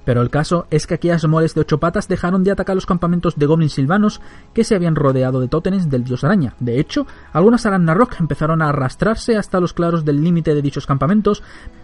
Pero 0.06 0.22
el 0.22 0.30
caso 0.30 0.68
es 0.70 0.86
que 0.86 0.94
aquellas 0.94 1.26
moles 1.28 1.56
de 1.56 1.62
ocho 1.62 1.80
patas 1.80 2.08
dejaron 2.08 2.44
de 2.44 2.52
atacar 2.52 2.76
los 2.76 2.86
campamentos 2.86 3.36
de 3.36 3.48
goblins 3.48 3.74
silvanos 3.74 4.22
que 4.54 4.64
se 4.64 4.76
habían 4.76 4.96
rodeado 4.96 5.40
de 5.40 5.48
tótenes 5.48 5.90
del 5.90 6.04
dios 6.04 6.24
araña. 6.24 6.54
De 6.60 6.80
hecho, 6.80 7.08
algunas 7.32 7.66
rock 7.66 8.18
empezaron 8.20 8.62
a 8.62 8.70
arrastrarse 8.70 9.38
hasta 9.38 9.60
los 9.60 9.74
claros 9.74 10.06
del 10.06 10.24
límite 10.24 10.54
de 10.54 10.62
dichos 10.62 10.86
campamentos, 10.86 11.42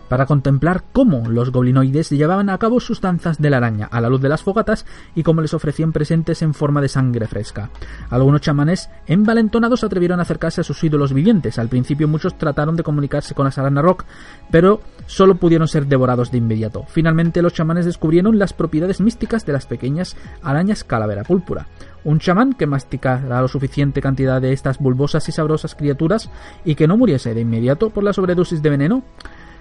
para 0.10 0.26
contemplar 0.26 0.84
cómo 0.92 1.30
los 1.30 1.52
goblinoides 1.52 2.10
llevaban 2.10 2.50
a 2.50 2.58
cabo 2.58 2.80
sus 2.80 3.00
danzas 3.00 3.40
de 3.40 3.50
la 3.50 3.58
araña 3.58 3.88
a 3.90 4.02
la 4.02 4.10
luz 4.10 4.22
de 4.22 4.30
las 4.30 4.44
fogatas 4.44 4.86
y 5.16 5.24
cómo 5.24 5.42
les 5.42 5.54
ofrecían 5.54 5.94
presentes 5.94 6.42
en 6.42 6.54
forma 6.54 6.82
de 6.82 6.90
sangre 6.90 7.28
fresca. 7.28 7.70
Algunos 8.10 8.42
chamanes 8.42 8.90
envalentonados 9.08 9.84
atrevieron 9.84 10.20
a 10.20 10.24
acercarse 10.24 10.62
a 10.62 10.64
sus 10.64 10.84
ídolos 10.84 11.14
vivientes. 11.14 11.60
Al 11.60 11.70
principio 11.70 12.08
muchos 12.08 12.38
trataron 12.38 12.76
de 12.76 12.84
comunicarse 12.84 13.36
con 13.36 13.46
las 13.46 13.60
Rock, 13.60 14.06
pero 14.52 14.82
solo 15.06 15.36
pudieron 15.36 15.68
ser 15.68 15.86
devorados 15.86 16.32
de 16.32 16.40
inmediato. 16.40 16.86
Finalmente 16.88 17.42
los 17.42 17.54
chamanes 17.54 17.86
descubrieron 17.86 18.40
las 18.40 18.54
propiedades 18.54 19.00
místicas 19.02 19.46
de 19.46 19.54
las 19.54 19.68
pequeñas 19.68 20.18
arañas 20.42 20.84
calavera 20.84 21.24
púrpura. 21.24 21.68
Un 22.04 22.20
chamán 22.20 22.54
que 22.54 22.66
masticara 22.66 23.42
lo 23.42 23.48
suficiente 23.48 24.02
cantidad 24.02 24.42
de 24.42 24.54
estas 24.54 24.80
bulbosas 24.80 25.28
y 25.28 25.32
sabrosas 25.32 25.76
criaturas 25.76 26.32
y 26.64 26.76
que 26.76 26.88
no 26.88 26.98
muriese 26.98 27.34
de 27.34 27.42
inmediato 27.42 27.90
por 27.90 28.04
la 28.04 28.14
sobredosis 28.14 28.62
de 28.62 28.70
veneno 28.70 29.04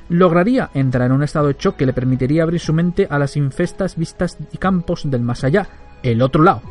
lograría 0.08 0.70
entrar 0.74 1.06
en 1.06 1.12
un 1.12 1.22
estado 1.22 1.48
de 1.48 1.56
shock 1.58 1.76
que 1.76 1.86
le 1.86 1.92
permitiría 1.92 2.42
abrir 2.42 2.60
su 2.60 2.72
mente 2.72 3.06
a 3.10 3.18
las 3.18 3.36
infestas 3.36 3.96
vistas 3.96 4.38
y 4.52 4.58
campos 4.58 5.02
del 5.10 5.22
más 5.22 5.44
allá, 5.44 5.68
el 6.02 6.22
otro 6.22 6.42
lado, 6.42 6.62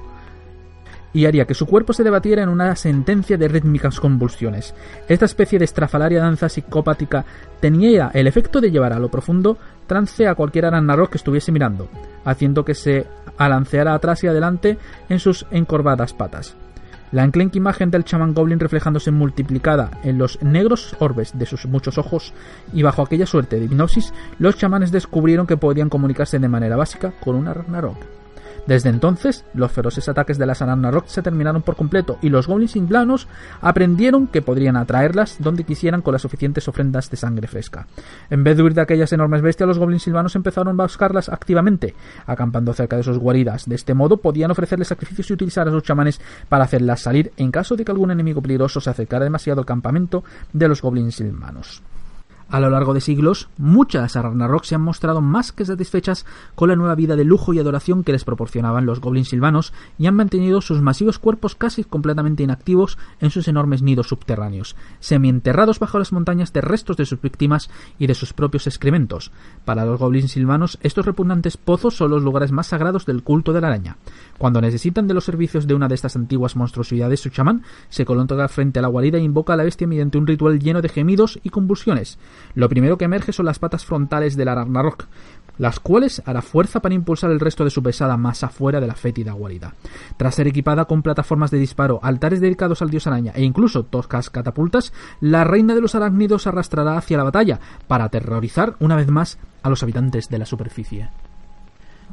y 1.13 1.25
haría 1.25 1.45
que 1.45 1.53
su 1.53 1.65
cuerpo 1.65 1.93
se 1.93 2.03
debatiera 2.03 2.43
en 2.43 2.49
una 2.49 2.75
sentencia 2.75 3.37
de 3.37 3.47
rítmicas 3.47 3.99
convulsiones. 3.99 4.75
Esta 5.07 5.25
especie 5.25 5.59
de 5.59 5.65
estrafalaria 5.65 6.21
danza 6.21 6.49
psicopática 6.49 7.25
tenía 7.59 8.11
el 8.13 8.27
efecto 8.27 8.61
de 8.61 8.71
llevar 8.71 8.93
a 8.93 8.99
lo 8.99 9.09
profundo 9.09 9.57
trance 9.87 10.27
a 10.27 10.35
cualquier 10.35 10.65
aranarro 10.65 11.09
que 11.09 11.17
estuviese 11.17 11.51
mirando, 11.51 11.89
haciendo 12.25 12.65
que 12.65 12.75
se 12.75 13.07
alanceara 13.37 13.93
atrás 13.93 14.23
y 14.23 14.27
adelante 14.27 14.77
en 15.09 15.19
sus 15.19 15.45
encorvadas 15.51 16.13
patas. 16.13 16.55
La 17.11 17.23
enclenque 17.23 17.57
imagen 17.57 17.89
del 17.89 18.03
chamán 18.03 18.33
goblin 18.33 18.59
reflejándose 18.59 19.11
multiplicada 19.11 19.91
en 20.03 20.17
los 20.17 20.41
negros 20.41 20.95
orbes 20.99 21.37
de 21.37 21.45
sus 21.45 21.65
muchos 21.65 21.97
ojos 21.97 22.33
y 22.73 22.83
bajo 22.83 23.01
aquella 23.01 23.25
suerte 23.25 23.59
de 23.59 23.65
hipnosis, 23.65 24.13
los 24.39 24.57
chamanes 24.57 24.91
descubrieron 24.91 25.47
que 25.47 25.57
podían 25.57 25.89
comunicarse 25.89 26.39
de 26.39 26.49
manera 26.49 26.75
básica 26.75 27.13
con 27.23 27.35
una 27.35 27.53
Ragnarok. 27.53 28.16
Desde 28.67 28.89
entonces, 28.89 29.45
los 29.53 29.71
feroces 29.71 30.09
ataques 30.09 30.37
de 30.37 30.45
las 30.45 30.59
Rock 30.59 31.07
se 31.07 31.21
terminaron 31.21 31.61
por 31.61 31.77
completo 31.77 32.17
y 32.21 32.29
los 32.29 32.47
goblins 32.47 32.75
inglanos 32.75 33.27
aprendieron 33.61 34.27
que 34.27 34.41
podrían 34.41 34.75
atraerlas 34.75 35.37
donde 35.39 35.63
quisieran 35.63 36.01
con 36.01 36.11
las 36.11 36.21
suficientes 36.21 36.67
ofrendas 36.67 37.09
de 37.09 37.15
sangre 37.15 37.47
fresca. 37.47 37.87
En 38.29 38.43
vez 38.43 38.57
de 38.57 38.63
huir 38.63 38.73
de 38.73 38.81
aquellas 38.81 39.13
enormes 39.13 39.41
bestias, 39.41 39.67
los 39.67 39.79
goblins 39.79 40.03
silvanos 40.03 40.35
empezaron 40.35 40.79
a 40.79 40.83
buscarlas 40.83 41.29
activamente, 41.29 41.95
acampando 42.25 42.73
cerca 42.73 42.97
de 42.97 43.03
sus 43.03 43.17
guaridas. 43.17 43.69
De 43.69 43.75
este 43.75 43.93
modo 43.93 44.17
podían 44.17 44.51
ofrecerles 44.51 44.89
sacrificios 44.89 45.29
y 45.29 45.33
utilizar 45.33 45.67
a 45.67 45.71
sus 45.71 45.83
chamanes 45.83 46.19
para 46.49 46.65
hacerlas 46.65 46.99
salir 46.99 47.31
en 47.37 47.51
caso 47.51 47.77
de 47.77 47.85
que 47.85 47.91
algún 47.91 48.11
enemigo 48.11 48.41
peligroso 48.41 48.81
se 48.81 48.89
acercara 48.89 49.23
demasiado 49.23 49.61
al 49.61 49.65
campamento 49.65 50.25
de 50.51 50.67
los 50.67 50.81
goblins 50.81 51.15
silvanos. 51.15 51.81
A 52.49 52.61
lo 52.61 52.69
largo 52.69 52.93
de 52.93 53.01
siglos, 53.01 53.49
muchas 53.57 54.15
Ragnarok 54.15 54.63
se 54.63 54.75
han 54.75 54.81
mostrado 54.81 55.21
más 55.21 55.51
que 55.51 55.65
satisfechas 55.65 56.25
con 56.55 56.69
la 56.69 56.75
nueva 56.75 56.95
vida 56.95 57.15
de 57.15 57.25
lujo 57.25 57.53
y 57.53 57.59
adoración 57.59 58.03
que 58.03 58.11
les 58.11 58.23
proporcionaban 58.23 58.85
los 58.85 59.01
goblins 59.01 59.29
silvanos 59.29 59.73
y 59.97 60.07
han 60.07 60.15
mantenido 60.15 60.61
sus 60.61 60.81
masivos 60.81 61.19
cuerpos 61.19 61.55
casi 61.55 61.83
completamente 61.83 62.43
inactivos 62.43 62.97
en 63.19 63.31
sus 63.31 63.47
enormes 63.47 63.81
nidos 63.81 64.07
subterráneos, 64.07 64.75
semienterrados 64.99 65.79
bajo 65.79 65.99
las 65.99 66.13
montañas 66.13 66.53
de 66.53 66.61
restos 66.61 66.95
de 66.95 67.05
sus 67.05 67.21
víctimas 67.21 67.69
y 67.99 68.07
de 68.07 68.15
sus 68.15 68.33
propios 68.33 68.67
excrementos. 68.67 69.31
Para 69.65 69.85
los 69.85 69.99
goblins 69.99 70.31
silvanos, 70.31 70.79
estos 70.81 71.05
repugnantes 71.05 71.57
pozos 71.57 71.95
son 71.95 72.11
los 72.11 72.23
lugares 72.23 72.51
más 72.51 72.67
sagrados 72.67 73.05
del 73.05 73.23
culto 73.23 73.51
de 73.51 73.61
la 73.61 73.67
araña. 73.67 73.97
Cuando 74.37 74.61
necesitan 74.61 75.07
de 75.07 75.13
los 75.13 75.25
servicios 75.25 75.67
de 75.67 75.73
una 75.73 75.87
de 75.87 75.95
estas 75.95 76.15
antiguas 76.15 76.55
monstruosidades, 76.55 77.19
su 77.19 77.29
chamán 77.29 77.63
se 77.89 78.05
coloca 78.05 78.17
frente 78.47 78.79
a 78.79 78.81
la 78.81 78.87
guarida 78.87 79.17
e 79.17 79.21
invoca 79.21 79.53
a 79.53 79.55
la 79.55 79.63
bestia 79.63 79.87
mediante 79.87 80.17
un 80.17 80.27
ritual 80.27 80.59
lleno 80.59 80.81
de 80.81 80.89
gemidos 80.89 81.39
y 81.43 81.49
convulsiones. 81.49 82.17
Lo 82.55 82.69
primero 82.69 82.97
que 82.97 83.05
emerge 83.05 83.33
son 83.33 83.45
las 83.45 83.59
patas 83.59 83.85
frontales 83.85 84.35
de 84.35 84.45
la 84.45 84.55
Ragnarok, 84.55 85.07
las 85.57 85.79
cuales 85.79 86.21
hará 86.25 86.41
fuerza 86.41 86.81
para 86.81 86.95
impulsar 86.95 87.31
el 87.31 87.39
resto 87.39 87.63
de 87.63 87.69
su 87.69 87.81
pesada 87.81 88.17
masa 88.17 88.49
fuera 88.49 88.79
de 88.79 88.87
la 88.87 88.95
fétida 88.95 89.33
guarida. 89.33 89.73
Tras 90.17 90.35
ser 90.35 90.47
equipada 90.47 90.85
con 90.85 91.01
plataformas 91.01 91.51
de 91.51 91.59
disparo, 91.59 91.99
altares 92.03 92.41
dedicados 92.41 92.81
al 92.81 92.89
dios 92.89 93.07
araña 93.07 93.31
e 93.35 93.43
incluso 93.43 93.83
toscas 93.83 94.29
catapultas, 94.29 94.93
la 95.19 95.43
reina 95.43 95.75
de 95.75 95.81
los 95.81 95.95
arácnidos 95.95 96.47
arrastrará 96.47 96.97
hacia 96.97 97.17
la 97.17 97.23
batalla 97.23 97.59
para 97.87 98.05
aterrorizar 98.05 98.75
una 98.79 98.95
vez 98.95 99.09
más 99.09 99.39
a 99.63 99.69
los 99.69 99.83
habitantes 99.83 100.29
de 100.29 100.37
la 100.37 100.45
superficie. 100.45 101.09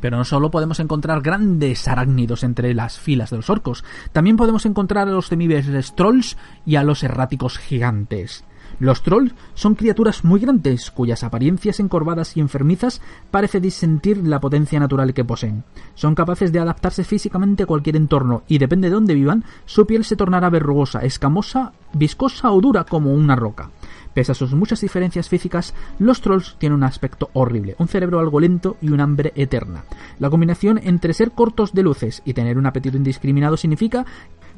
Pero 0.00 0.16
no 0.16 0.24
solo 0.24 0.50
podemos 0.50 0.80
encontrar 0.80 1.22
grandes 1.22 1.86
arácnidos 1.88 2.42
entre 2.42 2.74
las 2.74 2.98
filas 2.98 3.30
de 3.30 3.36
los 3.36 3.48
orcos, 3.48 3.84
también 4.12 4.36
podemos 4.36 4.66
encontrar 4.66 5.08
a 5.08 5.12
los 5.12 5.28
temibles 5.28 5.94
trolls 5.94 6.36
y 6.66 6.76
a 6.76 6.82
los 6.82 7.02
erráticos 7.02 7.58
gigantes. 7.58 8.44
Los 8.78 9.02
trolls 9.02 9.34
son 9.54 9.74
criaturas 9.74 10.24
muy 10.24 10.40
grandes, 10.40 10.90
cuyas 10.90 11.22
apariencias 11.24 11.80
encorvadas 11.80 12.36
y 12.36 12.40
enfermizas 12.40 13.00
parece 13.30 13.60
disentir 13.60 14.18
la 14.26 14.40
potencia 14.40 14.80
natural 14.80 15.14
que 15.14 15.24
poseen. 15.24 15.64
Son 15.94 16.14
capaces 16.14 16.52
de 16.52 16.58
adaptarse 16.58 17.04
físicamente 17.04 17.64
a 17.64 17.66
cualquier 17.66 17.96
entorno 17.96 18.42
y 18.48 18.58
depende 18.58 18.88
de 18.88 18.94
dónde 18.94 19.14
vivan, 19.14 19.44
su 19.66 19.86
piel 19.86 20.04
se 20.04 20.16
tornará 20.16 20.50
verrugosa, 20.50 21.00
escamosa, 21.00 21.72
viscosa 21.92 22.50
o 22.52 22.60
dura 22.60 22.84
como 22.84 23.12
una 23.12 23.36
roca. 23.36 23.70
Pese 24.14 24.30
a 24.30 24.34
sus 24.36 24.54
muchas 24.54 24.80
diferencias 24.80 25.28
físicas, 25.28 25.74
los 25.98 26.20
trolls 26.20 26.54
tienen 26.58 26.76
un 26.76 26.84
aspecto 26.84 27.30
horrible, 27.32 27.74
un 27.78 27.88
cerebro 27.88 28.20
algo 28.20 28.38
lento 28.38 28.76
y 28.80 28.90
un 28.90 29.00
hambre 29.00 29.32
eterna. 29.34 29.84
La 30.20 30.30
combinación 30.30 30.80
entre 30.84 31.14
ser 31.14 31.32
cortos 31.32 31.72
de 31.72 31.82
luces 31.82 32.22
y 32.24 32.32
tener 32.32 32.56
un 32.56 32.66
apetito 32.66 32.96
indiscriminado 32.96 33.56
significa 33.56 34.06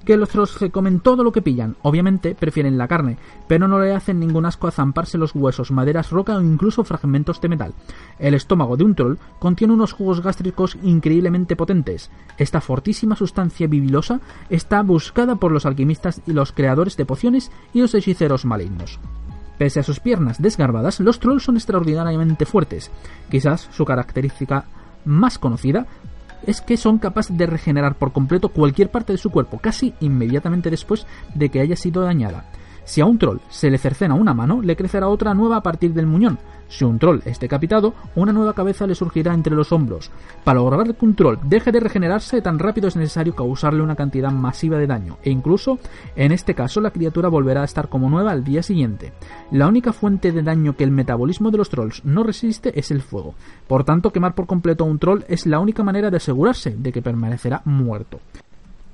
que 0.07 0.17
los 0.17 0.31
trolls 0.31 0.53
se 0.53 0.71
comen 0.71 1.01
todo 1.01 1.23
lo 1.23 1.33
que 1.33 1.43
pillan. 1.43 1.77
Obviamente 1.83 2.35
prefieren 2.35 2.79
la 2.79 2.89
carne, 2.89 3.19
pero 3.49 3.69
no 3.69 3.79
le 3.79 3.95
hacen 3.95 4.21
ningún 4.21 4.47
asco 4.47 4.69
a 4.69 4.71
zamparse 4.71 5.19
los 5.19 5.35
huesos, 5.35 5.73
maderas, 5.73 6.11
roca 6.11 6.37
o 6.37 6.41
incluso 6.41 6.85
fragmentos 6.85 7.41
de 7.41 7.49
metal. 7.49 7.75
El 8.19 8.35
estómago 8.35 8.77
de 8.77 8.85
un 8.85 8.95
troll 8.95 9.19
contiene 9.39 9.75
unos 9.75 9.93
jugos 9.93 10.23
gástricos 10.23 10.79
increíblemente 10.83 11.57
potentes. 11.57 12.11
Esta 12.39 12.61
fortísima 12.61 13.17
sustancia 13.17 13.67
bibilosa 13.67 14.21
está 14.49 14.81
buscada 14.83 15.37
por 15.37 15.53
los 15.53 15.67
alquimistas 15.67 16.23
y 16.27 16.33
los 16.33 16.53
creadores 16.53 16.97
de 16.97 17.05
pociones 17.05 17.51
y 17.75 17.81
los 17.81 17.95
hechiceros 17.95 18.45
malignos. 18.45 19.01
Pese 19.59 19.81
a 19.81 19.83
sus 19.83 20.01
piernas 20.01 20.41
desgarbadas, 20.41 21.01
los 21.01 21.19
trolls 21.19 21.43
son 21.43 21.57
extraordinariamente 21.57 22.47
fuertes. 22.47 22.91
Quizás 23.31 23.69
su 23.73 23.85
característica 23.85 24.67
más 25.05 25.39
conocida 25.39 25.87
es 26.47 26.61
que 26.61 26.77
son 26.77 26.99
capaces 26.99 27.37
de 27.37 27.47
regenerar 27.47 27.97
por 27.97 28.13
completo 28.13 28.49
cualquier 28.49 28.91
parte 28.91 29.13
de 29.13 29.19
su 29.19 29.31
cuerpo, 29.31 29.59
casi 29.59 29.95
inmediatamente 30.01 30.71
después 30.71 31.07
de 31.35 31.49
que 31.49 31.61
haya 31.61 31.77
sido 31.77 32.03
dañada. 32.03 32.45
Si 32.87 33.01
a 33.01 33.07
un 33.07 33.18
troll 33.18 33.41
se 33.49 33.68
le 33.68 33.78
cercena 33.78 34.14
una 34.14 34.32
mano, 34.32 34.62
le 34.62 34.76
crecerá 34.76 35.09
otra 35.09 35.34
nueva 35.34 35.57
a 35.57 35.62
partir 35.62 35.93
del 35.93 36.07
muñón. 36.07 36.39
Si 36.68 36.84
un 36.84 37.01
troll 37.01 37.20
es 37.24 37.41
decapitado, 37.41 37.95
una 38.14 38.32
nueva 38.32 38.55
cabeza 38.55 38.87
le 38.87 38.95
surgirá 38.95 39.34
entre 39.34 39.57
los 39.57 39.72
hombros. 39.72 40.12
Para 40.45 40.61
lograr 40.61 40.95
que 40.95 41.05
un 41.05 41.16
troll 41.16 41.39
deje 41.45 41.72
de 41.72 41.80
regenerarse 41.80 42.41
tan 42.43 42.61
rápido 42.61 42.87
es 42.87 42.95
necesario 42.95 43.34
causarle 43.34 43.82
una 43.82 43.97
cantidad 43.97 44.30
masiva 44.30 44.78
de 44.78 44.87
daño, 44.87 45.18
e 45.24 45.30
incluso 45.30 45.78
en 46.14 46.30
este 46.30 46.55
caso 46.55 46.80
la 46.80 46.93
criatura 46.93 47.28
volverá 47.28 47.62
a 47.62 47.66
estar 47.66 47.89
como 47.89 48.09
nueva 48.09 48.30
al 48.30 48.45
día 48.45 48.62
siguiente. 48.62 49.12
La 49.51 49.66
única 49.66 49.93
fuente 49.93 50.30
de 50.30 50.43
daño 50.43 50.76
que 50.76 50.84
el 50.84 50.93
metabolismo 50.93 51.51
de 51.51 51.59
los 51.59 51.68
trolls 51.68 52.05
no 52.05 52.22
resiste 52.22 52.78
es 52.78 52.93
el 52.93 53.03
fuego. 53.03 53.34
Por 53.66 53.82
tanto, 53.82 54.12
quemar 54.12 54.37
por 54.37 54.47
completo 54.47 54.84
a 54.84 54.87
un 54.87 55.01
troll 55.01 55.24
es 55.28 55.45
la 55.45 55.59
única 55.59 55.82
manera 55.82 56.11
de 56.11 56.18
asegurarse 56.18 56.76
de 56.78 56.93
que 56.93 57.03
permanecerá 57.03 57.62
muerto. 57.64 58.20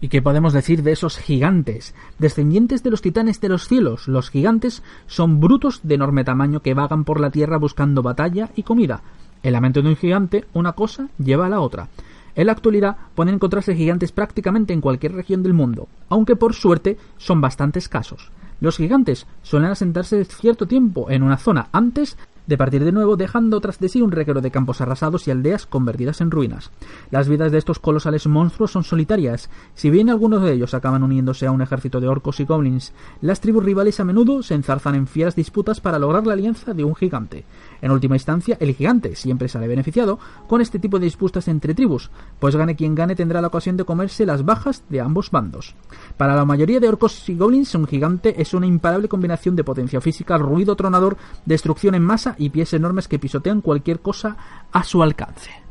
¿Y 0.02 0.08
qué 0.08 0.20
podemos 0.20 0.52
decir 0.52 0.82
de 0.82 0.90
esos 0.90 1.16
gigantes? 1.16 1.94
Descendientes 2.18 2.82
de 2.82 2.90
los 2.90 3.02
titanes 3.02 3.40
de 3.40 3.48
los 3.48 3.68
cielos, 3.68 4.08
los 4.08 4.30
gigantes 4.30 4.82
son 5.06 5.38
brutos 5.38 5.78
de 5.84 5.94
enorme 5.94 6.24
tamaño 6.24 6.60
que 6.60 6.74
vagan 6.74 7.04
por 7.04 7.20
la 7.20 7.30
tierra 7.30 7.56
buscando 7.56 8.02
batalla 8.02 8.50
y 8.56 8.64
comida. 8.64 9.00
En 9.44 9.52
la 9.52 9.60
mente 9.60 9.80
de 9.80 9.88
un 9.88 9.94
gigante, 9.94 10.44
una 10.54 10.72
cosa 10.72 11.06
lleva 11.18 11.46
a 11.46 11.48
la 11.48 11.60
otra. 11.60 11.86
En 12.34 12.46
la 12.46 12.52
actualidad 12.52 12.96
pueden 13.14 13.34
encontrarse 13.34 13.76
gigantes 13.76 14.10
prácticamente 14.10 14.72
en 14.72 14.80
cualquier 14.80 15.12
región 15.12 15.44
del 15.44 15.54
mundo, 15.54 15.86
aunque 16.08 16.34
por 16.34 16.54
suerte 16.54 16.98
son 17.16 17.40
bastante 17.40 17.78
escasos. 17.78 18.32
Los 18.60 18.78
gigantes 18.78 19.28
suelen 19.42 19.70
asentarse 19.70 20.24
cierto 20.24 20.66
tiempo 20.66 21.10
en 21.10 21.22
una 21.22 21.36
zona 21.36 21.68
antes 21.70 22.18
de 22.46 22.58
partir 22.58 22.84
de 22.84 22.92
nuevo 22.92 23.16
dejando 23.16 23.60
tras 23.60 23.78
de 23.78 23.88
sí 23.88 24.02
un 24.02 24.10
reguero 24.10 24.40
de 24.40 24.50
campos 24.50 24.80
arrasados 24.80 25.26
y 25.26 25.30
aldeas 25.30 25.66
convertidas 25.66 26.20
en 26.20 26.30
ruinas. 26.30 26.70
Las 27.10 27.28
vidas 27.28 27.52
de 27.52 27.58
estos 27.58 27.78
colosales 27.78 28.26
monstruos 28.26 28.72
son 28.72 28.84
solitarias, 28.84 29.50
si 29.74 29.90
bien 29.90 30.10
algunos 30.10 30.42
de 30.42 30.52
ellos 30.52 30.74
acaban 30.74 31.02
uniéndose 31.02 31.46
a 31.46 31.52
un 31.52 31.62
ejército 31.62 32.00
de 32.00 32.08
orcos 32.08 32.40
y 32.40 32.44
goblins, 32.44 32.92
las 33.20 33.40
tribus 33.40 33.64
rivales 33.64 34.00
a 34.00 34.04
menudo 34.04 34.42
se 34.42 34.54
enzarzan 34.54 34.94
en 34.94 35.06
fieras 35.06 35.36
disputas 35.36 35.80
para 35.80 35.98
lograr 35.98 36.26
la 36.26 36.34
alianza 36.34 36.74
de 36.74 36.84
un 36.84 36.94
gigante. 36.94 37.44
En 37.82 37.90
última 37.90 38.16
instancia, 38.16 38.56
el 38.60 38.74
gigante 38.74 39.16
siempre 39.16 39.48
sale 39.48 39.68
beneficiado 39.68 40.18
con 40.46 40.60
este 40.60 40.78
tipo 40.78 40.98
de 40.98 41.04
disputas 41.04 41.48
entre 41.48 41.74
tribus, 41.74 42.10
pues 42.38 42.56
gane 42.56 42.76
quien 42.76 42.94
gane 42.94 43.16
tendrá 43.16 43.40
la 43.40 43.48
ocasión 43.48 43.76
de 43.76 43.84
comerse 43.84 44.24
las 44.24 44.44
bajas 44.44 44.84
de 44.88 45.00
ambos 45.00 45.30
bandos. 45.30 45.74
Para 46.16 46.36
la 46.36 46.44
mayoría 46.44 46.80
de 46.80 46.88
orcos 46.88 47.28
y 47.28 47.34
goblins, 47.34 47.74
un 47.74 47.86
gigante 47.86 48.40
es 48.40 48.54
una 48.54 48.66
imparable 48.66 49.08
combinación 49.08 49.56
de 49.56 49.64
potencia 49.64 50.00
física, 50.00 50.38
ruido 50.38 50.76
tronador, 50.76 51.16
destrucción 51.44 51.94
en 51.94 52.04
masa 52.04 52.36
y 52.38 52.50
pies 52.50 52.72
enormes 52.72 53.08
que 53.08 53.18
pisotean 53.18 53.60
cualquier 53.60 54.00
cosa 54.00 54.36
a 54.70 54.84
su 54.84 55.02
alcance. 55.02 55.61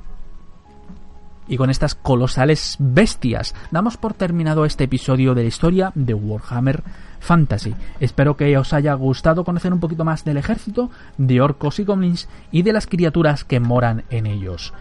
Y 1.48 1.58
con 1.58 1.70
estas 1.70 1.96
colosales 1.96 2.78
bestias 2.80 3.54
damos 3.72 3.98
por 3.98 4.14
terminado 4.14 4.66
este 4.66 4.86
episodio 4.86 5.34
de 5.34 5.44
la 5.44 5.48
historia 5.48 5.92
de 5.96 6.14
Warhammer 6.14 6.84
Fantasy. 7.20 7.76
Espero 8.00 8.38
que 8.38 8.58
os 8.58 8.74
haya 8.74 8.94
gustado 8.94 9.44
conocer 9.44 9.74
un 9.74 9.80
poquito 9.80 10.06
más 10.06 10.24
del 10.24 10.38
ejército, 10.38 10.90
de 11.18 11.42
orcos 11.42 11.80
y 11.80 11.84
goblins 11.84 12.30
y 12.52 12.62
de 12.64 12.74
las 12.74 12.88
criaturas 12.88 13.44
que 13.44 13.60
moran 13.60 14.04
en 14.10 14.26
ellos. 14.26 14.74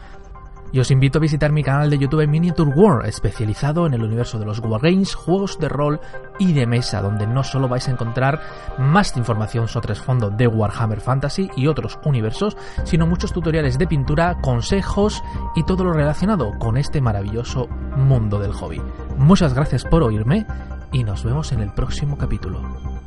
Y 0.72 0.78
os 0.78 0.90
invito 0.90 1.18
a 1.18 1.20
visitar 1.20 1.50
mi 1.50 1.64
canal 1.64 1.90
de 1.90 1.98
YouTube 1.98 2.26
Miniature 2.28 2.72
War, 2.74 3.06
especializado 3.06 3.86
en 3.86 3.94
el 3.94 4.02
universo 4.02 4.38
de 4.38 4.46
los 4.46 4.60
Wargames, 4.60 5.14
juegos 5.14 5.58
de 5.58 5.68
rol 5.68 6.00
y 6.38 6.52
de 6.52 6.66
mesa, 6.66 7.02
donde 7.02 7.26
no 7.26 7.42
solo 7.42 7.68
vais 7.68 7.88
a 7.88 7.90
encontrar 7.90 8.40
más 8.78 9.16
información 9.16 9.66
sobre 9.66 9.94
el 9.94 9.98
fondo 9.98 10.30
de 10.30 10.46
Warhammer 10.46 11.00
Fantasy 11.00 11.50
y 11.56 11.66
otros 11.66 11.98
universos, 12.04 12.56
sino 12.84 13.06
muchos 13.06 13.32
tutoriales 13.32 13.78
de 13.78 13.86
pintura, 13.86 14.38
consejos 14.40 15.22
y 15.56 15.64
todo 15.64 15.84
lo 15.84 15.92
relacionado 15.92 16.52
con 16.58 16.76
este 16.76 17.00
maravilloso 17.00 17.66
mundo 17.96 18.38
del 18.38 18.52
hobby. 18.52 18.80
Muchas 19.16 19.54
gracias 19.54 19.84
por 19.84 20.02
oírme 20.02 20.46
y 20.92 21.04
nos 21.04 21.24
vemos 21.24 21.52
en 21.52 21.60
el 21.60 21.72
próximo 21.72 22.16
capítulo. 22.16 22.99